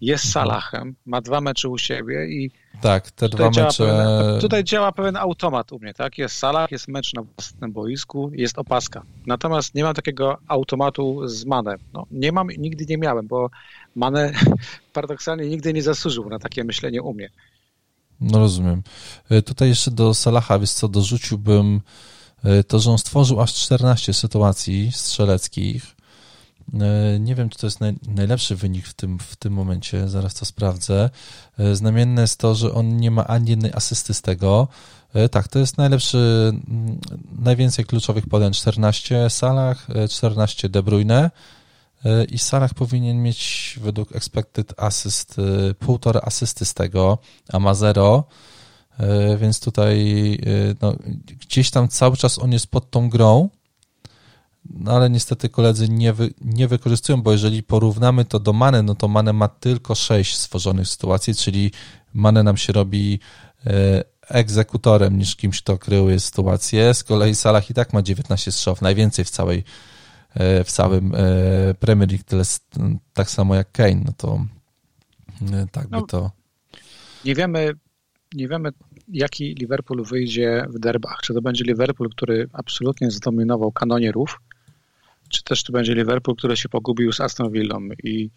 jest 0.00 0.32
Salahem, 0.32 0.94
ma 1.06 1.20
dwa 1.20 1.40
mecze 1.40 1.68
u 1.68 1.78
siebie 1.78 2.26
i 2.26 2.50
tak, 2.80 3.10
te 3.10 3.28
dwa 3.28 3.50
mecze... 3.50 3.86
Pewien, 3.86 4.40
tutaj 4.40 4.64
działa 4.64 4.92
pewien 4.92 5.16
automat 5.16 5.72
u 5.72 5.78
mnie, 5.78 5.94
tak? 5.94 6.18
Jest 6.18 6.36
Salah, 6.36 6.70
jest 6.70 6.88
mecz 6.88 7.14
na 7.14 7.22
własnym 7.22 7.72
boisku, 7.72 8.30
jest 8.34 8.58
opaska. 8.58 9.02
Natomiast 9.26 9.74
nie 9.74 9.84
mam 9.84 9.94
takiego 9.94 10.38
automatu 10.48 11.28
z 11.28 11.44
Manem. 11.44 11.78
No, 11.92 12.06
nie 12.10 12.32
mam, 12.32 12.48
nigdy 12.58 12.86
nie 12.88 12.98
miałem, 12.98 13.26
bo 13.26 13.50
Mane 13.94 14.32
paradoksalnie 14.92 15.48
nigdy 15.48 15.72
nie 15.72 15.82
zasłużył 15.82 16.28
na 16.28 16.38
takie 16.38 16.64
myślenie 16.64 17.02
u 17.02 17.14
mnie. 17.14 17.30
No 18.20 18.38
rozumiem. 18.38 18.82
E, 19.30 19.42
tutaj 19.42 19.68
jeszcze 19.68 19.90
do 19.90 20.14
Salaha, 20.14 20.58
wiesz 20.58 20.70
co, 20.70 20.88
dorzuciłbym 20.88 21.80
e, 22.44 22.64
to, 22.64 22.78
że 22.78 22.90
on 22.90 22.98
stworzył 22.98 23.40
aż 23.40 23.54
14 23.54 24.14
sytuacji 24.14 24.92
strzeleckich, 24.92 25.96
nie 27.20 27.34
wiem, 27.34 27.48
czy 27.48 27.58
to 27.58 27.66
jest 27.66 27.80
naj, 27.80 27.94
najlepszy 28.08 28.56
wynik 28.56 28.86
w 28.86 28.94
tym, 28.94 29.18
w 29.18 29.36
tym 29.36 29.52
momencie, 29.52 30.08
zaraz 30.08 30.34
to 30.34 30.44
sprawdzę. 30.44 31.10
E, 31.58 31.74
znamienne 31.74 32.22
jest 32.22 32.38
to, 32.38 32.54
że 32.54 32.74
on 32.74 32.96
nie 32.96 33.10
ma 33.10 33.26
ani 33.26 33.50
jednej 33.50 33.72
asysty 33.72 34.14
z 34.14 34.22
tego. 34.22 34.68
E, 35.14 35.28
tak, 35.28 35.48
to 35.48 35.58
jest 35.58 35.78
najlepszy, 35.78 36.52
najwięcej 37.38 37.84
kluczowych 37.84 38.26
podań, 38.26 38.52
14 38.52 39.30
Salah, 39.30 39.86
14 40.10 40.68
De 40.68 40.82
Bruyne 40.82 41.30
i 42.30 42.38
Salah 42.38 42.74
powinien 42.74 43.22
mieć 43.22 43.78
według 43.82 44.16
expected 44.16 44.74
assist 44.76 45.36
półtora 45.78 46.20
asysty 46.20 46.64
z 46.64 46.74
tego, 46.74 47.18
a 47.52 47.58
ma 47.58 47.74
zero, 47.74 48.24
więc 49.38 49.60
tutaj 49.60 50.38
no, 50.82 50.94
gdzieś 51.40 51.70
tam 51.70 51.88
cały 51.88 52.16
czas 52.16 52.38
on 52.38 52.52
jest 52.52 52.66
pod 52.66 52.90
tą 52.90 53.08
grą, 53.08 53.48
no 54.70 54.92
ale 54.92 55.10
niestety 55.10 55.48
koledzy 55.48 55.88
nie, 55.88 56.12
wy, 56.12 56.34
nie 56.40 56.68
wykorzystują, 56.68 57.22
bo 57.22 57.32
jeżeli 57.32 57.62
porównamy 57.62 58.24
to 58.24 58.40
do 58.40 58.52
Mane, 58.52 58.82
no 58.82 58.94
to 58.94 59.08
Mane 59.08 59.32
ma 59.32 59.48
tylko 59.48 59.94
6 59.94 60.36
stworzonych 60.36 60.88
sytuacji, 60.88 61.34
czyli 61.34 61.70
Mane 62.14 62.42
nam 62.42 62.56
się 62.56 62.72
robi 62.72 63.18
e, 63.66 64.04
egzekutorem 64.28 65.18
niż 65.18 65.36
kimś, 65.36 65.62
kto 65.62 65.78
kryje 65.78 66.20
sytuację. 66.20 66.94
Z 66.94 67.04
kolei 67.04 67.34
Salah 67.34 67.70
i 67.70 67.74
tak 67.74 67.92
ma 67.92 68.02
19 68.02 68.52
strzałów, 68.52 68.82
najwięcej 68.82 69.24
w 69.24 69.30
całej 69.30 69.64
e, 70.34 70.64
w 70.64 70.72
całym 70.72 71.14
e, 71.14 71.74
Premier 71.74 72.08
League, 72.10 72.24
tyle, 72.24 72.44
tak 73.12 73.30
samo 73.30 73.54
jak 73.54 73.72
Kane, 73.72 74.02
no 74.04 74.12
to 74.16 74.40
tak 75.72 75.88
by 75.88 75.96
no, 75.96 76.06
to... 76.06 76.30
Nie 77.24 77.34
wiemy, 77.34 77.72
nie 78.34 78.48
wiemy 78.48 78.70
jaki 79.08 79.54
Liverpool 79.54 80.04
wyjdzie 80.04 80.66
w 80.68 80.78
derbach. 80.78 81.18
Czy 81.22 81.34
to 81.34 81.42
będzie 81.42 81.64
Liverpool, 81.64 82.10
który 82.10 82.48
absolutnie 82.52 83.10
zdominował 83.10 83.72
kanonierów, 83.72 84.40
czy 85.28 85.44
też 85.44 85.62
to 85.62 85.72
będzie 85.72 85.94
Liverpool, 85.94 86.36
który 86.36 86.56
się 86.56 86.68
pogubił 86.68 87.12
z 87.12 87.20
Aston 87.20 87.52
Villą 87.52 87.80
i 88.04 88.30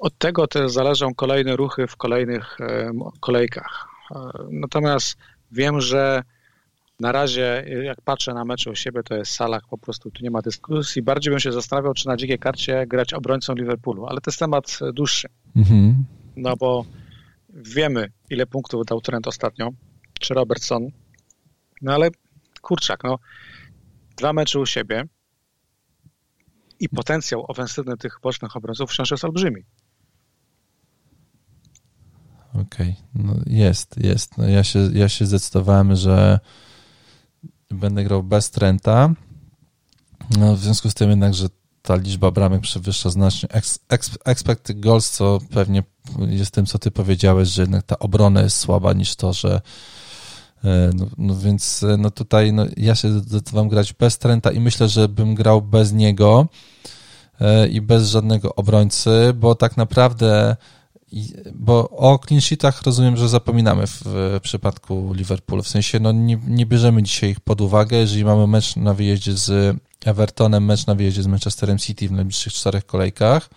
od 0.00 0.18
tego 0.18 0.46
też 0.46 0.70
zależą 0.72 1.14
kolejne 1.14 1.56
ruchy 1.56 1.86
w 1.86 1.96
kolejnych 1.96 2.58
kolejkach. 3.20 3.88
E, 4.10 4.30
natomiast 4.50 5.16
wiem, 5.52 5.80
że 5.80 6.22
na 7.00 7.12
razie, 7.12 7.64
jak 7.82 8.00
patrzę 8.00 8.34
na 8.34 8.44
mecze 8.44 8.70
u 8.70 8.74
siebie, 8.74 9.02
to 9.02 9.14
jest 9.14 9.32
Salah, 9.32 9.62
po 9.70 9.78
prostu 9.78 10.10
tu 10.10 10.22
nie 10.22 10.30
ma 10.30 10.42
dyskusji. 10.42 11.02
Bardziej 11.02 11.30
bym 11.30 11.40
się 11.40 11.52
zastanawiał, 11.52 11.94
czy 11.94 12.06
na 12.06 12.16
dzikiej 12.16 12.38
karcie 12.38 12.86
grać 12.86 13.14
obrońcą 13.14 13.54
Liverpoolu, 13.54 14.06
ale 14.06 14.20
to 14.20 14.30
jest 14.30 14.38
temat 14.38 14.78
dłuższy. 14.92 15.28
Mhm. 15.56 16.04
No 16.36 16.56
bo 16.56 16.84
wiemy, 17.54 18.12
ile 18.30 18.46
punktów 18.46 18.86
dał 18.86 19.00
Trent 19.00 19.26
ostatnio, 19.26 19.70
czy 20.20 20.34
Robertson. 20.34 20.90
No 21.82 21.94
ale 21.94 22.10
kurczak, 22.60 23.04
no 23.04 23.18
dwa 24.16 24.32
mecze 24.32 24.60
u 24.60 24.66
siebie, 24.66 25.04
i 26.80 26.88
potencjał 26.88 27.44
ofensywny 27.48 27.96
tych 27.96 28.18
bocznych 28.22 28.56
obrońców 28.56 28.90
wciąż 28.90 29.10
jest 29.10 29.24
olbrzymi. 29.24 29.62
Okej, 32.48 32.64
okay. 32.64 32.94
no 33.14 33.34
jest, 33.46 33.96
jest. 33.96 34.38
No 34.38 34.48
ja, 34.48 34.64
się, 34.64 34.90
ja 34.92 35.08
się 35.08 35.26
zdecydowałem, 35.26 35.96
że 35.96 36.40
będę 37.70 38.04
grał 38.04 38.22
bez 38.22 38.50
Trenta. 38.50 39.14
No, 40.38 40.56
w 40.56 40.58
związku 40.58 40.90
z 40.90 40.94
tym 40.94 41.10
jednak, 41.10 41.34
że 41.34 41.48
ta 41.82 41.96
liczba 41.96 42.30
bramek 42.30 42.60
przewyższa 42.60 43.10
znacznie 43.10 43.48
ex, 43.48 43.78
ex, 43.88 44.18
expected 44.24 44.80
goals, 44.80 45.10
co 45.10 45.38
pewnie 45.50 45.82
jest 46.28 46.54
tym, 46.54 46.66
co 46.66 46.78
ty 46.78 46.90
powiedziałeś, 46.90 47.48
że 47.48 47.62
jednak 47.62 47.82
ta 47.82 47.98
obrona 47.98 48.42
jest 48.42 48.56
słaba 48.56 48.92
niż 48.92 49.16
to, 49.16 49.32
że 49.32 49.60
no, 50.94 51.06
no, 51.18 51.36
więc 51.36 51.82
e, 51.82 51.96
no 51.96 52.10
tutaj 52.10 52.52
no, 52.52 52.66
ja 52.76 52.94
się 52.94 53.20
zdecydowałem 53.20 53.68
grać 53.68 53.92
bez 53.92 54.18
Trenta 54.18 54.50
i 54.50 54.60
myślę, 54.60 54.88
że 54.88 55.08
bym 55.08 55.34
grał 55.34 55.62
bez 55.62 55.92
niego 55.92 56.46
e, 57.40 57.68
i 57.68 57.80
bez 57.80 58.08
żadnego 58.08 58.54
obrońcy, 58.54 59.32
bo 59.34 59.54
tak 59.54 59.76
naprawdę 59.76 60.56
bo 61.54 61.90
o 61.90 62.18
clean 62.18 62.40
sheetach 62.40 62.82
rozumiem, 62.82 63.16
że 63.16 63.28
zapominamy 63.28 63.86
w, 63.86 64.02
w 64.04 64.40
przypadku 64.42 65.12
Liverpoolu. 65.14 65.62
W 65.62 65.68
sensie 65.68 66.00
no 66.00 66.12
nie, 66.12 66.38
nie 66.46 66.66
bierzemy 66.66 67.02
dzisiaj 67.02 67.30
ich 67.30 67.40
pod 67.40 67.60
uwagę, 67.60 67.96
jeżeli 67.96 68.24
mamy 68.24 68.46
mecz 68.46 68.76
na 68.76 68.94
wyjeździe 68.94 69.32
z 69.32 69.76
Evertonem, 70.04 70.64
mecz 70.64 70.86
na 70.86 70.94
wyjeździe 70.94 71.22
z 71.22 71.26
Manchesterem 71.26 71.78
City 71.78 72.08
w 72.08 72.12
najbliższych 72.12 72.52
czterech 72.52 72.86
kolejkach. 72.86 73.50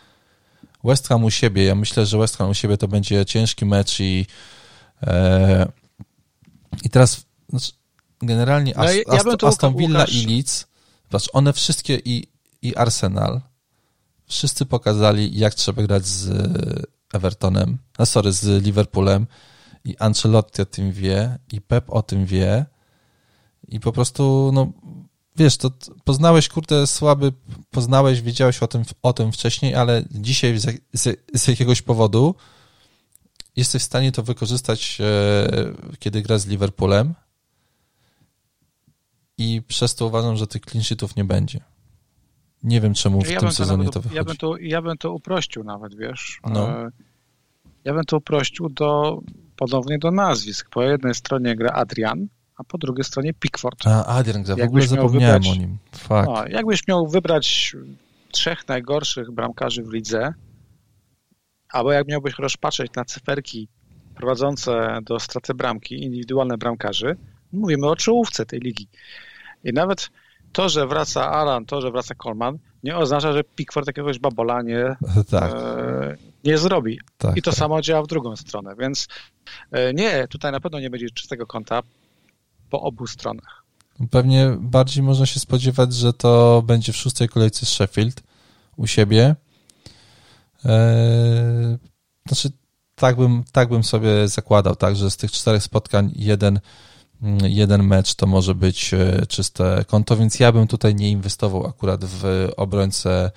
West 0.83 1.07
Ham 1.07 1.23
u 1.23 1.31
siebie, 1.31 1.63
ja 1.63 1.75
myślę, 1.75 2.05
że 2.05 2.17
West 2.17 2.37
Ham 2.37 2.49
u 2.49 2.53
siebie 2.53 2.77
to 2.77 2.87
będzie 2.87 3.25
ciężki 3.25 3.65
mecz 3.65 3.99
i 3.99 4.25
e, 5.03 5.71
i 6.83 6.89
teraz 6.89 7.25
znaczy, 7.49 7.71
generalnie 8.21 8.73
no, 8.77 8.83
ja 8.83 9.01
Aston, 9.07 9.49
Aston 9.49 9.75
Villa 9.75 10.05
i 10.05 10.25
Leeds, 10.25 10.67
patrz, 11.09 11.29
one 11.33 11.53
wszystkie 11.53 11.95
i, 12.05 12.27
i 12.61 12.75
Arsenal, 12.75 13.41
wszyscy 14.25 14.65
pokazali, 14.65 15.39
jak 15.39 15.53
trzeba 15.53 15.83
grać 15.83 16.05
z 16.05 16.29
Evertonem, 17.13 17.77
a 17.97 18.05
sorry, 18.05 18.31
z 18.31 18.63
Liverpoolem. 18.63 19.27
I 19.85 19.97
Ancelotti 19.97 20.61
o 20.61 20.65
tym 20.65 20.91
wie 20.91 21.39
i 21.51 21.61
Pep 21.61 21.89
o 21.89 22.01
tym 22.01 22.25
wie. 22.25 22.65
I 23.67 23.79
po 23.79 23.91
prostu, 23.91 24.51
no 24.53 24.71
wiesz, 25.35 25.57
to 25.57 25.71
poznałeś, 26.03 26.49
kurde, 26.49 26.87
słaby, 26.87 27.33
poznałeś, 27.71 28.21
wiedziałeś 28.21 28.63
o 28.63 28.67
tym, 28.67 28.83
o 29.01 29.13
tym 29.13 29.31
wcześniej, 29.31 29.75
ale 29.75 30.03
dzisiaj 30.11 30.59
z, 30.59 30.81
z, 30.93 31.19
z 31.33 31.47
jakiegoś 31.47 31.81
powodu 31.81 32.35
jesteś 33.55 33.81
w 33.81 33.85
stanie 33.85 34.11
to 34.11 34.23
wykorzystać, 34.23 34.97
e, 35.01 35.97
kiedy 35.99 36.21
gra 36.21 36.37
z 36.37 36.47
Liverpoolem 36.47 37.13
i 39.37 39.61
przez 39.67 39.95
to 39.95 40.05
uważam, 40.07 40.37
że 40.37 40.47
tych 40.47 40.61
clean 40.61 40.83
sheetów 40.83 41.15
nie 41.15 41.23
będzie. 41.23 41.59
Nie 42.63 42.81
wiem, 42.81 42.93
czemu 42.93 43.21
w 43.21 43.29
ja 43.29 43.39
tym 43.39 43.51
sezonie 43.51 43.85
to, 43.85 43.91
to 43.91 44.01
wychodzi. 44.01 44.15
Ja 44.15 44.23
bym 44.23 44.37
to, 44.37 44.57
ja 44.57 44.81
bym 44.81 44.97
to 44.97 45.13
uprościł 45.13 45.63
nawet, 45.63 45.95
wiesz. 45.95 46.39
No. 46.45 46.69
E, 46.69 46.89
ja 47.83 47.93
bym 47.93 48.03
to 48.03 48.17
uprościł 48.17 48.69
do, 48.69 49.21
ponownie 49.55 49.99
do 49.99 50.11
nazwisk. 50.11 50.69
Po 50.69 50.83
jednej 50.83 51.15
stronie 51.15 51.55
gra 51.55 51.71
Adrian, 51.71 52.27
a 52.57 52.63
po 52.63 52.77
drugiej 52.77 53.03
stronie 53.03 53.33
Pickford. 53.33 53.87
A, 53.87 54.05
Adrian 54.05 54.43
gra, 54.43 54.55
w 54.55 54.61
ogóle 54.61 54.87
zapomniałem 54.87 55.41
wybrać, 55.41 55.57
o 55.57 55.61
nim. 55.61 55.77
Fakt. 55.91 56.29
No, 56.29 56.47
jakbyś 56.47 56.87
miał 56.87 57.07
wybrać 57.07 57.75
trzech 58.31 58.67
najgorszych 58.67 59.31
bramkarzy 59.31 59.83
w 59.83 59.93
lidze, 59.93 60.33
albo 61.71 61.91
jak 61.91 62.07
miałbyś 62.07 62.33
rozpatrzeć 62.39 62.93
na 62.95 63.05
cyferki 63.05 63.67
prowadzące 64.15 64.99
do 65.03 65.19
straty 65.19 65.53
bramki, 65.53 66.03
indywidualne 66.03 66.57
bramkarzy, 66.57 67.17
mówimy 67.53 67.87
o 67.87 67.95
czołówce 67.95 68.45
tej 68.45 68.59
ligi. 68.59 68.87
I 69.63 69.73
nawet 69.73 70.09
to, 70.51 70.69
że 70.69 70.87
wraca 70.87 71.31
Alan, 71.31 71.65
to, 71.65 71.81
że 71.81 71.91
wraca 71.91 72.15
Coleman, 72.15 72.57
nie 72.83 72.97
oznacza, 72.97 73.33
że 73.33 73.43
Pickford 73.43 73.87
jakiegoś 73.87 74.19
babola 74.19 74.61
nie, 74.61 74.95
tak. 75.29 75.53
e, 75.53 76.17
nie 76.43 76.57
zrobi. 76.57 76.99
Tak, 77.17 77.37
I 77.37 77.41
to 77.41 77.51
tak. 77.51 77.59
samo 77.59 77.81
działa 77.81 78.03
w 78.03 78.07
drugą 78.07 78.35
stronę, 78.35 78.75
więc 78.79 79.07
e, 79.71 79.93
nie, 79.93 80.27
tutaj 80.27 80.51
na 80.51 80.59
pewno 80.59 80.79
nie 80.79 80.89
będzie 80.89 81.09
czystego 81.09 81.47
konta 81.47 81.81
po 82.69 82.81
obu 82.81 83.07
stronach. 83.07 83.63
Pewnie 84.11 84.57
bardziej 84.59 85.03
można 85.03 85.25
się 85.25 85.39
spodziewać, 85.39 85.93
że 85.93 86.13
to 86.13 86.63
będzie 86.65 86.93
w 86.93 86.97
szóstej 86.97 87.29
kolejce 87.29 87.65
z 87.65 87.69
Sheffield 87.69 88.23
u 88.77 88.87
siebie. 88.87 89.35
Eee, 90.65 91.77
znaczy, 92.27 92.49
tak 92.95 93.15
bym, 93.15 93.43
tak 93.51 93.69
bym 93.69 93.83
sobie 93.83 94.27
zakładał, 94.27 94.75
tak, 94.75 94.95
że 94.95 95.11
z 95.11 95.17
tych 95.17 95.31
czterech 95.31 95.63
spotkań 95.63 96.11
jeden, 96.15 96.59
jeden 97.43 97.83
mecz 97.83 98.15
to 98.15 98.27
może 98.27 98.55
być 98.55 98.93
e, 98.93 99.25
czyste 99.25 99.85
konto, 99.87 100.17
więc 100.17 100.39
ja 100.39 100.51
bym 100.51 100.67
tutaj 100.67 100.95
nie 100.95 101.09
inwestował 101.09 101.67
akurat 101.67 102.05
w 102.05 102.49
obrońcę 102.57 103.31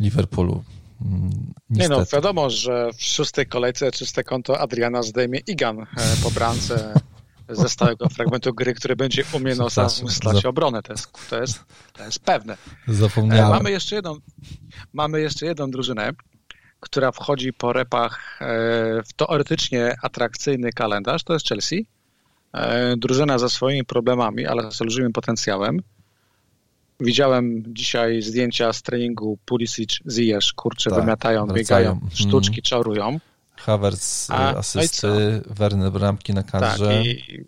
Liverpoolu. 0.00 0.64
Niestety. 1.00 1.54
Nie 1.70 1.88
no, 1.88 2.04
wiadomo, 2.12 2.50
że 2.50 2.90
w 2.96 3.02
szóstej 3.02 3.46
kolejce 3.46 3.92
czyste 3.92 4.24
konto 4.24 4.60
Adriana 4.60 5.02
zdejmie 5.02 5.38
Igan 5.46 5.80
e, 5.80 5.86
po 6.22 6.30
bramce 6.30 6.94
ze 7.48 7.68
stałego 7.68 8.08
fragmentu 8.08 8.54
gry, 8.54 8.74
który 8.74 8.96
będzie 8.96 9.24
umiał 9.32 9.70
zamyślać 9.70 10.44
obronę. 10.44 10.82
To 10.82 10.92
jest, 10.92 11.12
to, 11.30 11.40
jest, 11.40 11.64
to 11.92 12.04
jest 12.04 12.18
pewne. 12.18 12.56
Zapomniałem. 12.88 13.50
Mamy 13.50 13.70
jeszcze 13.70 13.96
jedną, 13.96 14.16
mamy 14.92 15.20
jeszcze 15.20 15.46
jedną 15.46 15.70
drużynę, 15.70 16.12
która 16.86 17.12
wchodzi 17.12 17.52
po 17.52 17.72
repach 17.72 18.38
e, 18.40 18.46
w 19.02 19.12
teoretycznie 19.16 19.94
atrakcyjny 20.02 20.72
kalendarz, 20.72 21.24
to 21.24 21.32
jest 21.32 21.48
Chelsea. 21.48 21.86
E, 22.52 22.96
drużyna 22.96 23.38
ze 23.38 23.50
swoimi 23.50 23.84
problemami, 23.84 24.46
ale 24.46 24.72
z 24.72 24.82
olbrzymim 24.82 25.12
potencjałem. 25.12 25.82
Widziałem 27.00 27.62
dzisiaj 27.66 28.22
zdjęcia 28.22 28.72
z 28.72 28.82
treningu 28.82 29.38
Pulisic, 29.44 29.98
Ziyech, 30.10 30.44
kurczę, 30.56 30.90
tak, 30.90 31.00
wymiatają, 31.00 31.46
wracają. 31.46 31.62
biegają, 31.62 31.92
mhm. 31.92 32.10
sztuczki 32.14 32.54
mm. 32.54 32.62
czarują. 32.62 33.20
Havertz 33.56 34.26
A, 34.30 34.52
no 34.52 34.58
asysty, 34.58 35.06
no 35.06 35.54
Werner 35.54 35.92
bramki 35.92 36.34
na 36.34 36.42
kadrze. 36.42 36.86
Tak, 36.86 37.06
i 37.06 37.44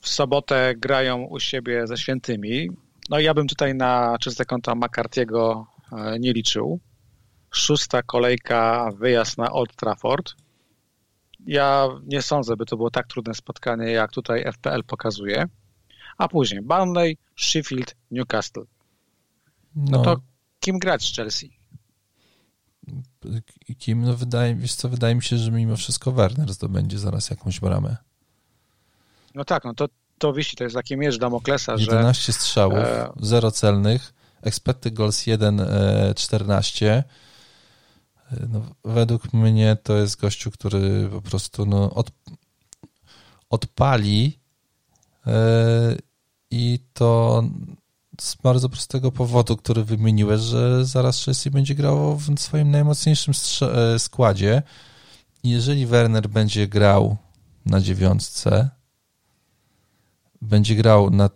w 0.00 0.08
sobotę 0.08 0.74
grają 0.76 1.22
u 1.22 1.40
siebie 1.40 1.86
ze 1.86 1.96
świętymi. 1.96 2.70
No 3.10 3.18
ja 3.18 3.34
bym 3.34 3.48
tutaj 3.48 3.74
na 3.74 4.16
czyste 4.20 4.44
konta 4.44 4.72
McCarthy'ego 4.72 5.64
e, 5.92 6.18
nie 6.18 6.32
liczył. 6.32 6.80
Szósta 7.56 8.02
kolejka, 8.02 8.90
wyjazd 8.98 9.38
na 9.38 9.52
Old 9.52 9.76
Trafford. 9.76 10.34
Ja 11.46 11.88
nie 12.06 12.22
sądzę, 12.22 12.56
by 12.56 12.66
to 12.66 12.76
było 12.76 12.90
tak 12.90 13.06
trudne 13.06 13.34
spotkanie, 13.34 13.90
jak 13.90 14.12
tutaj 14.12 14.44
FPL 14.52 14.84
pokazuje. 14.84 15.48
A 16.18 16.28
później 16.28 16.62
Burnley, 16.62 17.18
Sheffield, 17.36 17.94
Newcastle. 18.10 18.64
No, 19.76 19.98
no 19.98 20.02
to 20.02 20.20
kim 20.60 20.78
grać 20.78 21.04
z 21.04 21.16
Chelsea? 21.16 21.58
Kim? 23.78 24.02
No 24.02 24.16
wydaje, 24.16 24.54
wiesz 24.54 24.74
co, 24.74 24.88
wydaje 24.88 25.14
mi 25.14 25.22
się, 25.22 25.38
że 25.38 25.50
mimo 25.50 25.76
wszystko 25.76 26.12
Werner 26.12 26.52
zdobędzie 26.52 26.98
zaraz 26.98 27.30
jakąś 27.30 27.60
bramę. 27.60 27.96
No 29.34 29.44
tak, 29.44 29.64
no 29.64 29.74
to, 29.74 29.88
to 30.18 30.32
wisi, 30.32 30.56
to 30.56 30.64
jest 30.64 30.76
taki 30.76 30.96
miecz 30.96 31.18
Damoklesa, 31.18 31.72
11 31.72 31.90
że... 31.90 31.96
11 31.96 32.32
strzałów, 32.32 32.78
e... 32.78 33.12
0 33.20 33.50
celnych, 33.50 34.14
expected 34.42 34.94
goals 34.94 35.18
1,14. 35.18 37.02
No, 38.48 38.60
według 38.84 39.32
mnie 39.32 39.76
to 39.82 39.96
jest 39.96 40.20
gościu, 40.20 40.50
który 40.50 41.08
po 41.12 41.22
prostu 41.22 41.66
no, 41.66 41.94
od, 41.94 42.10
odpali 43.50 44.38
e, 45.26 45.96
i 46.50 46.78
to 46.92 47.42
z 48.20 48.34
bardzo 48.34 48.68
prostego 48.68 49.12
powodu, 49.12 49.56
który 49.56 49.84
wymieniłeś, 49.84 50.40
że 50.40 50.84
zaraz 50.84 51.24
Chelsea 51.24 51.50
będzie 51.50 51.74
grało 51.74 52.16
w 52.16 52.38
swoim 52.38 52.70
najmocniejszym 52.70 53.34
e, 53.62 53.98
składzie. 53.98 54.62
Jeżeli 55.44 55.86
Werner 55.86 56.28
będzie 56.28 56.68
grał 56.68 57.16
na 57.66 57.80
dziewiątce, 57.80 58.70
będzie 60.42 60.74
grał 60.74 61.10
na. 61.10 61.30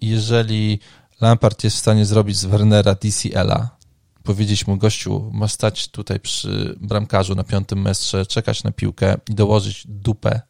Jeżeli 0.00 0.78
Lampard 1.20 1.64
jest 1.64 1.76
w 1.76 1.80
stanie 1.80 2.06
zrobić 2.06 2.36
z 2.36 2.44
Wernera 2.44 2.94
DCL-a, 2.94 3.73
powiedzieć 4.24 4.66
mu, 4.66 4.76
gościu, 4.76 5.30
masz 5.32 5.52
stać 5.52 5.88
tutaj 5.88 6.20
przy 6.20 6.76
bramkarzu 6.80 7.34
na 7.34 7.44
piątym 7.44 7.82
mestrze, 7.82 8.26
czekać 8.26 8.64
na 8.64 8.72
piłkę 8.72 9.16
i 9.30 9.34
dołożyć 9.34 9.86
dupę 9.86 10.40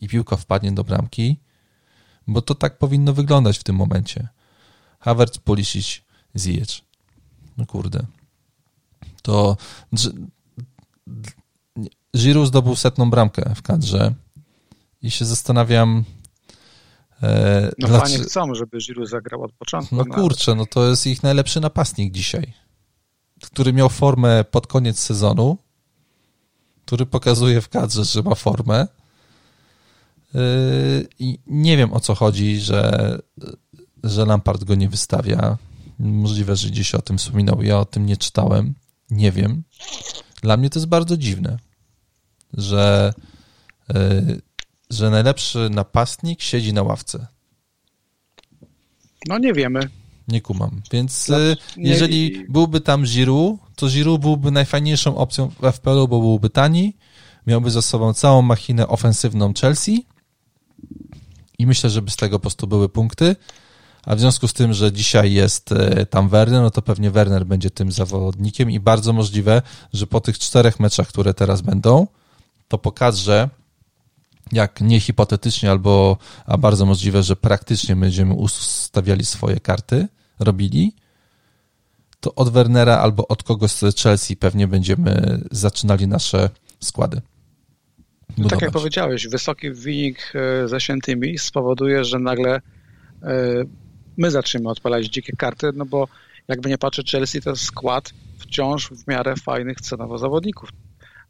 i 0.00 0.08
piłka 0.08 0.36
wpadnie 0.36 0.72
do 0.72 0.84
bramki, 0.84 1.40
bo 2.26 2.42
to 2.42 2.54
tak 2.54 2.78
powinno 2.78 3.12
wyglądać 3.12 3.58
w 3.58 3.64
tym 3.64 3.76
momencie. 3.76 4.28
Havertz, 5.00 5.38
Pulisic, 5.38 6.02
Ziyech. 6.36 6.68
No 7.56 7.66
kurde. 7.66 8.06
To 9.22 9.56
Giroud 12.16 12.48
zdobył 12.48 12.76
setną 12.76 13.10
bramkę 13.10 13.54
w 13.54 13.62
kadrze 13.62 14.14
i 15.02 15.10
się 15.10 15.24
zastanawiam, 15.24 16.04
e, 17.22 17.70
no 17.78 17.88
dlaczego... 17.88 18.10
fani 18.10 18.18
chcą, 18.18 18.54
żeby 18.54 18.78
Giroud 18.78 19.08
zagrał 19.08 19.42
od 19.42 19.52
początku. 19.52 19.96
No 19.96 20.04
kurczę, 20.04 20.54
no 20.54 20.66
to 20.66 20.88
jest 20.88 21.06
ich 21.06 21.22
najlepszy 21.22 21.60
napastnik 21.60 22.12
dzisiaj, 22.12 22.52
który 23.42 23.72
miał 23.72 23.88
formę 23.88 24.44
pod 24.44 24.66
koniec 24.66 24.98
sezonu, 24.98 25.58
który 26.86 27.06
pokazuje 27.06 27.60
w 27.60 27.68
kadrze, 27.68 28.04
że 28.04 28.22
ma 28.22 28.34
formę 28.34 28.86
Yy, 30.34 31.08
I 31.18 31.38
nie 31.46 31.76
wiem 31.76 31.92
o 31.92 32.00
co 32.00 32.14
chodzi, 32.14 32.60
że, 32.60 33.18
że 34.04 34.26
Lampard 34.26 34.64
go 34.64 34.74
nie 34.74 34.88
wystawia. 34.88 35.58
Możliwe, 35.98 36.56
że 36.56 36.68
gdzieś 36.68 36.94
o 36.94 37.02
tym 37.02 37.18
wspominał. 37.18 37.62
Ja 37.62 37.78
o 37.78 37.84
tym 37.84 38.06
nie 38.06 38.16
czytałem. 38.16 38.74
Nie 39.10 39.32
wiem. 39.32 39.62
Dla 40.42 40.56
mnie 40.56 40.70
to 40.70 40.78
jest 40.78 40.88
bardzo 40.88 41.16
dziwne, 41.16 41.58
że, 42.52 43.14
yy, 43.88 44.40
że 44.90 45.10
najlepszy 45.10 45.68
napastnik 45.70 46.42
siedzi 46.42 46.72
na 46.72 46.82
ławce. 46.82 47.26
No 49.28 49.38
nie 49.38 49.52
wiemy. 49.52 49.80
Nie 50.28 50.40
kumam. 50.40 50.80
Więc 50.92 51.28
no, 51.28 51.38
yy, 51.38 51.56
jeżeli 51.76 52.46
byłby 52.48 52.80
tam 52.80 53.04
Giroud, 53.04 53.60
to 53.76 53.88
Giroud 53.88 54.20
byłby 54.20 54.50
najfajniejszą 54.50 55.16
opcją 55.16 55.48
w 55.48 55.72
FPL-u, 55.72 56.08
bo 56.08 56.20
byłby 56.20 56.50
tani, 56.50 56.96
miałby 57.46 57.70
za 57.70 57.82
sobą 57.82 58.14
całą 58.14 58.42
machinę 58.42 58.88
ofensywną 58.88 59.52
Chelsea 59.60 60.06
i 61.58 61.66
myślę, 61.66 61.90
żeby 61.90 62.10
z 62.10 62.16
tego 62.16 62.38
po 62.38 62.42
prostu 62.42 62.66
były 62.66 62.88
punkty. 62.88 63.36
A 64.06 64.14
w 64.14 64.20
związku 64.20 64.48
z 64.48 64.52
tym, 64.52 64.72
że 64.72 64.92
dzisiaj 64.92 65.32
jest 65.32 65.72
e, 65.72 66.06
tam 66.06 66.28
Werner, 66.28 66.62
no 66.62 66.70
to 66.70 66.82
pewnie 66.82 67.10
Werner 67.10 67.46
będzie 67.46 67.70
tym 67.70 67.92
zawodnikiem 67.92 68.70
i 68.70 68.80
bardzo 68.80 69.12
możliwe, 69.12 69.62
że 69.92 70.06
po 70.06 70.20
tych 70.20 70.38
czterech 70.38 70.80
meczach, 70.80 71.08
które 71.08 71.34
teraz 71.34 71.60
będą, 71.60 72.06
to 72.68 72.78
pokaże, 72.78 73.48
jak 74.52 74.80
nie 74.80 75.00
hipotetycznie, 75.00 75.70
albo 75.70 76.16
a 76.46 76.58
bardzo 76.58 76.86
możliwe, 76.86 77.22
że 77.22 77.36
praktycznie 77.36 77.96
będziemy 77.96 78.34
ustawiali 78.34 79.24
swoje 79.24 79.60
karty, 79.60 80.08
robili, 80.40 80.92
to 82.20 82.34
od 82.34 82.48
Wernera 82.48 82.96
albo 82.98 83.28
od 83.28 83.42
kogoś 83.42 83.70
z 83.70 83.98
Chelsea 84.02 84.36
pewnie 84.36 84.68
będziemy 84.68 85.40
zaczynali 85.50 86.08
nasze 86.08 86.50
składy. 86.80 87.20
No 88.38 88.48
tak 88.48 88.62
jak 88.62 88.70
powiedziałeś, 88.70 89.28
wysoki 89.28 89.70
wynik 89.70 90.32
e, 90.34 90.68
ze 90.68 90.80
świętymi 90.80 91.38
spowoduje, 91.38 92.04
że 92.04 92.18
nagle 92.18 92.54
e, 92.54 92.60
my 94.16 94.30
zaczniemy 94.30 94.68
odpalać 94.68 95.06
dzikie 95.06 95.32
karty, 95.36 95.70
no 95.74 95.86
bo 95.86 96.08
jakby 96.48 96.68
nie 96.68 96.78
patrzeć, 96.78 97.10
Chelsea 97.10 97.40
to 97.40 97.56
skład 97.56 98.10
wciąż 98.38 98.90
w 98.90 99.08
miarę 99.08 99.34
fajnych 99.36 99.80
cenowo 99.80 100.18
zawodników. 100.18 100.70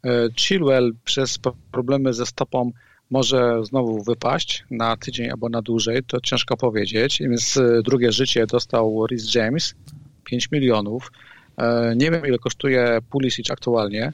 E, 0.05 0.09
Chilwell 0.37 0.93
przez 1.03 1.39
problemy 1.71 2.13
ze 2.13 2.25
stopą 2.25 2.71
może 3.09 3.61
znowu 3.63 4.03
wypaść 4.03 4.63
na 4.71 4.97
tydzień 4.97 5.29
albo 5.29 5.49
na 5.49 5.61
dłużej, 5.61 6.03
to 6.03 6.21
ciężko 6.21 6.57
powiedzieć. 6.57 7.19
Więc 7.19 7.59
drugie 7.83 8.11
życie 8.11 8.45
dostał 8.47 9.07
Rhys 9.07 9.35
James, 9.35 9.75
5 10.25 10.51
milionów. 10.51 11.11
Nie 11.95 12.11
wiem, 12.11 12.25
ile 12.27 12.37
kosztuje 12.37 12.99
Pulisic 13.09 13.51
aktualnie. 13.51 14.13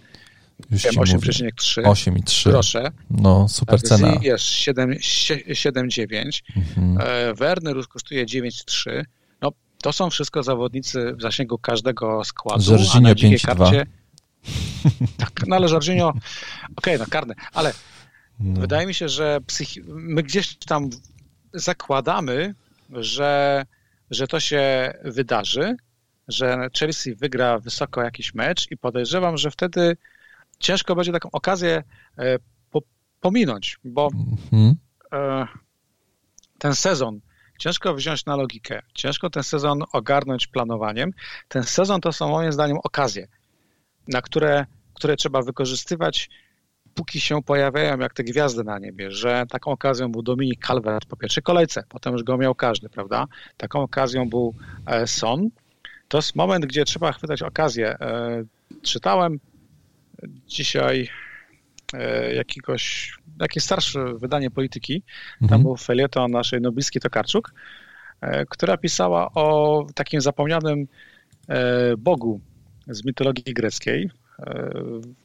Już 0.71 0.83
8,3 0.83 1.51
8,3 1.81 2.49
grosze. 2.49 2.91
No, 3.11 3.47
super 3.49 3.81
tak, 3.81 3.89
cena. 3.89 4.13
Jest 4.21 4.45
7,9. 4.45 6.41
Mhm. 6.55 6.97
E, 7.01 7.33
Werner 7.33 7.87
kosztuje 7.87 8.25
9,3. 8.25 9.03
No, 9.41 9.51
to 9.81 9.93
są 9.93 10.09
wszystko 10.09 10.43
zawodnicy 10.43 11.13
w 11.13 11.21
zasięgu 11.21 11.57
każdego 11.57 12.23
składu. 12.23 12.71
Jorginho 12.71 13.13
5,2. 13.13 13.45
Karcie... 13.45 13.85
Tak, 15.17 15.47
no 15.47 15.55
ale 15.55 15.69
Jorginho, 15.69 16.07
okej, 16.09 16.19
okay, 16.75 16.97
no 16.97 17.05
karne, 17.09 17.35
ale 17.53 17.73
no. 18.39 18.61
wydaje 18.61 18.87
mi 18.87 18.93
się, 18.93 19.09
że 19.09 19.39
psychi... 19.47 19.81
my 19.87 20.23
gdzieś 20.23 20.55
tam 20.55 20.89
zakładamy, 21.53 22.55
że, 22.89 23.65
że 24.11 24.27
to 24.27 24.39
się 24.39 24.93
wydarzy, 25.03 25.75
że 26.27 26.67
Chelsea 26.79 27.15
wygra 27.15 27.59
wysoko 27.59 28.01
jakiś 28.01 28.33
mecz 28.33 28.71
i 28.71 28.77
podejrzewam, 28.77 29.37
że 29.37 29.51
wtedy 29.51 29.97
ciężko 30.59 30.95
będzie 30.95 31.11
taką 31.11 31.29
okazję 31.31 31.83
e, 32.17 32.37
pominąć, 33.21 33.77
bo 33.83 34.09
mhm. 34.13 34.75
E, 35.13 35.47
ten 36.57 36.75
sezon 36.75 37.19
ciężko 37.59 37.93
wziąć 37.93 38.25
na 38.25 38.35
logikę, 38.35 38.81
ciężko 38.93 39.29
ten 39.29 39.43
sezon 39.43 39.83
ogarnąć 39.91 40.47
planowaniem. 40.47 41.11
Ten 41.47 41.63
sezon 41.63 42.01
to 42.01 42.13
są 42.13 42.29
moim 42.29 42.51
zdaniem 42.51 42.77
okazje, 42.83 43.27
na 44.07 44.21
które, 44.21 44.65
które 44.93 45.15
trzeba 45.15 45.41
wykorzystywać 45.41 46.29
póki 46.95 47.21
się 47.21 47.43
pojawiają 47.43 47.99
jak 47.99 48.13
te 48.13 48.23
gwiazdy 48.23 48.63
na 48.63 48.79
niebie, 48.79 49.11
że 49.11 49.45
taką 49.49 49.71
okazją 49.71 50.11
był 50.11 50.21
Dominik 50.21 50.67
Calvert 50.67 51.05
po 51.05 51.15
pierwszej 51.15 51.43
kolejce, 51.43 51.83
potem 51.89 52.13
już 52.13 52.23
go 52.23 52.37
miał 52.37 52.55
każdy, 52.55 52.89
prawda? 52.89 53.25
Taką 53.57 53.81
okazją 53.81 54.29
był 54.29 54.53
e, 54.85 55.07
Son. 55.07 55.49
To 56.07 56.17
jest 56.17 56.35
moment, 56.35 56.65
gdzie 56.65 56.85
trzeba 56.85 57.11
chwytać 57.11 57.41
okazję. 57.41 57.87
E, 57.99 58.43
czytałem 58.81 59.39
dzisiaj 60.47 61.09
e, 61.93 62.33
jakiegoś, 62.33 63.13
jakieś 63.39 63.63
starsze 63.63 64.13
wydanie 64.13 64.51
polityki, 64.51 65.03
mhm. 65.33 65.49
tam 65.49 65.63
był 65.63 65.77
felieton 65.77 66.31
naszej 66.31 66.61
nobliskiej 66.61 67.01
Tokarczuk, 67.01 67.53
która 68.49 68.77
pisała 68.77 69.31
o 69.33 69.85
takim 69.95 70.21
zapomnianym 70.21 70.87
bogu 71.97 72.41
z 72.87 73.05
mitologii 73.05 73.53
greckiej, 73.53 74.09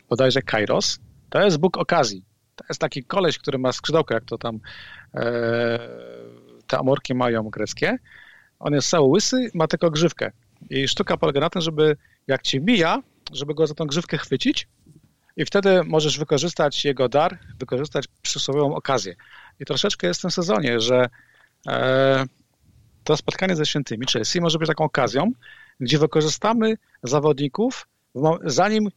bodajże 0.08 0.42
Kairos, 0.42 0.98
to 1.30 1.44
jest 1.44 1.58
Bóg 1.58 1.78
okazji. 1.78 2.24
To 2.56 2.64
jest 2.68 2.80
taki 2.80 3.04
koleś, 3.04 3.38
który 3.38 3.58
ma 3.58 3.72
skrzydełka, 3.72 4.14
jak 4.14 4.24
to 4.24 4.38
tam 4.38 4.60
e, 5.14 5.78
te 6.66 6.78
amorki 6.78 7.14
mają 7.14 7.42
greckie. 7.42 7.98
On 8.58 8.72
jest 8.72 8.90
cały 8.90 9.08
łysy, 9.08 9.50
ma 9.54 9.66
tylko 9.66 9.90
grzywkę. 9.90 10.32
I 10.70 10.88
sztuka 10.88 11.16
polega 11.16 11.40
na 11.40 11.50
tym, 11.50 11.62
żeby 11.62 11.96
jak 12.26 12.42
cię 12.42 12.60
mija, 12.60 13.02
żeby 13.32 13.54
go 13.54 13.66
za 13.66 13.74
tą 13.74 13.86
grzywkę 13.86 14.18
chwycić 14.18 14.68
i 15.36 15.44
wtedy 15.44 15.84
możesz 15.84 16.18
wykorzystać 16.18 16.84
jego 16.84 17.08
dar, 17.08 17.38
wykorzystać 17.58 18.08
przysłowiową 18.22 18.74
okazję. 18.74 19.14
I 19.60 19.64
troszeczkę 19.64 20.06
jest 20.06 20.20
w 20.20 20.22
tym 20.22 20.30
sezonie, 20.30 20.80
że 20.80 21.08
e, 21.68 22.24
to 23.04 23.16
spotkanie 23.16 23.56
ze 23.56 23.66
świętymi 23.66 24.06
Chelsea 24.12 24.40
może 24.40 24.58
być 24.58 24.68
taką 24.68 24.84
okazją, 24.84 25.32
gdzie 25.80 25.98
wykorzystamy 25.98 26.74
zawodników, 27.02 27.88
zanim 28.44 28.88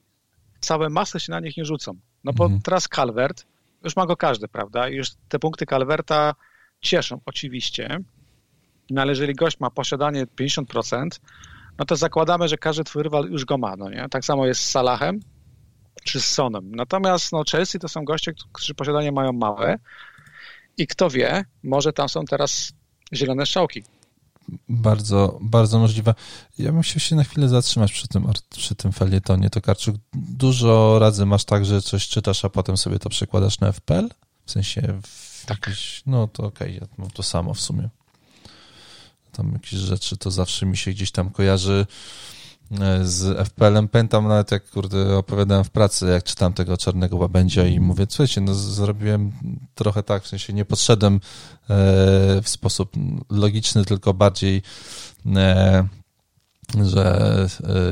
całe 0.59 0.89
masy 0.89 1.19
się 1.19 1.31
na 1.31 1.39
nich 1.39 1.57
nie 1.57 1.65
rzucą. 1.65 1.99
No 2.24 2.34
bo 2.34 2.45
mhm. 2.45 2.61
teraz 2.61 2.88
Calvert, 2.88 3.45
już 3.84 3.95
ma 3.95 4.05
go 4.05 4.17
każdy, 4.17 4.47
prawda? 4.47 4.89
I 4.89 4.95
już 4.95 5.07
te 5.30 5.39
punkty 5.39 5.65
Calverta 5.65 6.36
cieszą 6.82 7.21
oczywiście, 7.26 7.99
no 8.89 9.01
ale 9.01 9.11
jeżeli 9.11 9.36
gość 9.36 9.59
ma 9.59 9.69
posiadanie 9.69 10.26
50%, 10.26 11.07
no 11.78 11.86
to 11.86 11.95
zakładamy, 11.95 12.47
że 12.47 12.57
każdy 12.57 12.84
twój 12.84 13.03
rywal 13.03 13.30
już 13.30 13.45
go 13.45 13.57
ma, 13.57 13.76
no 13.76 13.89
nie? 13.89 14.09
Tak 14.09 14.26
samo 14.26 14.45
jest 14.45 14.61
z 14.61 14.69
Salahem 14.69 15.19
czy 16.03 16.21
z 16.21 16.26
Sonem. 16.26 16.76
Natomiast 16.76 17.32
no 17.32 17.43
Chelsea 17.51 17.80
to 17.80 17.88
są 17.88 18.05
goście, 18.05 18.34
którzy 18.53 18.74
posiadanie 18.74 19.11
mają 19.11 19.34
małe 19.34 19.78
i 20.78 20.88
kto 20.88 21.09
wie, 21.09 21.45
może 21.63 21.93
tam 21.93 22.09
są 22.09 22.26
teraz 22.26 22.74
zielone 23.13 23.45
strzałki. 23.45 23.84
Bardzo, 24.69 25.37
bardzo 25.41 25.79
możliwe. 25.79 26.15
Ja 26.57 26.71
bym 26.71 26.81
chciał 26.81 26.99
się 26.99 27.15
na 27.15 27.23
chwilę 27.23 27.49
zatrzymać 27.49 27.91
przy 27.91 28.07
tym, 28.07 28.27
przy 28.49 28.75
tym 28.75 28.91
felietonie. 28.91 29.49
To 29.49 29.61
Karczuk, 29.61 29.95
dużo 30.13 30.99
razy 30.99 31.25
masz 31.25 31.45
tak, 31.45 31.65
że 31.65 31.81
coś 31.81 32.07
czytasz, 32.07 32.45
a 32.45 32.49
potem 32.49 32.77
sobie 32.77 32.99
to 32.99 33.09
przekładasz 33.09 33.59
na 33.59 33.71
FPL? 33.71 34.09
W 34.45 34.51
sensie, 34.51 34.99
w 35.03 35.45
tak. 35.45 35.67
Jakiś, 35.67 36.03
no 36.05 36.27
to 36.27 36.43
okej, 36.43 36.77
okay, 36.77 36.87
ja 36.89 36.95
mam 36.97 37.11
to 37.11 37.23
samo 37.23 37.53
w 37.53 37.61
sumie. 37.61 37.89
Tam 39.31 39.53
jakieś 39.53 39.79
rzeczy 39.79 40.17
to 40.17 40.31
zawsze 40.31 40.65
mi 40.65 40.77
się 40.77 40.91
gdzieś 40.91 41.11
tam 41.11 41.29
kojarzy 41.29 41.85
z 43.03 43.47
FPL-em. 43.47 43.88
Pamiętam 43.88 44.28
nawet 44.28 44.51
jak 44.51 44.69
kurde, 44.69 45.17
opowiadałem 45.17 45.63
w 45.63 45.69
pracy, 45.69 46.05
jak 46.05 46.24
czytam 46.24 46.53
tego 46.53 46.78
czarnego 46.78 47.17
łabędzia 47.17 47.65
i 47.67 47.80
mówię, 47.80 48.05
słuchajcie, 48.09 48.41
no 48.41 48.53
zrobiłem 48.53 49.32
trochę 49.76 50.03
tak, 50.03 50.24
w 50.24 50.28
sensie 50.28 50.53
nie 50.53 50.65
podszedłem 50.65 51.15
e, 51.15 51.19
w 52.41 52.49
sposób 52.49 52.91
logiczny, 53.30 53.86
tylko 53.86 54.13
bardziej 54.13 54.61
e, 55.36 55.88
że 56.84 57.47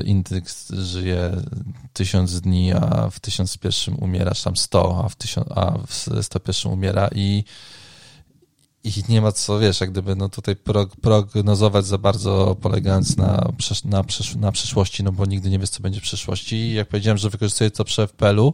indeks 0.06 0.72
żyje 0.72 1.32
tysiąc 1.94 2.42
dni, 2.42 2.74
a 2.74 3.10
w 3.10 3.20
tysiąc 3.20 3.58
pierwszym 3.58 3.96
umierasz 4.00 4.44
tam 4.44 4.58
sto, 4.58 5.02
a 5.06 5.10
w, 5.10 5.16
tysiąc, 5.16 5.48
a 5.56 5.78
w 5.88 6.24
sto 6.24 6.40
pierwszym 6.40 6.72
umiera 6.72 7.10
i 7.16 7.44
i 8.84 9.04
nie 9.10 9.22
ma 9.22 9.32
co, 9.32 9.60
wiesz, 9.60 9.82
jak 9.82 9.92
gdyby 9.92 10.16
no 10.16 10.30
tutaj 10.30 10.56
prognozować 11.02 11.86
za 11.86 11.98
bardzo, 11.98 12.56
polegając 12.62 13.18
na, 13.18 13.52
na, 13.86 14.04
na 14.40 14.52
przyszłości, 14.52 15.04
no 15.04 15.12
bo 15.12 15.26
nigdy 15.26 15.50
nie 15.50 15.60
wiesz, 15.60 15.70
co 15.70 15.82
będzie 15.82 16.00
w 16.00 16.04
przyszłości. 16.04 16.56
I 16.56 16.74
jak 16.74 16.88
powiedziałem, 16.88 17.18
że 17.18 17.30
wykorzystuję 17.30 17.72
to 17.72 17.84
przy 17.84 18.08
FPL-u, 18.08 18.54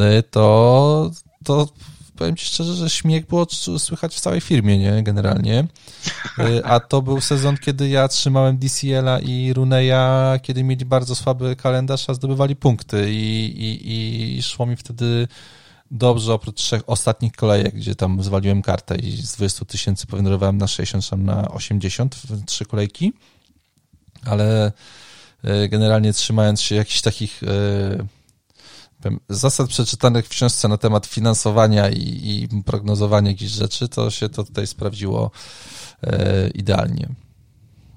y, 0.00 0.22
to, 0.30 1.10
to 1.44 1.68
powiem 2.16 2.36
ci 2.36 2.46
szczerze, 2.46 2.74
że 2.74 2.90
śmiech 2.90 3.26
było 3.26 3.46
słychać 3.78 4.14
w 4.14 4.20
całej 4.20 4.40
firmie, 4.40 4.78
nie, 4.78 5.02
generalnie. 5.02 5.66
Y, 6.38 6.64
a 6.64 6.80
to 6.80 7.02
był 7.02 7.20
sezon, 7.20 7.56
kiedy 7.56 7.88
ja 7.88 8.08
trzymałem 8.08 8.58
DCL-a 8.58 9.18
i 9.18 9.52
Runeya, 9.52 10.38
kiedy 10.42 10.64
mieli 10.64 10.84
bardzo 10.84 11.14
słaby 11.14 11.56
kalendarz, 11.56 12.10
a 12.10 12.14
zdobywali 12.14 12.56
punkty 12.56 13.06
i, 13.10 13.44
i, 13.58 14.38
i 14.38 14.42
szło 14.42 14.66
mi 14.66 14.76
wtedy 14.76 15.28
dobrze, 15.90 16.34
oprócz 16.34 16.56
trzech 16.56 16.82
ostatnich 16.86 17.32
kolejek, 17.32 17.74
gdzie 17.74 17.94
tam 17.94 18.22
zwaliłem 18.22 18.62
kartę 18.62 18.96
i 18.96 19.12
z 19.12 19.36
20 19.36 19.64
tysięcy 19.64 20.06
powędrowałem 20.06 20.58
na 20.58 20.66
60, 20.66 21.10
tam 21.10 21.24
na 21.24 21.48
80 21.48 22.14
w 22.14 22.44
trzy 22.44 22.64
kolejki, 22.64 23.12
ale 24.24 24.72
e, 25.44 25.68
generalnie 25.68 26.12
trzymając 26.12 26.60
się 26.60 26.74
jakichś 26.74 27.00
takich 27.00 27.42
e, 27.42 28.06
zasad 29.28 29.68
przeczytanych 29.68 30.26
w 30.26 30.28
książce 30.28 30.68
na 30.68 30.76
temat 30.76 31.06
finansowania 31.06 31.90
i, 31.90 32.48
i 32.52 32.62
prognozowania 32.62 33.30
jakichś 33.30 33.52
rzeczy, 33.52 33.88
to 33.88 34.10
się 34.10 34.28
to 34.28 34.44
tutaj 34.44 34.66
sprawdziło 34.66 35.30
e, 36.02 36.48
idealnie. 36.48 37.08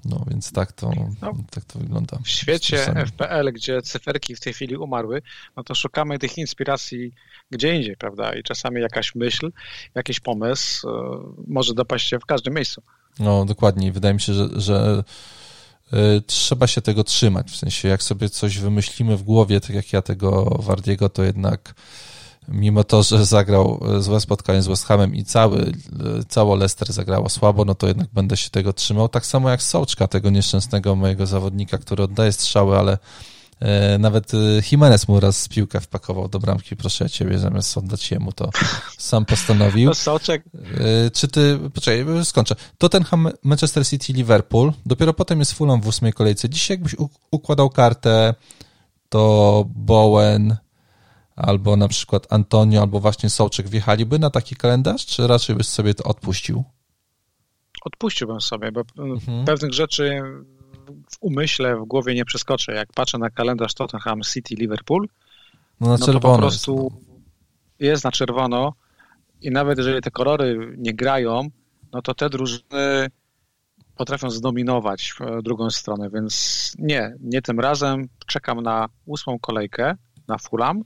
No 0.04 0.24
więc 0.30 0.52
tak 0.52 0.72
to, 0.72 0.92
no, 1.22 1.34
tak 1.50 1.64
to 1.64 1.78
wygląda. 1.78 2.18
W 2.24 2.28
świecie 2.28 2.94
FPL, 3.06 3.52
gdzie 3.52 3.82
cyferki 3.82 4.36
w 4.36 4.40
tej 4.40 4.52
chwili 4.52 4.76
umarły, 4.76 5.22
no 5.56 5.64
to 5.64 5.74
szukamy 5.74 6.18
tych 6.18 6.38
inspiracji 6.38 7.12
gdzie 7.50 7.76
indziej, 7.76 7.96
prawda? 7.96 8.34
I 8.34 8.42
czasami 8.42 8.80
jakaś 8.80 9.14
myśl, 9.14 9.52
jakiś 9.94 10.20
pomysł 10.20 10.88
e, 10.88 10.92
może 11.46 11.74
dopaść 11.74 12.08
się 12.08 12.18
w 12.18 12.26
każdym 12.26 12.54
miejscu. 12.54 12.82
No 13.18 13.44
dokładnie. 13.44 13.92
Wydaje 13.92 14.14
mi 14.14 14.20
się, 14.20 14.34
że, 14.34 14.48
że 14.56 15.04
y, 15.92 16.22
trzeba 16.26 16.66
się 16.66 16.80
tego 16.80 17.04
trzymać. 17.04 17.50
W 17.50 17.56
sensie, 17.56 17.88
jak 17.88 18.02
sobie 18.02 18.28
coś 18.28 18.58
wymyślimy 18.58 19.16
w 19.16 19.22
głowie, 19.22 19.60
tak 19.60 19.70
jak 19.70 19.92
ja 19.92 20.02
tego 20.02 20.44
Wardiego, 20.44 21.08
to 21.08 21.22
jednak 21.22 21.74
mimo 22.48 22.84
to, 22.84 23.02
że 23.02 23.26
zagrał 23.26 23.80
złe 23.98 24.20
spotkanie 24.20 24.62
z 24.62 24.66
West 24.66 24.84
Hamem 24.84 25.14
i 25.14 25.24
cały, 25.24 25.72
cało 26.28 26.56
Leicester 26.56 26.92
zagrało 26.92 27.28
słabo, 27.28 27.64
no 27.64 27.74
to 27.74 27.86
jednak 27.86 28.08
będę 28.12 28.36
się 28.36 28.50
tego 28.50 28.72
trzymał. 28.72 29.08
Tak 29.08 29.26
samo 29.26 29.50
jak 29.50 29.62
Sołczka, 29.62 30.08
tego 30.08 30.30
nieszczęsnego 30.30 30.96
mojego 30.96 31.26
zawodnika, 31.26 31.78
który 31.78 32.02
oddaje 32.02 32.32
strzały, 32.32 32.78
ale 32.78 32.92
e, 32.92 32.98
nawet 33.98 34.34
e, 34.34 34.36
Jimenez 34.70 35.08
mu 35.08 35.20
raz 35.20 35.48
piłkę 35.48 35.80
wpakował 35.80 36.28
do 36.28 36.38
bramki, 36.38 36.76
proszę 36.76 37.10
ciebie, 37.10 37.38
zamiast 37.38 37.78
oddać 37.78 38.10
jemu, 38.10 38.32
to 38.32 38.50
sam 38.98 39.24
postanowił. 39.24 39.88
No, 39.88 39.94
Sołczek. 39.94 40.44
E, 41.06 41.10
czy 41.10 41.28
ty, 41.28 41.58
poczekaj, 41.74 42.24
skończę. 42.24 42.54
Tottenham, 42.78 43.28
Manchester 43.42 43.86
City, 43.86 44.12
Liverpool, 44.12 44.72
dopiero 44.86 45.14
potem 45.14 45.38
jest 45.38 45.52
Fulham 45.52 45.80
w 45.80 45.86
ósmej 45.86 46.12
kolejce. 46.12 46.48
Dzisiaj 46.48 46.76
jakbyś 46.76 46.96
układał 47.30 47.70
kartę, 47.70 48.34
to 49.08 49.64
Bowen, 49.68 50.56
albo 51.36 51.76
na 51.76 51.88
przykład 51.88 52.32
Antonio, 52.32 52.80
albo 52.80 53.00
właśnie 53.00 53.30
Sołczek 53.30 53.68
wjechaliby 53.68 54.18
na 54.18 54.30
taki 54.30 54.56
kalendarz, 54.56 55.06
czy 55.06 55.26
raczej 55.26 55.56
byś 55.56 55.66
sobie 55.66 55.94
to 55.94 56.04
odpuścił? 56.04 56.64
Odpuściłbym 57.84 58.40
sobie, 58.40 58.72
bo 58.72 58.82
mhm. 58.98 59.44
pewnych 59.44 59.72
rzeczy 59.72 60.22
w 61.10 61.16
umyśle, 61.20 61.76
w 61.76 61.84
głowie 61.84 62.14
nie 62.14 62.24
przeskoczę. 62.24 62.72
Jak 62.72 62.92
patrzę 62.92 63.18
na 63.18 63.30
kalendarz 63.30 63.74
Tottenham 63.74 64.20
City 64.22 64.54
Liverpool, 64.54 65.08
no, 65.80 65.88
na 65.88 65.96
no 65.98 66.06
to 66.06 66.20
po 66.20 66.38
prostu 66.38 66.82
jest, 66.84 67.08
no. 67.80 67.86
jest 67.86 68.04
na 68.04 68.12
czerwono 68.12 68.72
i 69.42 69.50
nawet 69.50 69.78
jeżeli 69.78 70.00
te 70.00 70.10
kolory 70.10 70.74
nie 70.78 70.94
grają, 70.94 71.48
no 71.92 72.02
to 72.02 72.14
te 72.14 72.30
drużyny 72.30 73.10
potrafią 73.96 74.30
zdominować 74.30 75.14
w 75.20 75.42
drugą 75.42 75.70
stronę, 75.70 76.10
więc 76.10 76.74
nie, 76.78 77.14
nie 77.20 77.42
tym 77.42 77.60
razem. 77.60 78.08
Czekam 78.26 78.62
na 78.62 78.88
ósmą 79.06 79.38
kolejkę 79.38 79.96
na 80.28 80.38
Fulham 80.38 80.84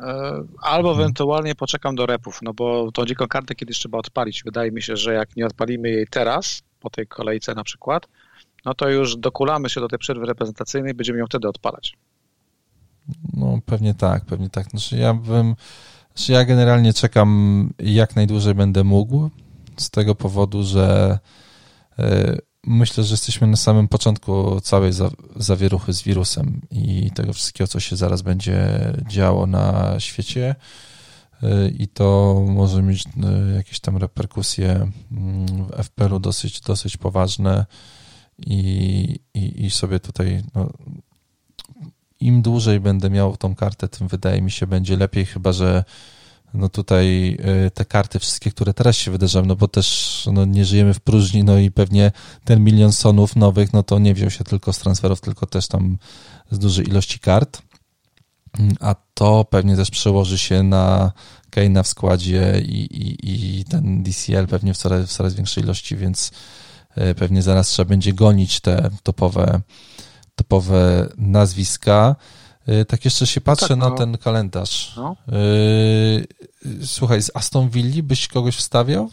E, 0.00 0.44
albo 0.62 0.90
mhm. 0.90 1.00
ewentualnie 1.00 1.54
poczekam 1.54 1.94
do 1.94 2.06
repów, 2.06 2.42
no 2.42 2.54
bo 2.54 2.92
tą 2.92 3.04
dziką 3.04 3.26
kartę 3.28 3.54
kiedyś 3.54 3.78
trzeba 3.78 3.98
odpalić. 3.98 4.42
Wydaje 4.44 4.72
mi 4.72 4.82
się, 4.82 4.96
że 4.96 5.14
jak 5.14 5.36
nie 5.36 5.46
odpalimy 5.46 5.90
jej 5.90 6.06
teraz, 6.06 6.62
po 6.80 6.90
tej 6.90 7.06
kolejce 7.06 7.54
na 7.54 7.64
przykład, 7.64 8.08
no 8.64 8.74
to 8.74 8.88
już 8.88 9.16
dokulamy 9.16 9.70
się 9.70 9.80
do 9.80 9.88
tej 9.88 9.98
przerwy 9.98 10.26
reprezentacyjnej, 10.26 10.94
będziemy 10.94 11.18
ją 11.18 11.26
wtedy 11.26 11.48
odpalać. 11.48 11.96
No 13.32 13.58
pewnie 13.66 13.94
tak, 13.94 14.24
pewnie 14.24 14.50
tak. 14.50 14.70
Znaczy 14.70 14.96
ja 14.96 15.14
bym, 15.14 15.56
znaczy 16.14 16.32
ja 16.32 16.44
generalnie 16.44 16.92
czekam 16.92 17.70
jak 17.78 18.16
najdłużej 18.16 18.54
będę 18.54 18.84
mógł, 18.84 19.30
z 19.76 19.90
tego 19.90 20.14
powodu, 20.14 20.62
że 20.62 21.18
e, 21.98 22.36
myślę, 22.66 23.04
że 23.04 23.12
jesteśmy 23.12 23.46
na 23.46 23.56
samym 23.56 23.88
początku 23.88 24.60
całej 24.60 24.92
zawieruchy 25.36 25.92
z 25.92 26.02
wirusem 26.02 26.60
i 26.70 27.10
tego 27.10 27.32
wszystkiego, 27.32 27.68
co 27.68 27.80
się 27.80 27.96
zaraz 27.96 28.22
będzie 28.22 28.68
działo 29.08 29.46
na 29.46 29.94
świecie. 29.98 30.54
i 31.78 31.88
to 31.88 32.34
może 32.48 32.82
mieć 32.82 33.04
jakieś 33.56 33.80
tam 33.80 33.96
reperkusje 33.96 34.90
mm, 35.12 35.46
w 35.66 35.82
FPL-u 35.82 36.18
dosyć, 36.18 36.60
dosyć 36.60 36.96
poważne 36.96 37.66
i, 38.46 39.20
i, 39.34 39.64
i 39.64 39.70
sobie 39.70 40.00
tutaj 40.00 40.42
no, 40.54 40.70
im 42.20 42.42
dłużej 42.42 42.80
będę 42.80 43.10
miał 43.10 43.36
tą 43.36 43.54
kartę, 43.54 43.88
tym 43.88 44.08
wydaje 44.08 44.42
mi 44.42 44.50
się 44.50 44.66
będzie 44.66 44.96
lepiej, 44.96 45.26
chyba 45.26 45.52
że 45.52 45.84
no 46.54 46.68
tutaj 46.68 47.36
y, 47.66 47.70
te 47.70 47.84
karty 47.84 48.18
wszystkie, 48.18 48.50
które 48.50 48.74
teraz 48.74 48.96
się 48.96 49.10
wydarzają, 49.10 49.46
no 49.46 49.56
bo 49.56 49.68
też 49.68 50.28
no 50.32 50.44
nie 50.44 50.64
żyjemy 50.64 50.94
w 50.94 51.00
próżni, 51.00 51.44
no 51.44 51.58
i 51.58 51.70
pewnie 51.70 52.12
ten 52.44 52.64
milion 52.64 52.92
sonów 52.92 53.36
nowych, 53.36 53.72
no 53.72 53.82
to 53.82 53.98
nie 53.98 54.14
wziął 54.14 54.30
się 54.30 54.44
tylko 54.44 54.72
z 54.72 54.78
transferów, 54.78 55.20
tylko 55.20 55.46
też 55.46 55.68
tam 55.68 55.98
z 56.50 56.58
dużej 56.58 56.88
ilości 56.88 57.18
kart, 57.18 57.62
a 58.80 58.94
to 59.14 59.44
pewnie 59.44 59.76
też 59.76 59.90
przełoży 59.90 60.38
się 60.38 60.62
na 60.62 61.12
Keina 61.50 61.82
w 61.82 61.88
składzie 61.88 62.62
i, 62.64 62.80
i, 62.80 63.60
i 63.60 63.64
ten 63.64 64.02
DCL 64.02 64.46
pewnie 64.46 64.74
w 64.74 64.76
coraz, 64.76 65.06
w 65.06 65.12
coraz 65.12 65.34
większej 65.34 65.64
ilości, 65.64 65.96
więc 65.96 66.30
pewnie 67.16 67.42
zaraz 67.42 67.68
trzeba 67.68 67.88
będzie 67.88 68.12
gonić 68.12 68.60
te 68.60 68.90
topowe, 69.02 69.60
topowe 70.34 71.08
nazwiska. 71.16 72.16
Y, 72.68 72.84
tak 72.84 73.04
jeszcze 73.04 73.26
się 73.26 73.40
patrzę 73.40 73.68
tak, 73.68 73.78
no. 73.78 73.90
na 73.90 73.96
ten 73.96 74.18
kalendarz. 74.18 74.96
No. 74.96 75.16
Y, 75.32 76.26
słuchaj, 76.86 77.22
z 77.22 77.30
Aston 77.34 77.68
Villa 77.68 78.02
byś 78.02 78.28
kogoś 78.28 78.56
wstawiał? 78.56 79.10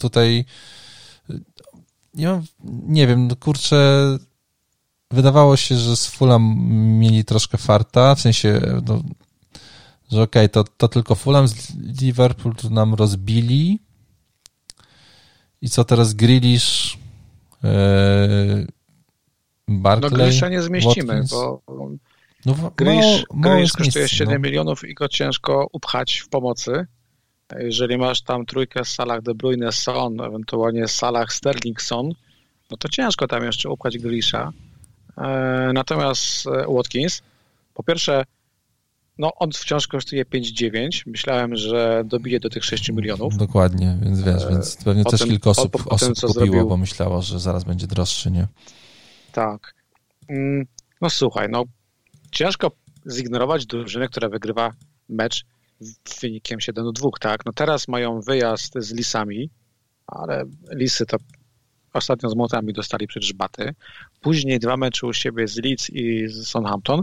Tutaj 0.00 0.44
nie 2.14 2.28
mam, 2.28 2.44
nie 2.86 3.06
wiem, 3.06 3.28
no 3.28 3.36
kurczę, 3.36 3.78
wydawało 5.10 5.56
się, 5.56 5.78
że 5.78 5.96
z 5.96 6.06
Fulham 6.06 6.56
mieli 6.98 7.24
troszkę 7.24 7.58
farta, 7.58 8.14
w 8.14 8.20
sensie, 8.20 8.60
no, 8.86 9.02
że 10.12 10.22
okej, 10.22 10.44
okay, 10.44 10.48
to, 10.48 10.64
to 10.64 10.88
tylko 10.88 11.14
Fulham 11.14 11.48
z 11.48 11.74
Liverpool 12.00 12.54
tu 12.54 12.70
nam 12.70 12.94
rozbili 12.94 13.78
i 15.60 15.70
co 15.70 15.84
teraz 15.84 16.14
Grealish 16.14 16.98
yy, 17.66 18.66
Barclay, 19.68 20.10
No 20.10 20.16
Grealisha 20.16 20.48
nie 20.48 20.62
zmieścimy, 20.62 21.06
Watkins. 21.06 21.30
bo 21.30 21.62
no, 22.46 22.72
Grealish, 22.76 23.24
Grealish 23.34 23.72
kosztuje 23.72 24.08
7 24.08 24.34
no. 24.34 24.48
milionów 24.48 24.88
i 24.88 24.94
go 24.94 25.08
ciężko 25.08 25.66
upchać 25.72 26.18
w 26.18 26.28
pomocy. 26.28 26.86
Jeżeli 27.58 27.98
masz 27.98 28.22
tam 28.22 28.46
trójkę 28.46 28.84
z 28.84 28.88
Salah 28.88 29.22
De 29.22 29.34
Bruyne, 29.34 29.72
Son, 29.72 30.20
ewentualnie 30.20 30.88
Salah 30.88 31.32
Sterling, 31.32 31.82
Son, 31.82 32.12
no 32.70 32.76
to 32.76 32.88
ciężko 32.88 33.26
tam 33.26 33.44
jeszcze 33.44 33.70
upchać 33.70 33.98
Grealisha. 33.98 34.52
E, 35.18 35.70
natomiast 35.74 36.46
e, 36.46 36.74
Watkins, 36.74 37.22
po 37.74 37.82
pierwsze, 37.82 38.24
no 39.18 39.34
on 39.34 39.50
wciąż 39.52 39.86
kosztuje 39.86 40.24
5,9. 40.24 41.02
Myślałem, 41.06 41.56
że 41.56 42.02
dobije 42.04 42.40
do 42.40 42.50
tych 42.50 42.64
6 42.64 42.90
milionów. 42.90 43.36
Dokładnie, 43.36 43.98
więc 44.02 44.22
wiesz, 44.22 44.44
e, 44.44 44.48
więc 44.48 44.76
pewnie 44.84 45.04
potem, 45.04 45.18
też 45.18 45.28
kilka 45.28 45.50
osób, 45.50 45.72
po, 45.72 45.78
po 45.78 45.90
osób 45.90 46.14
tym, 46.14 46.28
kupiło, 46.28 46.32
zrobił... 46.32 46.68
bo 46.68 46.76
myślało, 46.76 47.22
że 47.22 47.40
zaraz 47.40 47.64
będzie 47.64 47.86
droższy, 47.86 48.30
nie? 48.30 48.46
Tak. 49.32 49.74
Mm, 50.28 50.66
no 51.00 51.10
słuchaj, 51.10 51.48
no 51.50 51.64
ciężko 52.30 52.70
zignorować 53.10 53.66
drużynę, 53.66 54.08
która 54.08 54.28
wygrywa 54.28 54.72
mecz 55.08 55.44
wynikiem 56.20 56.60
7 56.60 56.84
do 56.84 56.92
2, 56.92 57.08
tak? 57.20 57.46
No 57.46 57.52
teraz 57.52 57.88
mają 57.88 58.20
wyjazd 58.20 58.74
z 58.76 58.92
Lisami, 58.92 59.50
ale 60.06 60.44
Lisy 60.72 61.06
to 61.06 61.16
ostatnio 61.92 62.30
z 62.30 62.36
Młotami 62.36 62.72
dostali 62.72 63.06
baty. 63.34 63.74
Później 64.20 64.58
dwa 64.58 64.76
mecze 64.76 65.06
u 65.06 65.12
siebie 65.12 65.48
z 65.48 65.56
Leeds 65.56 65.90
i 65.90 66.28
z 66.28 66.46
Southampton. 66.48 67.02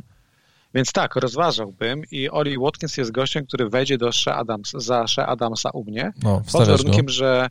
Więc 0.73 0.91
tak, 0.91 1.15
rozważałbym 1.15 2.01
i 2.11 2.29
Oli 2.29 2.57
Watkins 2.57 2.97
jest 2.97 3.11
gościem, 3.11 3.45
który 3.45 3.69
wejdzie 3.69 3.97
do 3.97 4.11
Shea 4.11 4.35
Adams, 4.35 4.71
za 4.71 5.07
Shea 5.07 5.27
Adamsa 5.27 5.69
u 5.69 5.83
mnie. 5.83 6.13
No, 6.23 6.41
pod 6.51 6.67
warunkiem, 6.67 7.05
go. 7.05 7.11
że 7.11 7.49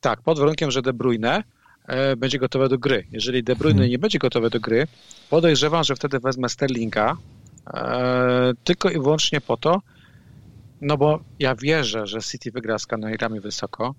tak, 0.00 0.22
pod 0.22 0.38
warunkiem, 0.38 0.70
że 0.70 0.82
De 0.82 0.92
Bruyne 0.92 1.44
e, 1.86 2.16
będzie 2.16 2.38
gotowe 2.38 2.68
do 2.68 2.78
gry. 2.78 3.06
Jeżeli 3.12 3.42
De 3.42 3.56
Bruyne 3.56 3.78
hmm. 3.78 3.90
nie 3.90 3.98
będzie 3.98 4.18
gotowy 4.18 4.50
do 4.50 4.60
gry, 4.60 4.86
podejrzewam, 5.30 5.84
że 5.84 5.96
wtedy 5.96 6.18
wezmę 6.18 6.48
Sterlinga 6.48 7.16
e, 7.66 8.52
tylko 8.64 8.90
i 8.90 8.94
wyłącznie 8.94 9.40
po 9.40 9.56
to, 9.56 9.82
no 10.80 10.96
bo 10.96 11.20
ja 11.38 11.54
wierzę, 11.54 12.06
że 12.06 12.20
City 12.20 12.50
wygra 12.50 12.78
z 12.78 12.86
Kanarami 12.86 13.40
wysoko 13.40 13.94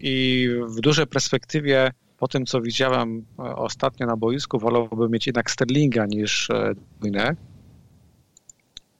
i 0.00 0.48
w 0.68 0.80
dużej 0.80 1.06
perspektywie 1.06 1.92
po 2.18 2.28
tym, 2.28 2.46
co 2.46 2.60
widziałem 2.60 3.24
e, 3.38 3.42
ostatnio 3.42 4.06
na 4.06 4.16
boisku, 4.16 4.58
wolałbym 4.58 5.10
mieć 5.10 5.26
jednak 5.26 5.50
Sterlinga 5.50 6.06
niż 6.06 6.50
e, 6.50 6.74
Dwójne. 6.98 7.36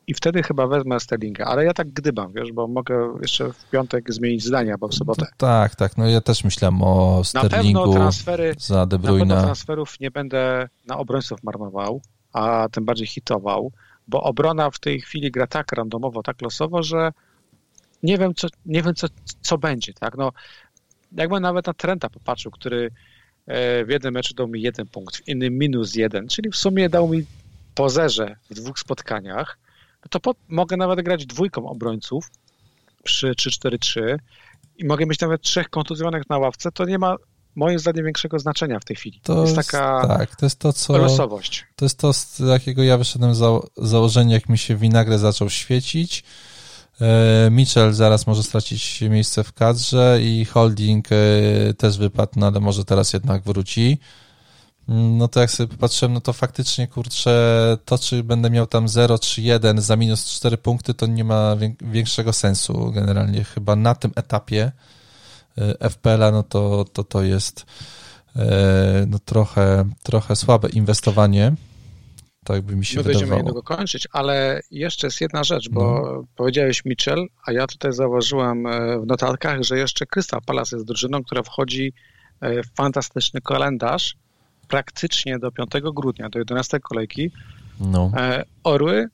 I 0.06 0.14
wtedy 0.14 0.42
chyba 0.42 0.66
wezmę 0.66 1.00
Sterlinga, 1.00 1.44
ale 1.44 1.64
ja 1.64 1.74
tak 1.74 1.88
gdybam, 1.88 2.32
wiesz, 2.32 2.52
bo 2.52 2.68
mogę 2.68 3.18
jeszcze 3.22 3.52
w 3.52 3.70
piątek 3.70 4.12
zmienić 4.12 4.44
zdania, 4.44 4.78
bo 4.78 4.88
w 4.88 4.94
sobotę. 4.94 5.26
Tak, 5.36 5.76
tak, 5.76 5.96
no 5.96 6.08
ja 6.08 6.20
też 6.20 6.44
myślałem 6.44 6.82
o 6.82 7.24
Sterlingu 7.24 7.80
na 7.80 7.84
pewno 7.84 7.92
transfery, 7.92 8.54
za 8.58 8.86
De 8.86 8.98
Bruyne. 8.98 9.24
Na 9.24 9.34
pewno 9.34 9.44
transferów 9.44 10.00
nie 10.00 10.10
będę 10.10 10.68
na 10.86 10.98
obrońców 10.98 11.42
marnował, 11.42 12.00
a 12.32 12.68
tym 12.72 12.84
bardziej 12.84 13.06
hitował, 13.06 13.72
bo 14.08 14.22
obrona 14.22 14.70
w 14.70 14.78
tej 14.78 15.00
chwili 15.00 15.30
gra 15.30 15.46
tak 15.46 15.72
randomowo, 15.72 16.22
tak 16.22 16.42
losowo, 16.42 16.82
że 16.82 17.12
nie 18.02 18.18
wiem, 18.18 18.34
co, 18.34 18.48
nie 18.66 18.82
wiem 18.82 18.94
co, 18.94 19.06
co 19.40 19.58
będzie, 19.58 19.94
tak, 19.94 20.16
no 20.16 20.32
jakbym 21.12 21.42
nawet 21.42 21.66
na 21.66 21.74
Trenta 21.74 22.10
popatrzył, 22.10 22.50
który 22.52 22.90
e, 23.46 23.84
w 23.84 23.88
jednym 23.88 24.14
meczu 24.14 24.34
dał 24.34 24.48
mi 24.48 24.62
jeden 24.62 24.86
punkt, 24.86 25.16
w 25.16 25.28
innym 25.28 25.58
minus 25.58 25.94
jeden, 25.94 26.28
czyli 26.28 26.50
w 26.50 26.56
sumie 26.56 26.88
dał 26.88 27.08
mi 27.08 27.24
po 27.74 27.88
zerze 27.88 28.36
w 28.50 28.54
dwóch 28.54 28.78
spotkaniach, 28.78 29.58
no 29.58 29.61
to 30.10 30.20
po, 30.20 30.34
mogę 30.48 30.76
nawet 30.76 31.02
grać 31.02 31.26
dwójką 31.26 31.68
obrońców 31.68 32.30
przy 33.02 33.32
3-4-3 33.32 34.16
i 34.76 34.84
mogę 34.84 35.06
mieć 35.06 35.20
nawet 35.20 35.42
trzech 35.42 35.70
kontuzjowanych 35.70 36.30
na 36.30 36.38
ławce, 36.38 36.72
to 36.72 36.84
nie 36.84 36.98
ma 36.98 37.16
moim 37.54 37.78
zdaniem 37.78 38.04
większego 38.04 38.38
znaczenia 38.38 38.80
w 38.80 38.84
tej 38.84 38.96
chwili. 38.96 39.20
To 39.22 39.42
jest 39.42 39.56
taka 39.56 40.06
tak, 40.08 40.36
to 40.36 40.46
jest 40.46 40.58
to, 40.58 40.72
co, 40.72 40.98
losowość. 40.98 41.66
To 41.76 41.84
jest 41.84 41.98
to, 41.98 42.12
z 42.12 42.38
jakiego 42.38 42.82
ja 42.82 42.98
wyszedłem 42.98 43.34
za 43.34 43.60
założenia, 43.76 44.34
jak 44.34 44.48
mi 44.48 44.58
się 44.58 44.76
winagre 44.76 45.18
zaczął 45.18 45.50
świecić, 45.50 46.24
E, 47.02 47.50
Mitchell 47.50 47.92
zaraz 47.92 48.26
może 48.26 48.42
stracić 48.42 49.00
miejsce 49.00 49.44
w 49.44 49.52
kadrze 49.52 50.18
i 50.22 50.44
Holding 50.44 51.08
e, 51.12 51.16
też 51.74 51.98
wypadł, 51.98 52.32
no 52.36 52.46
ale 52.46 52.60
może 52.60 52.84
teraz 52.84 53.12
jednak 53.12 53.42
wróci. 53.42 53.98
Mm, 54.92 55.18
no 55.18 55.28
to 55.28 55.40
jak 55.40 55.50
sobie 55.50 55.68
popatrzyłem, 55.68 56.12
no 56.12 56.20
to 56.20 56.32
faktycznie, 56.32 56.88
kurczę, 56.88 57.76
to 57.84 57.98
czy 57.98 58.22
będę 58.22 58.50
miał 58.50 58.66
tam 58.66 58.88
0 58.88 59.18
czy 59.18 59.42
1 59.42 59.80
za 59.80 59.96
minus 59.96 60.26
4 60.26 60.56
punkty, 60.56 60.94
to 60.94 61.06
nie 61.06 61.24
ma 61.24 61.56
większego 61.80 62.32
sensu 62.32 62.92
generalnie. 62.92 63.44
Chyba 63.44 63.76
na 63.76 63.94
tym 63.94 64.12
etapie 64.14 64.72
e, 65.58 65.90
FPL-a, 65.90 66.30
no 66.30 66.42
to, 66.42 66.84
to 66.92 67.04
to 67.04 67.22
jest 67.22 67.66
no 69.06 69.18
trochę, 69.18 69.84
trochę 70.02 70.36
słabe 70.36 70.68
inwestowanie. 70.68 71.54
Tak 72.44 72.62
by 72.62 72.76
mi 72.76 72.84
się 72.84 72.96
My 72.96 73.02
wydawało. 73.02 73.20
będziemy 73.20 73.42
niedługo 73.42 73.62
kończyć, 73.62 74.08
ale 74.12 74.60
jeszcze 74.70 75.06
jest 75.06 75.20
jedna 75.20 75.44
rzecz, 75.44 75.68
bo 75.68 76.02
no. 76.04 76.24
powiedziałeś 76.36 76.84
Mitchell, 76.84 77.26
a 77.46 77.52
ja 77.52 77.66
tutaj 77.66 77.92
zauważyłem 77.92 78.66
e, 78.66 78.98
w 78.98 79.06
notatkach, 79.06 79.62
że 79.62 79.78
jeszcze 79.78 80.06
Crystal 80.06 80.40
Palace 80.46 80.76
jest 80.76 80.86
drużyną, 80.86 81.22
która 81.22 81.42
wchodzi 81.42 81.92
e, 82.40 82.62
w 82.62 82.66
fantastyczny 82.76 83.40
kalendarz 83.40 84.16
praktycznie 84.68 85.38
do 85.38 85.52
5 85.52 85.70
grudnia, 85.94 86.28
do 86.28 86.38
11 86.38 86.80
kolejki. 86.80 87.30
No. 87.80 88.12
E, 88.16 88.44
Orły 88.64 89.08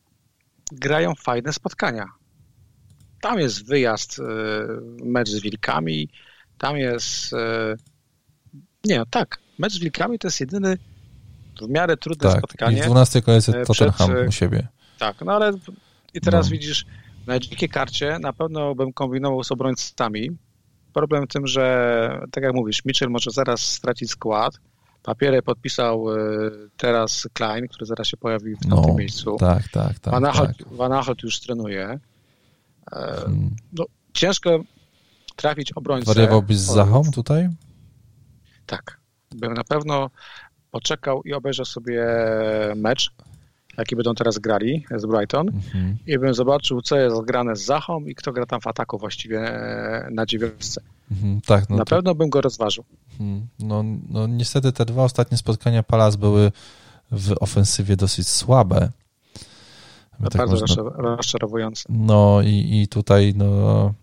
grają 0.73 1.15
fajne 1.15 1.53
spotkania. 1.53 2.07
Tam 3.21 3.39
jest 3.39 3.67
wyjazd, 3.67 4.21
mecz 5.05 5.29
z 5.29 5.41
Wilkami, 5.41 6.09
tam 6.59 6.77
jest... 6.77 7.35
Nie, 8.85 9.03
tak, 9.11 9.39
mecz 9.59 9.73
z 9.73 9.79
Wilkami 9.79 10.19
to 10.19 10.29
jest 10.29 10.41
jedyny 10.41 10.79
w 11.67 11.69
miarę 11.69 11.97
trudne 11.97 12.31
tak, 12.31 12.39
spotkanie. 12.39 12.79
I 12.79 12.83
w 12.83 12.85
12 12.85 13.23
kolejce 13.23 13.61
e, 13.61 13.65
Tottenham 13.65 14.11
przed, 14.11 14.29
u 14.29 14.33
siebie. 14.33 14.69
Tak, 14.99 15.17
no 15.25 15.33
ale 15.33 15.53
i 16.15 16.21
teraz 16.21 16.47
no. 16.47 16.53
widzisz, 16.53 16.87
na 17.27 17.39
dzikiej 17.39 17.69
karcie 17.69 18.19
na 18.19 18.33
pewno 18.33 18.75
bym 18.75 18.93
kombinował 18.93 19.45
z 19.45 19.53
obrońcami. 19.53 20.31
Problem 20.93 21.25
w 21.25 21.29
tym, 21.29 21.47
że 21.47 22.21
tak 22.33 22.45
jak 22.45 22.55
mówisz, 22.55 22.85
Mitchell 22.85 23.11
może 23.11 23.31
zaraz 23.31 23.61
stracić 23.61 24.11
skład. 24.11 24.55
Papiery 25.03 25.43
podpisał 25.43 26.15
e, 26.15 26.19
teraz 26.77 27.29
Klein, 27.33 27.69
który 27.69 27.87
zaraz 27.87 28.07
się 28.07 28.17
pojawi 28.17 28.57
w 28.57 28.67
no, 28.67 28.83
tym 28.83 28.97
miejscu. 28.97 29.37
Tak, 29.37 29.69
tak, 29.69 29.99
tak. 29.99 30.13
Van 30.71 31.03
tak. 31.05 31.23
już 31.23 31.41
trenuje. 31.41 32.01
Hmm. 32.91 33.57
No, 33.73 33.85
ciężko 34.13 34.61
trafić 35.37 35.73
obrońcę. 35.73 36.15
Wariowałbyś 36.15 36.57
z 36.57 36.75
Zachą 36.75 37.03
tutaj? 37.11 37.49
Tak. 38.67 39.01
Bym 39.31 39.55
na 39.55 39.65
pewno 39.65 40.11
poczekał 40.71 41.23
i 41.23 41.33
obejrzał 41.33 41.67
sobie 41.67 42.07
mecz, 42.77 43.11
jaki 43.79 43.97
będą 43.97 44.15
teraz 44.15 44.39
grali 44.39 44.85
z 44.97 45.07
Brighton 45.07 45.49
mhm. 45.49 45.97
i 46.07 46.19
bym 46.19 46.35
zobaczył, 46.35 46.83
co 46.83 46.97
jest 46.97 47.21
grane 47.21 47.57
z 47.57 47.65
Zachą 47.65 48.05
i 48.05 48.15
kto 48.15 48.33
gra 48.33 48.47
tam 48.47 48.61
w 48.61 48.67
ataku 48.67 48.99
właściwie 48.99 49.41
e, 49.41 50.09
na 50.11 50.27
dziewiątce. 50.27 50.81
Mhm, 51.11 51.41
tak, 51.41 51.71
no 51.71 51.77
na 51.77 51.85
to... 51.85 51.97
pewno 51.97 52.15
bym 52.15 52.31
go 52.31 52.41
rozważył. 52.41 52.85
Mhm. 53.21 53.47
No, 53.59 53.85
no 54.09 54.27
niestety 54.27 54.73
te 54.73 54.85
dwa 54.85 55.05
ostatnie 55.05 55.39
spotkania 55.39 55.83
Palas 55.83 56.17
były 56.17 56.53
w 57.13 57.35
ofensywie 57.41 57.97
dosyć 57.97 58.29
słabe, 58.29 58.89
tak 60.23 60.37
bardzo 60.37 60.61
można... 60.61 60.83
rozczarowujące. 60.83 61.85
No 61.89 62.41
i, 62.45 62.81
i 62.83 62.89
tutaj, 62.89 63.33
no, 63.37 63.95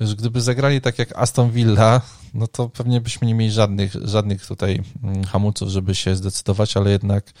już 0.00 0.14
gdyby 0.14 0.40
zagrali 0.40 0.80
tak 0.80 0.98
jak 0.98 1.18
Aston 1.18 1.50
Villa, 1.50 2.00
no 2.34 2.46
to 2.46 2.68
pewnie 2.68 3.00
byśmy 3.00 3.26
nie 3.26 3.34
mieli 3.34 3.52
żadnych, 3.52 3.92
żadnych 4.04 4.46
tutaj 4.46 4.82
mm, 5.02 5.24
hamulców, 5.24 5.68
żeby 5.68 5.94
się 5.94 6.16
zdecydować, 6.16 6.76
ale 6.76 6.90
jednak 6.90 7.32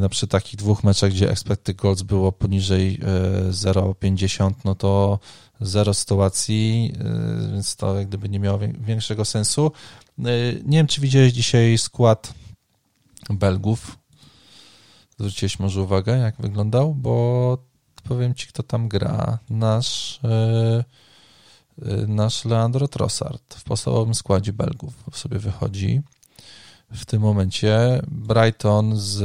no 0.00 0.08
przy 0.08 0.26
takich 0.26 0.56
dwóch 0.56 0.84
meczach, 0.84 1.10
gdzie 1.10 1.30
expected 1.30 1.76
goals 1.76 2.02
było 2.02 2.32
poniżej 2.32 3.00
0,50, 3.50 4.50
e, 4.50 4.54
no 4.64 4.74
to 4.74 5.18
zero 5.60 5.94
sytuacji, 5.94 6.92
e, 7.00 7.52
więc 7.52 7.76
to 7.76 7.98
jak 7.98 8.08
gdyby 8.08 8.28
nie 8.28 8.40
miało 8.40 8.58
większego 8.80 9.24
sensu. 9.24 9.72
Nie 10.64 10.78
wiem, 10.78 10.86
czy 10.86 11.00
widziałeś 11.00 11.32
dzisiaj 11.32 11.78
skład 11.78 12.34
Belgów. 13.30 13.98
Zwróciłeś 15.18 15.58
może 15.58 15.82
uwagę, 15.82 16.18
jak 16.18 16.36
wyglądał, 16.36 16.94
bo 16.94 17.58
powiem 18.04 18.34
ci, 18.34 18.46
kto 18.46 18.62
tam 18.62 18.88
gra. 18.88 19.38
Nasz 19.50 20.20
nasz 22.06 22.44
Leandro 22.44 22.88
Trossard 22.88 23.54
w 23.54 23.64
podstawowym 23.64 24.14
składzie 24.14 24.52
Belgów 24.52 25.04
sobie 25.12 25.38
wychodzi. 25.38 26.02
W 26.90 27.04
tym 27.04 27.22
momencie 27.22 28.02
Brighton 28.08 28.96
z 28.96 29.20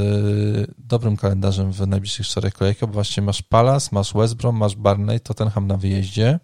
dobrym 0.78 1.18
kalendarzem 1.18 1.72
w 1.72 1.88
najbliższych 1.88 2.26
czterech 2.26 2.54
kolejkach, 2.54 2.90
bo 2.90 2.94
właśnie 2.94 3.24
masz 3.24 3.42
Palace, 3.42 3.90
masz 3.92 4.14
West 4.14 4.36
Brom, 4.36 4.58
masz 4.58 4.76
Barney, 4.76 5.20
Tottenham 5.20 5.68
na 5.68 5.78
wyjeździe. 5.78 6.40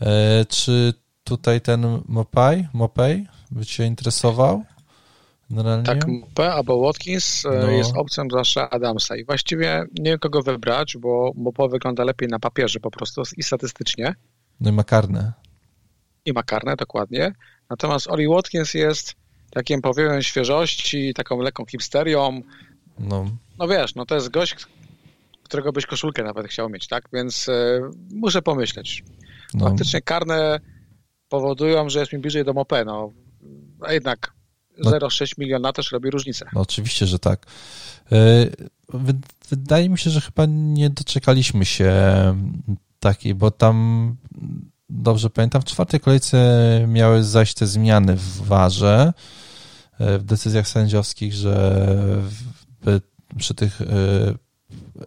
E, 0.00 0.44
czy 0.44 0.94
tutaj 1.24 1.60
ten 1.60 2.02
Mopay, 2.08 2.68
Mopay 2.72 3.26
by 3.50 3.66
Cię 3.66 3.86
interesował? 3.86 4.64
Generalnie? 5.50 5.84
Tak, 5.84 6.06
Mopay 6.08 6.48
albo 6.48 6.80
Watkins 6.80 7.46
e, 7.46 7.48
no. 7.60 7.70
jest 7.70 7.96
opcją 7.96 8.24
zawsze 8.32 8.68
Adamsa 8.68 9.16
i 9.16 9.24
właściwie 9.24 9.84
nie 9.98 10.10
wiem 10.10 10.18
kogo 10.18 10.42
wybrać, 10.42 10.96
bo 10.96 11.32
Mopo 11.34 11.68
wygląda 11.68 12.04
lepiej 12.04 12.28
na 12.28 12.38
papierze 12.38 12.80
po 12.80 12.90
prostu 12.90 13.22
i 13.36 13.42
statystycznie. 13.42 14.14
No 14.60 14.70
i 14.70 14.72
ma 14.72 14.84
karne. 14.84 15.32
I 16.24 16.32
ma 16.32 16.42
karne, 16.42 16.76
dokładnie. 16.76 17.32
Natomiast 17.70 18.10
Oli 18.10 18.28
Watkins 18.28 18.74
jest 18.74 19.14
takim 19.56 19.82
powiełem 19.82 20.22
świeżości, 20.22 21.14
taką 21.14 21.40
lekką 21.40 21.64
hipsterią. 21.66 22.42
No. 22.98 23.30
no 23.58 23.68
wiesz, 23.68 23.94
no 23.94 24.06
to 24.06 24.14
jest 24.14 24.28
gość, 24.28 24.54
którego 25.42 25.72
byś 25.72 25.86
koszulkę 25.86 26.22
nawet 26.22 26.46
chciał 26.46 26.70
mieć, 26.70 26.88
tak? 26.88 27.08
Więc 27.12 27.48
y, 27.48 27.80
muszę 28.12 28.42
pomyśleć. 28.42 29.04
No. 29.54 29.68
Faktycznie 29.68 30.00
karne 30.00 30.60
powodują, 31.28 31.90
że 31.90 32.00
jest 32.00 32.12
mi 32.12 32.18
bliżej 32.18 32.44
do 32.44 32.52
Mopé, 32.52 32.86
no. 32.86 33.12
A 33.80 33.92
jednak 33.92 34.32
no. 34.78 34.90
0,6 34.90 35.38
miliona 35.38 35.72
też 35.72 35.92
robi 35.92 36.10
różnicę. 36.10 36.46
No 36.52 36.60
oczywiście, 36.60 37.06
że 37.06 37.18
tak. 37.18 37.46
E, 38.12 38.46
wydaje 39.50 39.88
mi 39.88 39.98
się, 39.98 40.10
że 40.10 40.20
chyba 40.20 40.46
nie 40.48 40.90
doczekaliśmy 40.90 41.64
się 41.64 41.92
takiej, 43.00 43.34
bo 43.34 43.50
tam 43.50 44.16
dobrze 44.88 45.30
pamiętam, 45.30 45.62
w 45.62 45.64
czwartej 45.64 46.00
kolejce 46.00 46.38
miały 46.88 47.24
zaś 47.24 47.54
te 47.54 47.66
zmiany 47.66 48.16
w 48.16 48.42
warze, 48.42 49.12
w 49.98 50.22
decyzjach 50.24 50.68
sędziowskich, 50.68 51.32
że 51.32 51.86
przy 53.38 53.54
tych 53.54 53.80
e, 53.80 53.86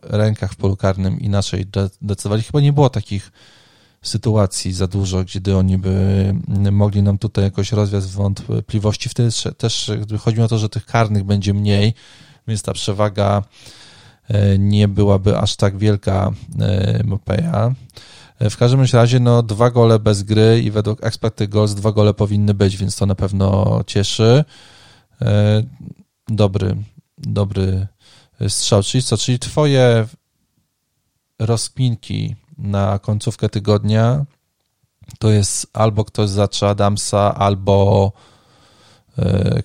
rękach 0.01 0.53
w 0.53 0.55
polu 0.55 0.77
karnym 0.77 1.19
inaczej 1.19 1.65
decydowali. 2.01 2.43
Chyba 2.43 2.61
nie 2.61 2.73
było 2.73 2.89
takich 2.89 3.31
sytuacji 4.01 4.73
za 4.73 4.87
dużo, 4.87 5.23
gdzie 5.23 5.57
oni 5.57 5.77
by 5.77 6.33
mogli 6.71 7.03
nam 7.03 7.17
tutaj 7.17 7.43
jakoś 7.43 7.71
rozwiać 7.71 8.03
wątpliwości. 8.05 9.09
Wtedy 9.09 9.29
też 9.57 9.91
chodzi 10.19 10.41
o 10.41 10.47
to, 10.47 10.57
że 10.57 10.69
tych 10.69 10.85
karnych 10.85 11.23
będzie 11.23 11.53
mniej, 11.53 11.93
więc 12.47 12.61
ta 12.61 12.73
przewaga 12.73 13.43
E, 14.29 14.57
nie 14.57 14.87
byłaby 14.87 15.37
aż 15.37 15.55
tak 15.55 15.77
wielka 15.77 16.31
Mopeja. 17.03 17.75
E, 18.39 18.49
w 18.49 18.57
każdym 18.57 18.85
razie, 18.93 19.19
no, 19.19 19.43
dwa 19.43 19.71
gole 19.71 19.99
bez 19.99 20.23
gry 20.23 20.61
i 20.63 20.71
według 20.71 21.03
expected 21.03 21.49
goals 21.49 21.73
dwa 21.73 21.91
gole 21.91 22.13
powinny 22.13 22.53
być, 22.53 22.77
więc 22.77 22.95
to 22.95 23.05
na 23.05 23.15
pewno 23.15 23.79
cieszy. 23.87 24.43
Dobry, 26.27 26.75
dobry 27.17 27.87
strzał. 28.47 28.83
Czyli 28.83 29.03
co? 29.03 29.17
Czyli 29.17 29.39
twoje 29.39 30.07
rozpinki 31.39 32.35
na 32.57 32.99
końcówkę 32.99 33.49
tygodnia 33.49 34.25
to 35.19 35.31
jest 35.31 35.67
albo 35.73 36.05
ktoś 36.05 36.29
za 36.29 36.47
Adamsa, 36.67 37.35
albo 37.35 38.11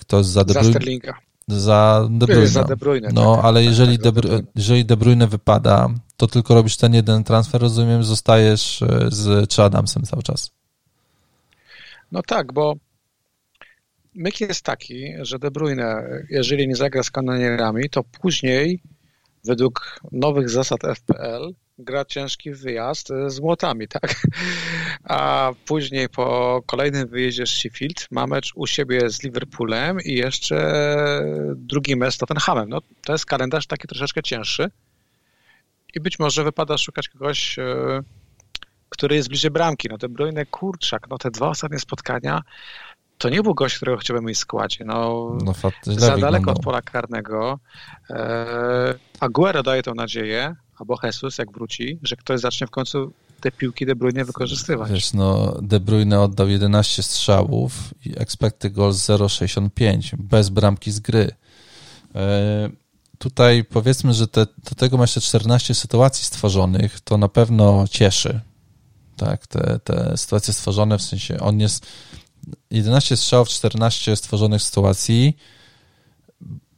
ktoś 0.01 0.27
za 0.27 0.45
De 0.45 0.55
Bruyne 0.55 1.13
za 1.49 2.09
De 2.11 2.27
Bruyne. 2.27 2.49
Za 2.49 2.65
De 2.65 2.77
Bruyne 2.77 3.09
no, 3.13 3.37
tak, 3.37 3.45
ale 3.45 3.61
tak, 3.61 3.69
jeżeli, 3.69 3.99
tak, 3.99 4.05
De 4.05 4.13
Bruyne, 4.13 4.43
jeżeli 4.55 4.85
De 4.85 4.97
Bruyne 4.97 5.27
wypada, 5.27 5.89
to 6.17 6.27
tylko 6.27 6.55
robisz 6.55 6.77
ten 6.77 6.95
jeden 6.95 7.25
transfer, 7.25 7.61
rozumiem, 7.61 8.05
zostajesz 8.05 8.83
e, 8.83 9.09
z 9.11 9.59
Adamsem 9.59 10.03
cały 10.03 10.23
czas. 10.23 10.51
No 12.13 12.23
tak, 12.23 12.53
bo 12.53 12.75
myk 14.15 14.41
jest 14.41 14.65
taki, 14.65 15.13
że 15.23 15.39
De 15.39 15.51
Bruyne, 15.51 16.05
jeżeli 16.31 16.69
nie 16.69 16.77
zagra 16.77 17.03
z 17.03 17.11
kanonierami, 17.11 17.91
to 17.91 18.05
później 18.05 18.83
według 19.45 20.01
nowych 20.13 20.51
zasad 20.51 20.81
FPL 20.83 21.55
gra 21.79 22.05
ciężki 22.05 22.51
wyjazd 22.51 23.09
z 23.27 23.41
młotami, 23.41 23.89
tak? 23.89 24.27
A 25.05 25.51
później 25.67 26.09
po 26.09 26.63
kolejnym 26.67 27.09
wyjeździe 27.09 27.47
z 27.47 27.51
Sheffield 27.51 28.07
ma 28.11 28.27
mecz 28.27 28.53
u 28.55 28.67
siebie 28.67 29.11
z 29.11 29.23
Liverpoolem 29.23 30.01
i 30.01 30.13
jeszcze 30.13 30.57
drugi 31.57 31.97
mecz 31.97 32.15
z 32.15 32.19
Tottenhamem. 32.19 32.69
No, 32.69 32.81
to 33.05 33.13
jest 33.13 33.27
kalendarz 33.27 33.67
taki 33.67 33.89
troszeczkę 33.89 34.23
cięższy 34.23 34.71
i 35.95 36.01
być 36.01 36.19
może 36.19 36.45
wypada 36.45 36.79
szukać 36.79 37.09
kogoś, 37.09 37.59
e, 37.59 38.03
który 38.89 39.17
jest 39.17 39.29
bliżej 39.29 39.51
bramki. 39.51 39.89
No 39.91 39.99
te 39.99 40.09
brojne 40.09 40.47
kurczak, 40.47 41.07
no 41.11 41.19
te 41.19 41.31
dwa 41.31 41.49
ostatnie 41.49 41.79
spotkania 41.79 42.43
to 43.25 43.29
nie 43.29 43.43
był 43.43 43.55
gość, 43.55 43.77
którego 43.77 43.99
chciałbym 43.99 44.25
mieć 44.25 44.37
w 44.37 44.41
składzie. 44.41 44.85
No, 44.85 45.31
no 45.45 45.55
za 45.85 46.17
daleko 46.17 46.51
od 46.51 46.59
pola 46.59 46.83
karnego. 46.83 47.59
E, 48.11 48.95
Aguero 49.21 49.63
daje 49.63 49.83
tę 49.83 49.93
nadzieję, 49.95 50.57
albo 50.77 50.99
Jesus, 51.03 51.39
jak 51.39 51.53
wróci, 51.53 51.99
że 52.03 52.17
ktoś 52.17 52.41
zacznie 52.41 52.67
w 52.67 52.71
końcu 52.71 53.13
te 53.41 53.53
piłki 53.53 53.87
De 53.87 53.95
Bruyne 53.95 54.25
wykorzystywać. 54.25 54.91
Wiesz, 54.91 55.13
no 55.13 55.57
De 55.63 55.81
Bruyne 55.81 56.21
oddał 56.21 56.49
11 56.49 57.03
strzałów 57.03 57.95
i 58.07 58.13
expected 58.17 58.73
goals 58.73 58.97
0,65 58.97 60.17
bez 60.17 60.49
bramki 60.49 60.93
z 60.93 61.01
gry. 61.01 61.31
E, 62.15 62.71
tutaj 63.19 63.65
powiedzmy, 63.65 64.15
że 64.15 64.29
te, 64.29 64.47
do 64.71 64.75
tego 64.77 64.97
ma 64.97 65.03
jeszcze 65.03 65.21
14 65.21 65.75
sytuacji 65.75 66.25
stworzonych, 66.25 67.01
to 67.01 67.19
na 67.19 67.29
pewno 67.29 67.85
cieszy. 67.91 68.41
Tak, 69.17 69.47
te, 69.47 69.79
te 69.85 70.17
sytuacje 70.17 70.55
stworzone, 70.55 70.99
w 70.99 71.03
sensie 71.03 71.41
on 71.41 71.61
jest 71.61 71.87
11 72.71 73.17
strzałów, 73.17 73.49
14 73.49 74.17
stworzonych 74.17 74.63
sytuacji 74.63 75.37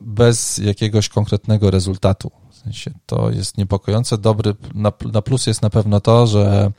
bez 0.00 0.58
jakiegoś 0.58 1.08
konkretnego 1.08 1.70
rezultatu 1.70 2.30
sensie 2.66 2.90
to 3.06 3.30
jest 3.30 3.58
niepokojące. 3.58 4.18
Dobry, 4.18 4.54
na, 4.74 4.92
na 5.12 5.22
plus 5.22 5.46
jest 5.46 5.62
na 5.62 5.70
pewno 5.70 6.00
to, 6.00 6.26
że 6.26 6.72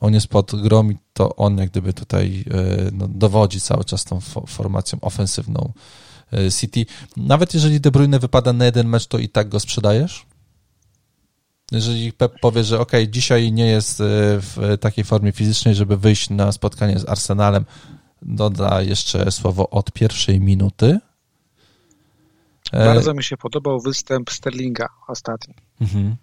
on 0.00 0.14
jest 0.14 0.28
pod 0.28 0.62
grom 0.62 0.92
i 0.92 0.96
to 1.12 1.36
on 1.36 1.58
jak 1.58 1.70
gdyby 1.70 1.92
tutaj 1.92 2.44
e, 2.50 2.90
no, 2.92 3.08
dowodzi 3.08 3.60
cały 3.60 3.84
czas 3.84 4.04
tą 4.04 4.20
formacją 4.46 4.98
ofensywną 5.00 5.72
e, 6.32 6.50
City. 6.50 6.86
Nawet 7.16 7.54
jeżeli 7.54 7.80
De 7.80 7.90
Bruyne 7.90 8.18
wypada 8.18 8.52
na 8.52 8.64
jeden 8.64 8.88
mecz, 8.88 9.06
to 9.06 9.18
i 9.18 9.28
tak 9.28 9.48
go 9.48 9.60
sprzedajesz? 9.60 10.26
Jeżeli 11.72 12.12
Pep 12.12 12.32
powie, 12.40 12.64
że 12.64 12.80
ok, 12.80 12.92
dzisiaj 13.08 13.52
nie 13.52 13.66
jest 13.66 14.00
e, 14.00 14.04
w 14.40 14.78
takiej 14.80 15.04
formie 15.04 15.32
fizycznej, 15.32 15.74
żeby 15.74 15.96
wyjść 15.96 16.30
na 16.30 16.52
spotkanie 16.52 16.98
z 16.98 17.08
Arsenalem, 17.08 17.64
doda 18.22 18.82
jeszcze 18.82 19.32
słowo 19.32 19.70
od 19.70 19.92
pierwszej 19.92 20.40
minuty, 20.40 20.98
E, 22.72 22.84
Bardzo 22.84 23.14
mi 23.14 23.24
się 23.24 23.36
podobał 23.36 23.80
występ 23.80 24.30
Sterlinga 24.30 24.88
ostatni. 25.08 25.54
Mhm. 25.80 26.16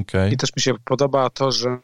Okay. 0.00 0.30
I 0.30 0.36
też 0.36 0.56
mi 0.56 0.62
się 0.62 0.74
podoba 0.84 1.30
to, 1.30 1.52
że 1.52 1.78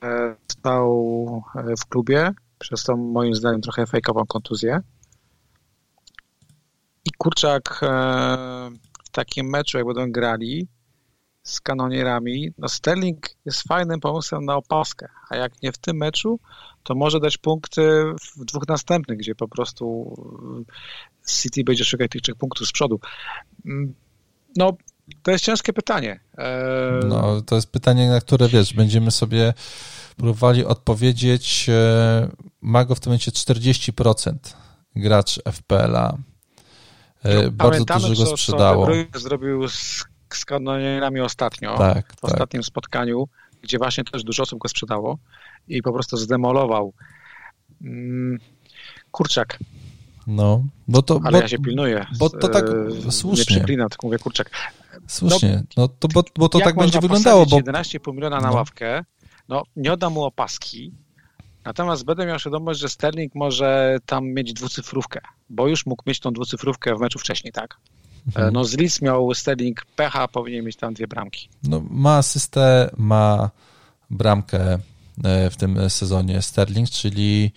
stał 0.52 1.42
e, 1.54 1.76
w 1.76 1.86
klubie 1.86 2.30
przez 2.58 2.84
tą 2.84 2.96
moim 2.96 3.34
zdaniem 3.34 3.60
trochę 3.60 3.86
fejkową 3.86 4.26
kontuzję. 4.26 4.80
I 7.04 7.10
kurczak 7.18 7.80
w 9.04 9.08
takim 9.12 9.46
meczu, 9.46 9.78
jak 9.78 9.86
będą 9.86 10.12
grali 10.12 10.68
z 11.44 11.60
kanonierami, 11.60 12.50
no 12.58 12.68
Sterling 12.68 13.26
jest 13.44 13.62
fajnym 13.62 14.00
pomysłem 14.00 14.44
na 14.44 14.56
opaskę, 14.56 15.08
a 15.30 15.36
jak 15.36 15.62
nie 15.62 15.72
w 15.72 15.78
tym 15.78 15.96
meczu, 15.96 16.40
to 16.82 16.94
może 16.94 17.20
dać 17.20 17.38
punkty 17.38 18.04
w 18.36 18.44
dwóch 18.44 18.68
następnych, 18.68 19.18
gdzie 19.18 19.34
po 19.34 19.48
prostu 19.48 20.14
City 21.28 21.64
będzie 21.64 21.84
szukać 21.84 22.10
tych 22.10 22.22
trzech 22.22 22.36
punktów 22.36 22.68
z 22.68 22.72
przodu. 22.72 23.00
Mm, 23.66 23.94
no, 24.56 24.76
to 25.22 25.30
jest 25.30 25.44
ciężkie 25.44 25.72
pytanie. 25.72 26.20
E, 26.38 27.00
no, 27.08 27.42
to 27.42 27.54
jest 27.54 27.70
pytanie, 27.70 28.08
na 28.08 28.20
które 28.20 28.48
wiesz, 28.48 28.74
będziemy 28.74 29.10
sobie 29.10 29.54
próbowali 30.16 30.64
odpowiedzieć. 30.64 31.66
E, 31.68 32.28
ma 32.60 32.84
go 32.84 32.94
w 32.94 33.00
tym 33.00 33.10
momencie 33.10 33.30
40% 33.30 34.34
gracz 34.96 35.40
FPL-a. 35.52 36.16
E, 37.22 37.42
no, 37.42 37.50
bardzo 37.50 37.84
dużo 37.84 38.24
go 38.24 38.36
sprzedało. 38.36 38.88
zrobił 39.14 39.68
z 39.68 40.04
z 40.32 40.44
kanonierami 40.44 41.20
ostatnio, 41.20 41.78
tak, 41.78 42.12
w 42.12 42.20
tak. 42.20 42.30
ostatnim 42.32 42.62
spotkaniu, 42.62 43.28
gdzie 43.62 43.78
właśnie 43.78 44.04
też 44.04 44.24
dużo 44.24 44.42
osób 44.42 44.58
go 44.58 44.68
sprzedało 44.68 45.18
i 45.68 45.82
po 45.82 45.92
prostu 45.92 46.16
zdemolował. 46.16 46.92
Mm, 47.82 48.38
kurczak. 49.10 49.58
No, 50.26 50.64
bo 50.88 51.02
to. 51.02 51.20
Ale 51.24 51.38
bo, 51.38 51.42
ja 51.42 51.48
się 51.48 51.58
pilnuję. 51.58 52.06
Bo 52.18 52.30
to 52.30 52.48
tak 52.48 52.64
e, 53.08 53.12
słusznie. 53.12 53.40
Nie 53.40 53.46
przeklinam, 53.46 53.88
tylko 53.88 54.06
mówię 54.06 54.18
kurczak. 54.18 54.50
Słusznie. 55.06 55.62
No, 55.76 55.82
no 55.82 55.88
to, 55.88 56.08
bo, 56.08 56.24
bo 56.36 56.48
to 56.48 56.58
tak 56.58 56.76
będzie 56.76 57.00
wyglądało. 57.00 57.46
Bo 57.46 57.56
11,5 57.56 58.14
miliona 58.14 58.40
na 58.40 58.48
no. 58.48 58.54
ławkę. 58.54 59.04
No, 59.48 59.62
nie 59.76 59.92
oddam 59.92 60.12
mu 60.12 60.24
opaski. 60.24 60.92
Natomiast 61.64 62.04
będę 62.04 62.26
miał 62.26 62.38
świadomość, 62.38 62.80
że 62.80 62.88
Sterling 62.88 63.34
może 63.34 63.98
tam 64.06 64.26
mieć 64.26 64.52
dwucyfrówkę, 64.52 65.20
bo 65.50 65.68
już 65.68 65.86
mógł 65.86 66.02
mieć 66.06 66.20
tą 66.20 66.32
dwucyfrówkę 66.32 66.96
w 66.96 67.00
meczu 67.00 67.18
wcześniej, 67.18 67.52
tak? 67.52 67.76
Mhm. 68.26 68.52
No 68.52 68.64
z 68.64 68.76
Leeds 68.76 69.02
miał 69.02 69.34
Sterling 69.34 69.84
pecha, 69.96 70.28
powinien 70.28 70.64
mieć 70.64 70.76
tam 70.76 70.94
dwie 70.94 71.06
bramki. 71.06 71.48
No, 71.62 71.82
ma 71.90 72.16
asystę, 72.16 72.90
ma 72.96 73.50
bramkę 74.10 74.78
e, 75.24 75.50
w 75.50 75.56
tym 75.56 75.90
sezonie 75.90 76.42
Sterling, 76.42 76.90
czyli 76.90 77.52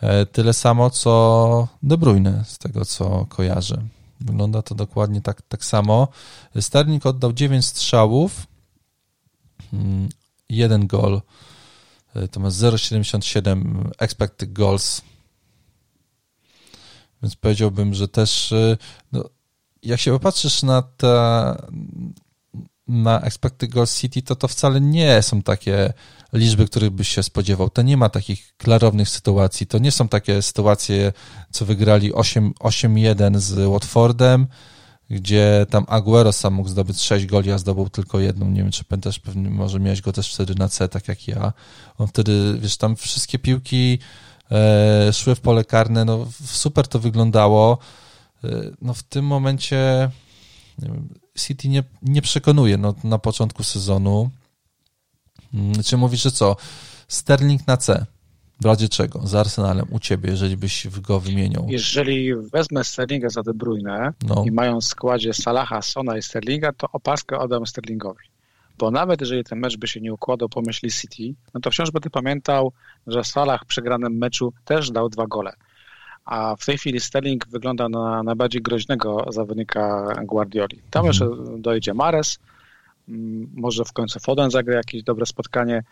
e, 0.00 0.26
tyle 0.26 0.52
samo 0.52 0.90
co 0.90 1.68
De 1.82 1.98
Bruyne, 1.98 2.44
z 2.44 2.58
tego 2.58 2.84
co 2.84 3.26
kojarzę. 3.28 3.82
Wygląda 4.20 4.62
to 4.62 4.74
dokładnie 4.74 5.20
tak, 5.20 5.42
tak 5.42 5.64
samo. 5.64 6.08
Sterling 6.60 7.06
oddał 7.06 7.32
9 7.32 7.66
strzałów, 7.66 8.46
mm, 9.72 10.08
jeden 10.48 10.86
gol, 10.86 11.22
e, 12.14 12.28
to 12.28 12.40
ma 12.40 12.48
0,77 12.50 13.90
expected 13.98 14.52
goals, 14.52 15.02
więc 17.22 17.36
powiedziałbym, 17.36 17.94
że 17.94 18.08
też 18.08 18.54
no, 19.12 19.24
jak 19.86 20.00
się 20.00 20.10
popatrzysz 20.10 20.62
na 20.62 20.82
te, 20.82 21.56
na 22.88 23.20
expected 23.20 23.70
goals 23.70 24.00
City, 24.00 24.22
to 24.22 24.36
to 24.36 24.48
wcale 24.48 24.80
nie 24.80 25.22
są 25.22 25.42
takie 25.42 25.92
liczby, 26.32 26.66
których 26.66 26.90
byś 26.90 27.08
się 27.08 27.22
spodziewał. 27.22 27.70
To 27.70 27.82
nie 27.82 27.96
ma 27.96 28.08
takich 28.08 28.56
klarownych 28.56 29.08
sytuacji. 29.08 29.66
To 29.66 29.78
nie 29.78 29.92
są 29.92 30.08
takie 30.08 30.42
sytuacje, 30.42 31.12
co 31.50 31.64
wygrali 31.64 32.12
8-1 32.12 33.38
z 33.38 33.70
Watfordem, 33.70 34.46
gdzie 35.10 35.66
tam 35.70 35.84
Aguero 35.88 36.32
sam 36.32 36.54
mógł 36.54 36.68
zdobyć 36.68 37.02
6 37.02 37.26
goli, 37.26 37.52
a 37.52 37.58
zdobył 37.58 37.88
tylko 37.88 38.20
jedną. 38.20 38.50
Nie 38.50 38.62
wiem, 38.62 38.70
czy 38.70 38.84
pamiętasz, 38.84 39.18
pewnie 39.18 39.50
może 39.50 39.80
miałeś 39.80 40.00
go 40.00 40.12
też 40.12 40.34
wtedy 40.34 40.54
na 40.54 40.68
C, 40.68 40.88
tak 40.88 41.08
jak 41.08 41.28
ja. 41.28 41.52
On 41.98 42.06
wtedy, 42.06 42.58
wiesz, 42.60 42.76
tam 42.76 42.96
wszystkie 42.96 43.38
piłki 43.38 43.98
e, 44.50 45.12
szły 45.12 45.34
w 45.34 45.40
pole 45.40 45.64
karne, 45.64 46.04
no 46.04 46.26
super 46.44 46.88
to 46.88 46.98
wyglądało. 46.98 47.78
E, 48.46 48.70
no 48.82 48.94
w 48.94 49.02
tym 49.02 49.24
momencie 49.24 50.10
City 51.38 51.68
nie, 51.68 51.84
nie 52.02 52.22
przekonuje 52.22 52.76
no, 52.76 52.94
na 53.04 53.18
początku 53.18 53.62
sezonu. 53.62 54.30
Mm, 55.54 55.82
czy 55.82 55.96
mówisz, 55.96 56.22
że 56.22 56.30
co? 56.30 56.56
Sterling 57.08 57.66
na 57.66 57.76
C. 57.76 58.06
W 58.60 58.64
razie 58.64 58.88
czego? 58.88 59.26
Z 59.26 59.34
Arsenalem 59.34 59.86
u 59.90 59.98
ciebie, 59.98 60.30
jeżeli 60.30 60.56
byś 60.56 60.88
go 60.88 61.20
wymieniał. 61.20 61.66
Jeżeli 61.68 62.34
wezmę 62.34 62.84
Sterlinga 62.84 63.28
za 63.28 63.42
De 63.42 63.54
Bruyne 63.54 64.12
no. 64.22 64.44
i 64.46 64.50
mają 64.50 64.80
w 64.80 64.84
składzie 64.84 65.34
Salaha, 65.34 65.82
Sona 65.82 66.18
i 66.18 66.22
Sterlinga, 66.22 66.72
to 66.72 66.88
opaskę 66.92 67.38
oddam 67.38 67.66
Sterlingowi. 67.66 68.24
Bo 68.78 68.90
nawet 68.90 69.20
jeżeli 69.20 69.44
ten 69.44 69.58
mecz 69.58 69.76
by 69.76 69.88
się 69.88 70.00
nie 70.00 70.12
układał 70.12 70.48
po 70.48 70.62
myśli 70.62 70.90
City, 70.90 71.34
no 71.54 71.60
to 71.60 71.70
wciąż 71.70 71.90
będę 71.90 72.10
pamiętał, 72.10 72.72
że 73.06 73.24
Salah 73.24 73.62
w 73.62 73.66
przegranym 73.66 74.18
meczu 74.18 74.52
też 74.64 74.90
dał 74.90 75.08
dwa 75.08 75.26
gole 75.26 75.52
a 76.26 76.56
w 76.56 76.66
tej 76.66 76.78
chwili 76.78 77.00
Sterling 77.00 77.48
wygląda 77.48 77.88
na 77.88 78.22
najbardziej 78.22 78.62
groźnego 78.62 79.26
zawodnika 79.30 80.14
Guardioli. 80.24 80.82
Tam 80.90 81.06
mhm. 81.06 81.06
jeszcze 81.06 81.52
dojdzie 81.58 81.94
Mares, 81.94 82.38
mm, 83.08 83.50
może 83.54 83.84
w 83.84 83.92
końcu 83.92 84.20
Foden 84.20 84.50
zagra 84.50 84.76
jakieś 84.76 85.02
dobre 85.02 85.26
spotkanie, 85.26 85.82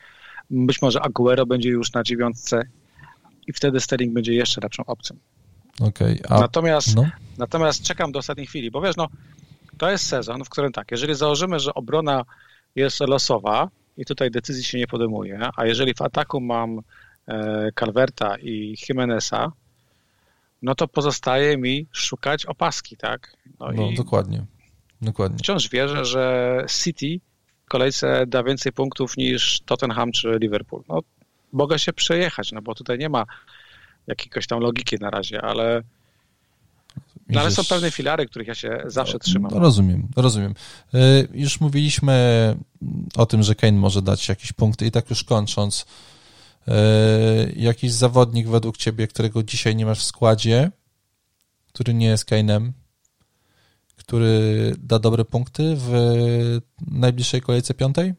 być 0.51 0.83
może 0.83 1.03
Aguero 1.03 1.47
będzie 1.47 1.69
już 1.69 1.93
na 1.93 2.03
dziewiątce 2.03 2.63
i 3.47 3.53
wtedy 3.53 3.81
Sterling 3.81 4.15
będzie 4.15 4.35
jeszcze 4.35 4.61
lepszą 4.61 4.85
opcją. 4.85 5.17
Okay, 5.81 6.19
a... 6.29 6.41
natomiast, 6.41 6.97
no. 6.97 7.07
natomiast 7.39 7.83
czekam 7.83 8.13
do 8.13 8.19
ostatniej 8.19 8.47
chwili, 8.47 8.71
bo 8.71 8.81
wiesz, 8.81 8.97
no, 8.97 9.09
to 9.79 9.91
jest 9.91 10.07
sezon, 10.07 10.45
w 10.45 10.49
którym 10.49 10.73
tak, 10.73 10.91
jeżeli 10.91 11.15
założymy, 11.15 11.61
że 11.61 11.75
obrona 11.75 12.25
jest 12.75 13.01
losowa 13.01 13.69
i 13.97 14.05
tutaj 14.05 14.31
decyzji 14.31 14.65
się 14.65 14.79
nie 14.79 14.87
podejmuje, 14.87 15.49
a 15.57 15.67
jeżeli 15.67 15.95
w 15.95 16.03
ataku 16.03 16.41
mam 16.41 16.81
e, 17.29 17.71
Calverta 17.81 18.37
i 18.39 18.77
Jimeneza, 18.89 19.53
no 20.65 20.75
to 20.75 20.89
pozostaje 20.89 21.59
mi 21.59 21.87
szukać 21.93 22.47
opaski, 22.47 22.97
tak? 22.97 23.37
No, 23.61 23.73
no 23.73 23.91
i 23.91 23.95
dokładnie. 23.95 24.45
dokładnie. 25.03 25.39
Wciąż 25.39 25.69
wierzę, 25.69 26.05
że 26.05 26.67
City 26.83 27.21
w 27.67 27.69
kolejce 27.69 28.27
da 28.27 28.43
więcej 28.43 28.73
punktów 28.73 29.17
niż 29.17 29.61
Tottenham 29.61 30.13
czy 30.13 30.39
Liverpool. 30.41 30.83
No, 30.89 31.01
mogę 31.53 31.79
się 31.79 31.93
przejechać, 31.93 32.53
no 32.53 32.63
bo 32.63 32.75
tutaj 32.75 32.99
nie 32.99 33.09
ma 33.09 33.25
jakiegoś 34.07 34.47
tam 34.47 34.61
logiki 34.61 34.97
na 35.01 35.11
razie, 35.11 35.43
ale 35.43 35.83
no, 37.29 37.41
ale 37.41 37.51
są 37.51 37.65
pewne 37.65 37.91
filary, 37.91 38.27
których 38.27 38.49
ja 38.49 38.55
się 38.55 38.83
zawsze 38.87 39.19
trzymam. 39.19 39.53
No, 39.55 39.59
rozumiem, 39.59 40.09
rozumiem. 40.17 40.55
Y, 40.95 41.29
już 41.35 41.61
mówiliśmy 41.61 42.57
o 43.17 43.27
tym, 43.27 43.43
że 43.43 43.55
Kane 43.55 43.73
może 43.73 44.03
dać 44.03 44.29
jakieś 44.29 44.53
punkty 44.53 44.87
i 44.87 44.91
tak 44.91 45.11
już 45.11 45.25
kończąc, 45.25 45.87
jakiś 47.57 47.93
zawodnik 47.93 48.49
według 48.49 48.77
ciebie, 48.77 49.07
którego 49.07 49.43
dzisiaj 49.43 49.77
nie 49.77 49.87
masz 49.87 50.01
w 50.01 50.05
składzie, 50.05 50.71
który 51.67 51.95
nie 51.95 52.07
jest 52.07 52.31
Kane'em, 52.31 52.73
który 53.97 54.73
da 54.79 54.99
dobre 54.99 55.25
punkty 55.25 55.77
w 55.79 55.91
najbliższej 56.87 57.41
kolejce 57.41 57.75
piątej? 57.75 58.15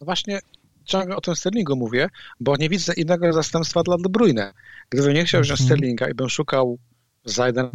No 0.00 0.04
właśnie 0.04 0.40
ciągle 0.84 1.16
o 1.16 1.20
tym 1.20 1.36
Sterlingu 1.36 1.76
mówię, 1.76 2.08
bo 2.40 2.56
nie 2.56 2.68
widzę 2.68 2.94
innego 2.94 3.32
zastępstwa 3.32 3.82
dla 3.82 3.96
De 3.98 4.08
Bruyne. 4.08 4.52
Gdybym 4.90 5.14
nie 5.14 5.24
chciał 5.24 5.42
wziąć 5.42 5.60
mm. 5.60 5.68
Sterlinga 5.68 6.08
i 6.08 6.14
bym 6.14 6.28
szukał 6.28 6.78
za 7.24 7.46
jeden 7.46 7.70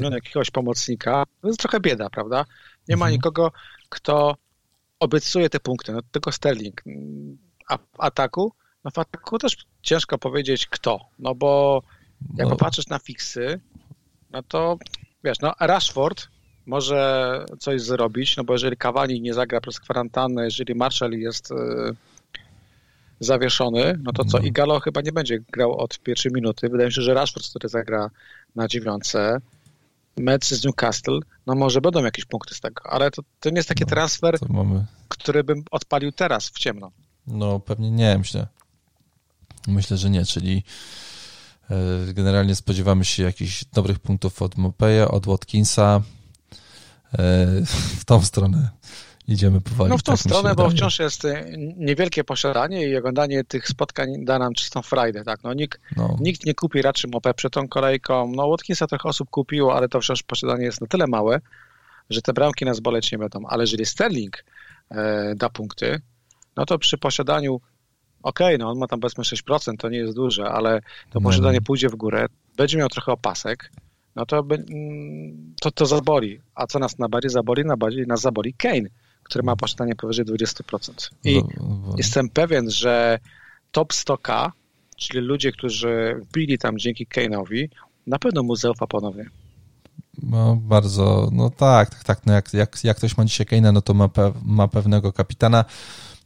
no 0.00 0.10
jakiegoś 0.10 0.50
pomocnika, 0.50 1.24
to 1.40 1.48
jest 1.48 1.60
trochę 1.60 1.80
bieda, 1.80 2.10
prawda? 2.10 2.44
Nie 2.88 2.96
ma 2.96 3.06
mm. 3.06 3.12
nikogo, 3.12 3.52
kto 3.88 4.36
obiecuje 5.00 5.50
te 5.50 5.60
punkty, 5.60 5.92
no 5.92 6.00
tylko 6.12 6.32
Sterling. 6.32 6.82
A 7.68 7.78
w 7.78 7.86
ataku 7.98 8.52
no 8.84 8.90
w 8.90 8.98
ataku 8.98 9.38
też 9.38 9.56
ciężko 9.82 10.18
powiedzieć 10.18 10.66
kto, 10.66 11.00
no 11.18 11.34
bo 11.34 11.82
jak 12.36 12.48
no. 12.48 12.56
popatrzysz 12.56 12.86
na 12.86 12.98
fiksy, 12.98 13.60
no 14.30 14.42
to 14.42 14.78
wiesz, 15.24 15.40
no 15.40 15.54
Rashford 15.60 16.28
może 16.66 17.44
coś 17.58 17.82
zrobić, 17.82 18.36
no 18.36 18.44
bo 18.44 18.52
jeżeli 18.52 18.76
Cavani 18.76 19.20
nie 19.20 19.34
zagra 19.34 19.60
przez 19.60 19.80
kwarantannę, 19.80 20.44
jeżeli 20.44 20.74
Marshall 20.74 21.12
jest 21.12 21.50
y, 21.50 21.54
zawieszony, 23.20 23.98
no 24.02 24.12
to 24.12 24.24
co? 24.24 24.38
No. 24.38 24.44
I 24.44 24.52
Galo 24.52 24.80
chyba 24.80 25.00
nie 25.00 25.12
będzie 25.12 25.38
grał 25.38 25.76
od 25.76 25.98
pierwszej 25.98 26.32
minuty. 26.32 26.68
Wydaje 26.68 26.86
mi 26.86 26.92
się, 26.92 27.02
że 27.02 27.14
Rashford, 27.14 27.48
który 27.48 27.68
zagra 27.68 28.10
na 28.56 28.68
dziewiątce, 28.68 29.40
mecz 30.16 30.46
z 30.46 30.64
Newcastle, 30.64 31.18
no 31.46 31.54
może 31.54 31.80
będą 31.80 32.04
jakieś 32.04 32.24
punkty 32.24 32.54
z 32.54 32.60
tego, 32.60 32.82
ale 32.90 33.10
to, 33.10 33.22
to 33.40 33.50
nie 33.50 33.56
jest 33.56 33.68
taki 33.68 33.84
no, 33.84 33.90
transfer, 33.90 34.38
który 35.08 35.44
bym 35.44 35.62
odpalił 35.70 36.12
teraz 36.12 36.48
w 36.48 36.58
ciemno. 36.58 36.90
No 37.26 37.60
pewnie 37.60 37.90
nie, 37.90 38.18
myślę. 38.18 38.46
Myślę, 39.68 39.96
że 39.96 40.10
nie, 40.10 40.24
czyli 40.24 40.62
e, 41.70 42.14
generalnie 42.14 42.54
spodziewamy 42.54 43.04
się 43.04 43.22
jakichś 43.22 43.64
dobrych 43.64 43.98
punktów 43.98 44.42
od 44.42 44.56
Mopeja, 44.56 45.08
od 45.08 45.26
Watkinsa. 45.26 46.02
E, 47.12 47.46
w 47.98 48.04
tą 48.04 48.22
stronę 48.22 48.70
idziemy 49.28 49.60
powoli. 49.60 49.90
No 49.90 49.98
w 49.98 50.02
tą 50.02 50.12
tak 50.12 50.20
stronę, 50.20 50.54
bo 50.54 50.70
wciąż 50.70 50.98
jest 50.98 51.24
e, 51.24 51.44
niewielkie 51.76 52.24
posiadanie 52.24 52.88
i 52.88 52.96
oglądanie 52.96 53.44
tych 53.44 53.68
spotkań 53.68 54.24
da 54.24 54.38
nam 54.38 54.54
czystą 54.54 54.82
frajdę. 54.82 55.24
Tak? 55.24 55.42
No, 55.44 55.54
nikt, 55.54 55.80
no. 55.96 56.16
nikt 56.20 56.46
nie 56.46 56.54
kupi 56.54 56.82
raczej 56.82 57.10
Mopę 57.10 57.34
przed 57.34 57.52
tą 57.52 57.68
kolejką. 57.68 58.32
No 58.34 58.48
Watkinsa 58.48 58.86
trochę 58.86 59.08
osób 59.08 59.30
kupiło, 59.30 59.76
ale 59.76 59.88
to 59.88 60.00
wciąż 60.00 60.22
posiadanie 60.22 60.64
jest 60.64 60.80
na 60.80 60.86
tyle 60.86 61.06
małe, 61.06 61.40
że 62.10 62.22
te 62.22 62.32
bramki 62.32 62.64
nas 62.64 62.80
boleć 62.80 63.12
nie 63.12 63.18
będą. 63.18 63.46
Ale 63.46 63.62
jeżeli 63.62 63.86
Sterling 63.86 64.44
e, 64.90 65.34
da 65.36 65.50
punkty, 65.50 66.00
no 66.56 66.66
to 66.66 66.78
przy 66.78 66.98
posiadaniu 66.98 67.60
okej, 68.24 68.46
okay, 68.46 68.58
no 68.58 68.70
on 68.70 68.78
ma 68.78 68.86
tam 68.86 69.00
powiedzmy 69.00 69.24
6%, 69.24 69.76
to 69.76 69.88
nie 69.88 69.98
jest 69.98 70.14
duże, 70.14 70.44
ale 70.44 70.80
to 71.10 71.20
no. 71.20 71.20
posiadanie 71.20 71.60
pójdzie 71.60 71.88
w 71.88 71.96
górę, 71.96 72.26
będzie 72.56 72.78
miał 72.78 72.88
trochę 72.88 73.12
opasek, 73.12 73.70
no 74.16 74.26
to, 74.26 74.38
mm, 74.38 75.54
to, 75.60 75.70
to 75.70 75.86
zaboli. 75.86 76.40
A 76.54 76.66
co 76.66 76.78
nas 76.78 76.98
najbardziej 76.98 77.30
zaboli? 77.30 77.64
Najbardziej 77.64 78.06
nas 78.06 78.20
zaboli 78.20 78.54
Kane, 78.54 78.88
który 79.22 79.42
ma 79.42 79.56
posiadanie 79.56 79.96
powyżej 79.96 80.24
20%. 80.24 81.10
I 81.24 81.42
no, 81.42 81.48
no. 81.60 81.94
jestem 81.96 82.28
pewien, 82.28 82.70
że 82.70 83.18
top 83.72 83.92
100K, 83.92 84.50
czyli 84.96 85.20
ludzie, 85.20 85.52
którzy 85.52 86.20
wbili 86.30 86.58
tam 86.58 86.78
dzięki 86.78 87.06
Kane'owi, 87.06 87.68
na 88.06 88.18
pewno 88.18 88.42
mu 88.42 88.56
zaufa 88.56 88.86
ponownie. 88.86 89.24
No 90.22 90.56
bardzo, 90.56 91.28
no 91.32 91.50
tak, 91.50 91.90
tak, 91.90 92.04
tak. 92.04 92.26
No 92.26 92.32
jak, 92.32 92.54
jak, 92.54 92.84
jak 92.84 92.96
ktoś 92.96 93.16
ma 93.16 93.24
dzisiaj 93.24 93.46
Kane'a, 93.46 93.72
no 93.72 93.82
to 93.82 93.94
ma, 93.94 94.08
pe, 94.08 94.32
ma 94.44 94.68
pewnego 94.68 95.12
kapitana. 95.12 95.64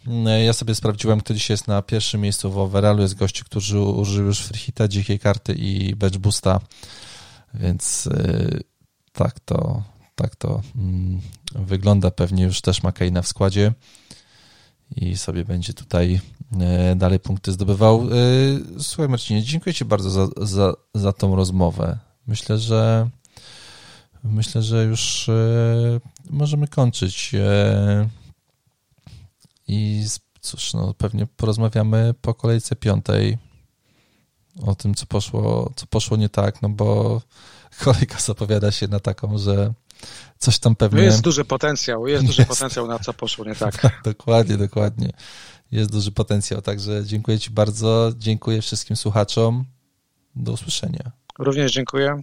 Mm, 0.06 0.44
ja 0.44 0.52
sobie 0.52 0.74
sprawdziłem, 0.74 1.20
kto 1.20 1.34
dzisiaj 1.34 1.54
jest 1.54 1.68
na 1.68 1.82
pierwszym 1.82 2.20
miejscu 2.20 2.50
w 2.50 2.58
overallu. 2.58 3.02
Jest 3.02 3.14
gości, 3.14 3.44
którzy 3.44 3.80
użyli 3.80 4.26
już 4.26 4.40
freehita, 4.40 4.88
dzikiej 4.88 5.18
karty 5.18 5.54
i 5.54 5.94
bench 5.94 6.18
boosta, 6.18 6.60
więc 7.54 8.04
yy, 8.04 8.60
tak, 9.12 9.40
to, 9.40 9.82
tak 10.14 10.36
to 10.36 10.62
mm, 10.76 11.20
wygląda. 11.54 12.10
Pewnie 12.10 12.44
już 12.44 12.60
też 12.60 12.82
ma 12.82 12.92
Keina 12.92 13.22
w 13.22 13.28
składzie 13.28 13.72
i 14.96 15.16
sobie 15.16 15.44
będzie 15.44 15.74
tutaj 15.74 16.20
e, 16.60 16.96
dalej 16.96 17.20
punkty 17.20 17.52
zdobywał. 17.52 18.02
E, 18.02 18.82
słuchaj 18.82 19.08
Marcinie, 19.08 19.42
dziękuję 19.42 19.74
Ci 19.74 19.84
bardzo 19.84 20.10
za, 20.10 20.28
za, 20.36 20.74
za 20.94 21.12
tą 21.12 21.36
rozmowę. 21.36 21.98
Myślę, 22.26 22.58
że 22.58 23.08
myślę, 24.24 24.62
że 24.62 24.84
już 24.84 25.30
możemy 26.30 26.68
kończyć 26.68 27.32
i 29.68 30.06
cóż, 30.40 30.74
no 30.74 30.94
pewnie 30.94 31.26
porozmawiamy 31.26 32.14
po 32.20 32.34
kolejce 32.34 32.76
piątej 32.76 33.38
o 34.62 34.74
tym, 34.74 34.94
co 34.94 35.06
poszło, 35.06 35.72
co 35.76 35.86
poszło 35.86 36.16
nie 36.16 36.28
tak, 36.28 36.62
no 36.62 36.68
bo 36.68 37.20
kolejka 37.84 38.18
zapowiada 38.18 38.72
się 38.72 38.88
na 38.88 39.00
taką, 39.00 39.38
że 39.38 39.72
coś 40.38 40.58
tam 40.58 40.76
pewnie... 40.76 41.02
Jest 41.02 41.20
duży 41.20 41.44
potencjał, 41.44 42.06
jest 42.06 42.26
duży 42.26 42.42
jest. 42.42 42.50
potencjał 42.50 42.86
na 42.86 42.98
co 42.98 43.14
poszło 43.14 43.44
nie 43.44 43.54
tak. 43.54 43.74
dokładnie, 44.04 44.56
dokładnie. 44.56 45.10
Jest 45.70 45.92
duży 45.92 46.12
potencjał, 46.12 46.62
także 46.62 47.04
dziękuję 47.04 47.38
Ci 47.38 47.50
bardzo, 47.50 48.12
dziękuję 48.16 48.62
wszystkim 48.62 48.96
słuchaczom. 48.96 49.64
Do 50.36 50.52
usłyszenia. 50.52 51.12
Również 51.38 51.72
dziękuję. 51.72 52.22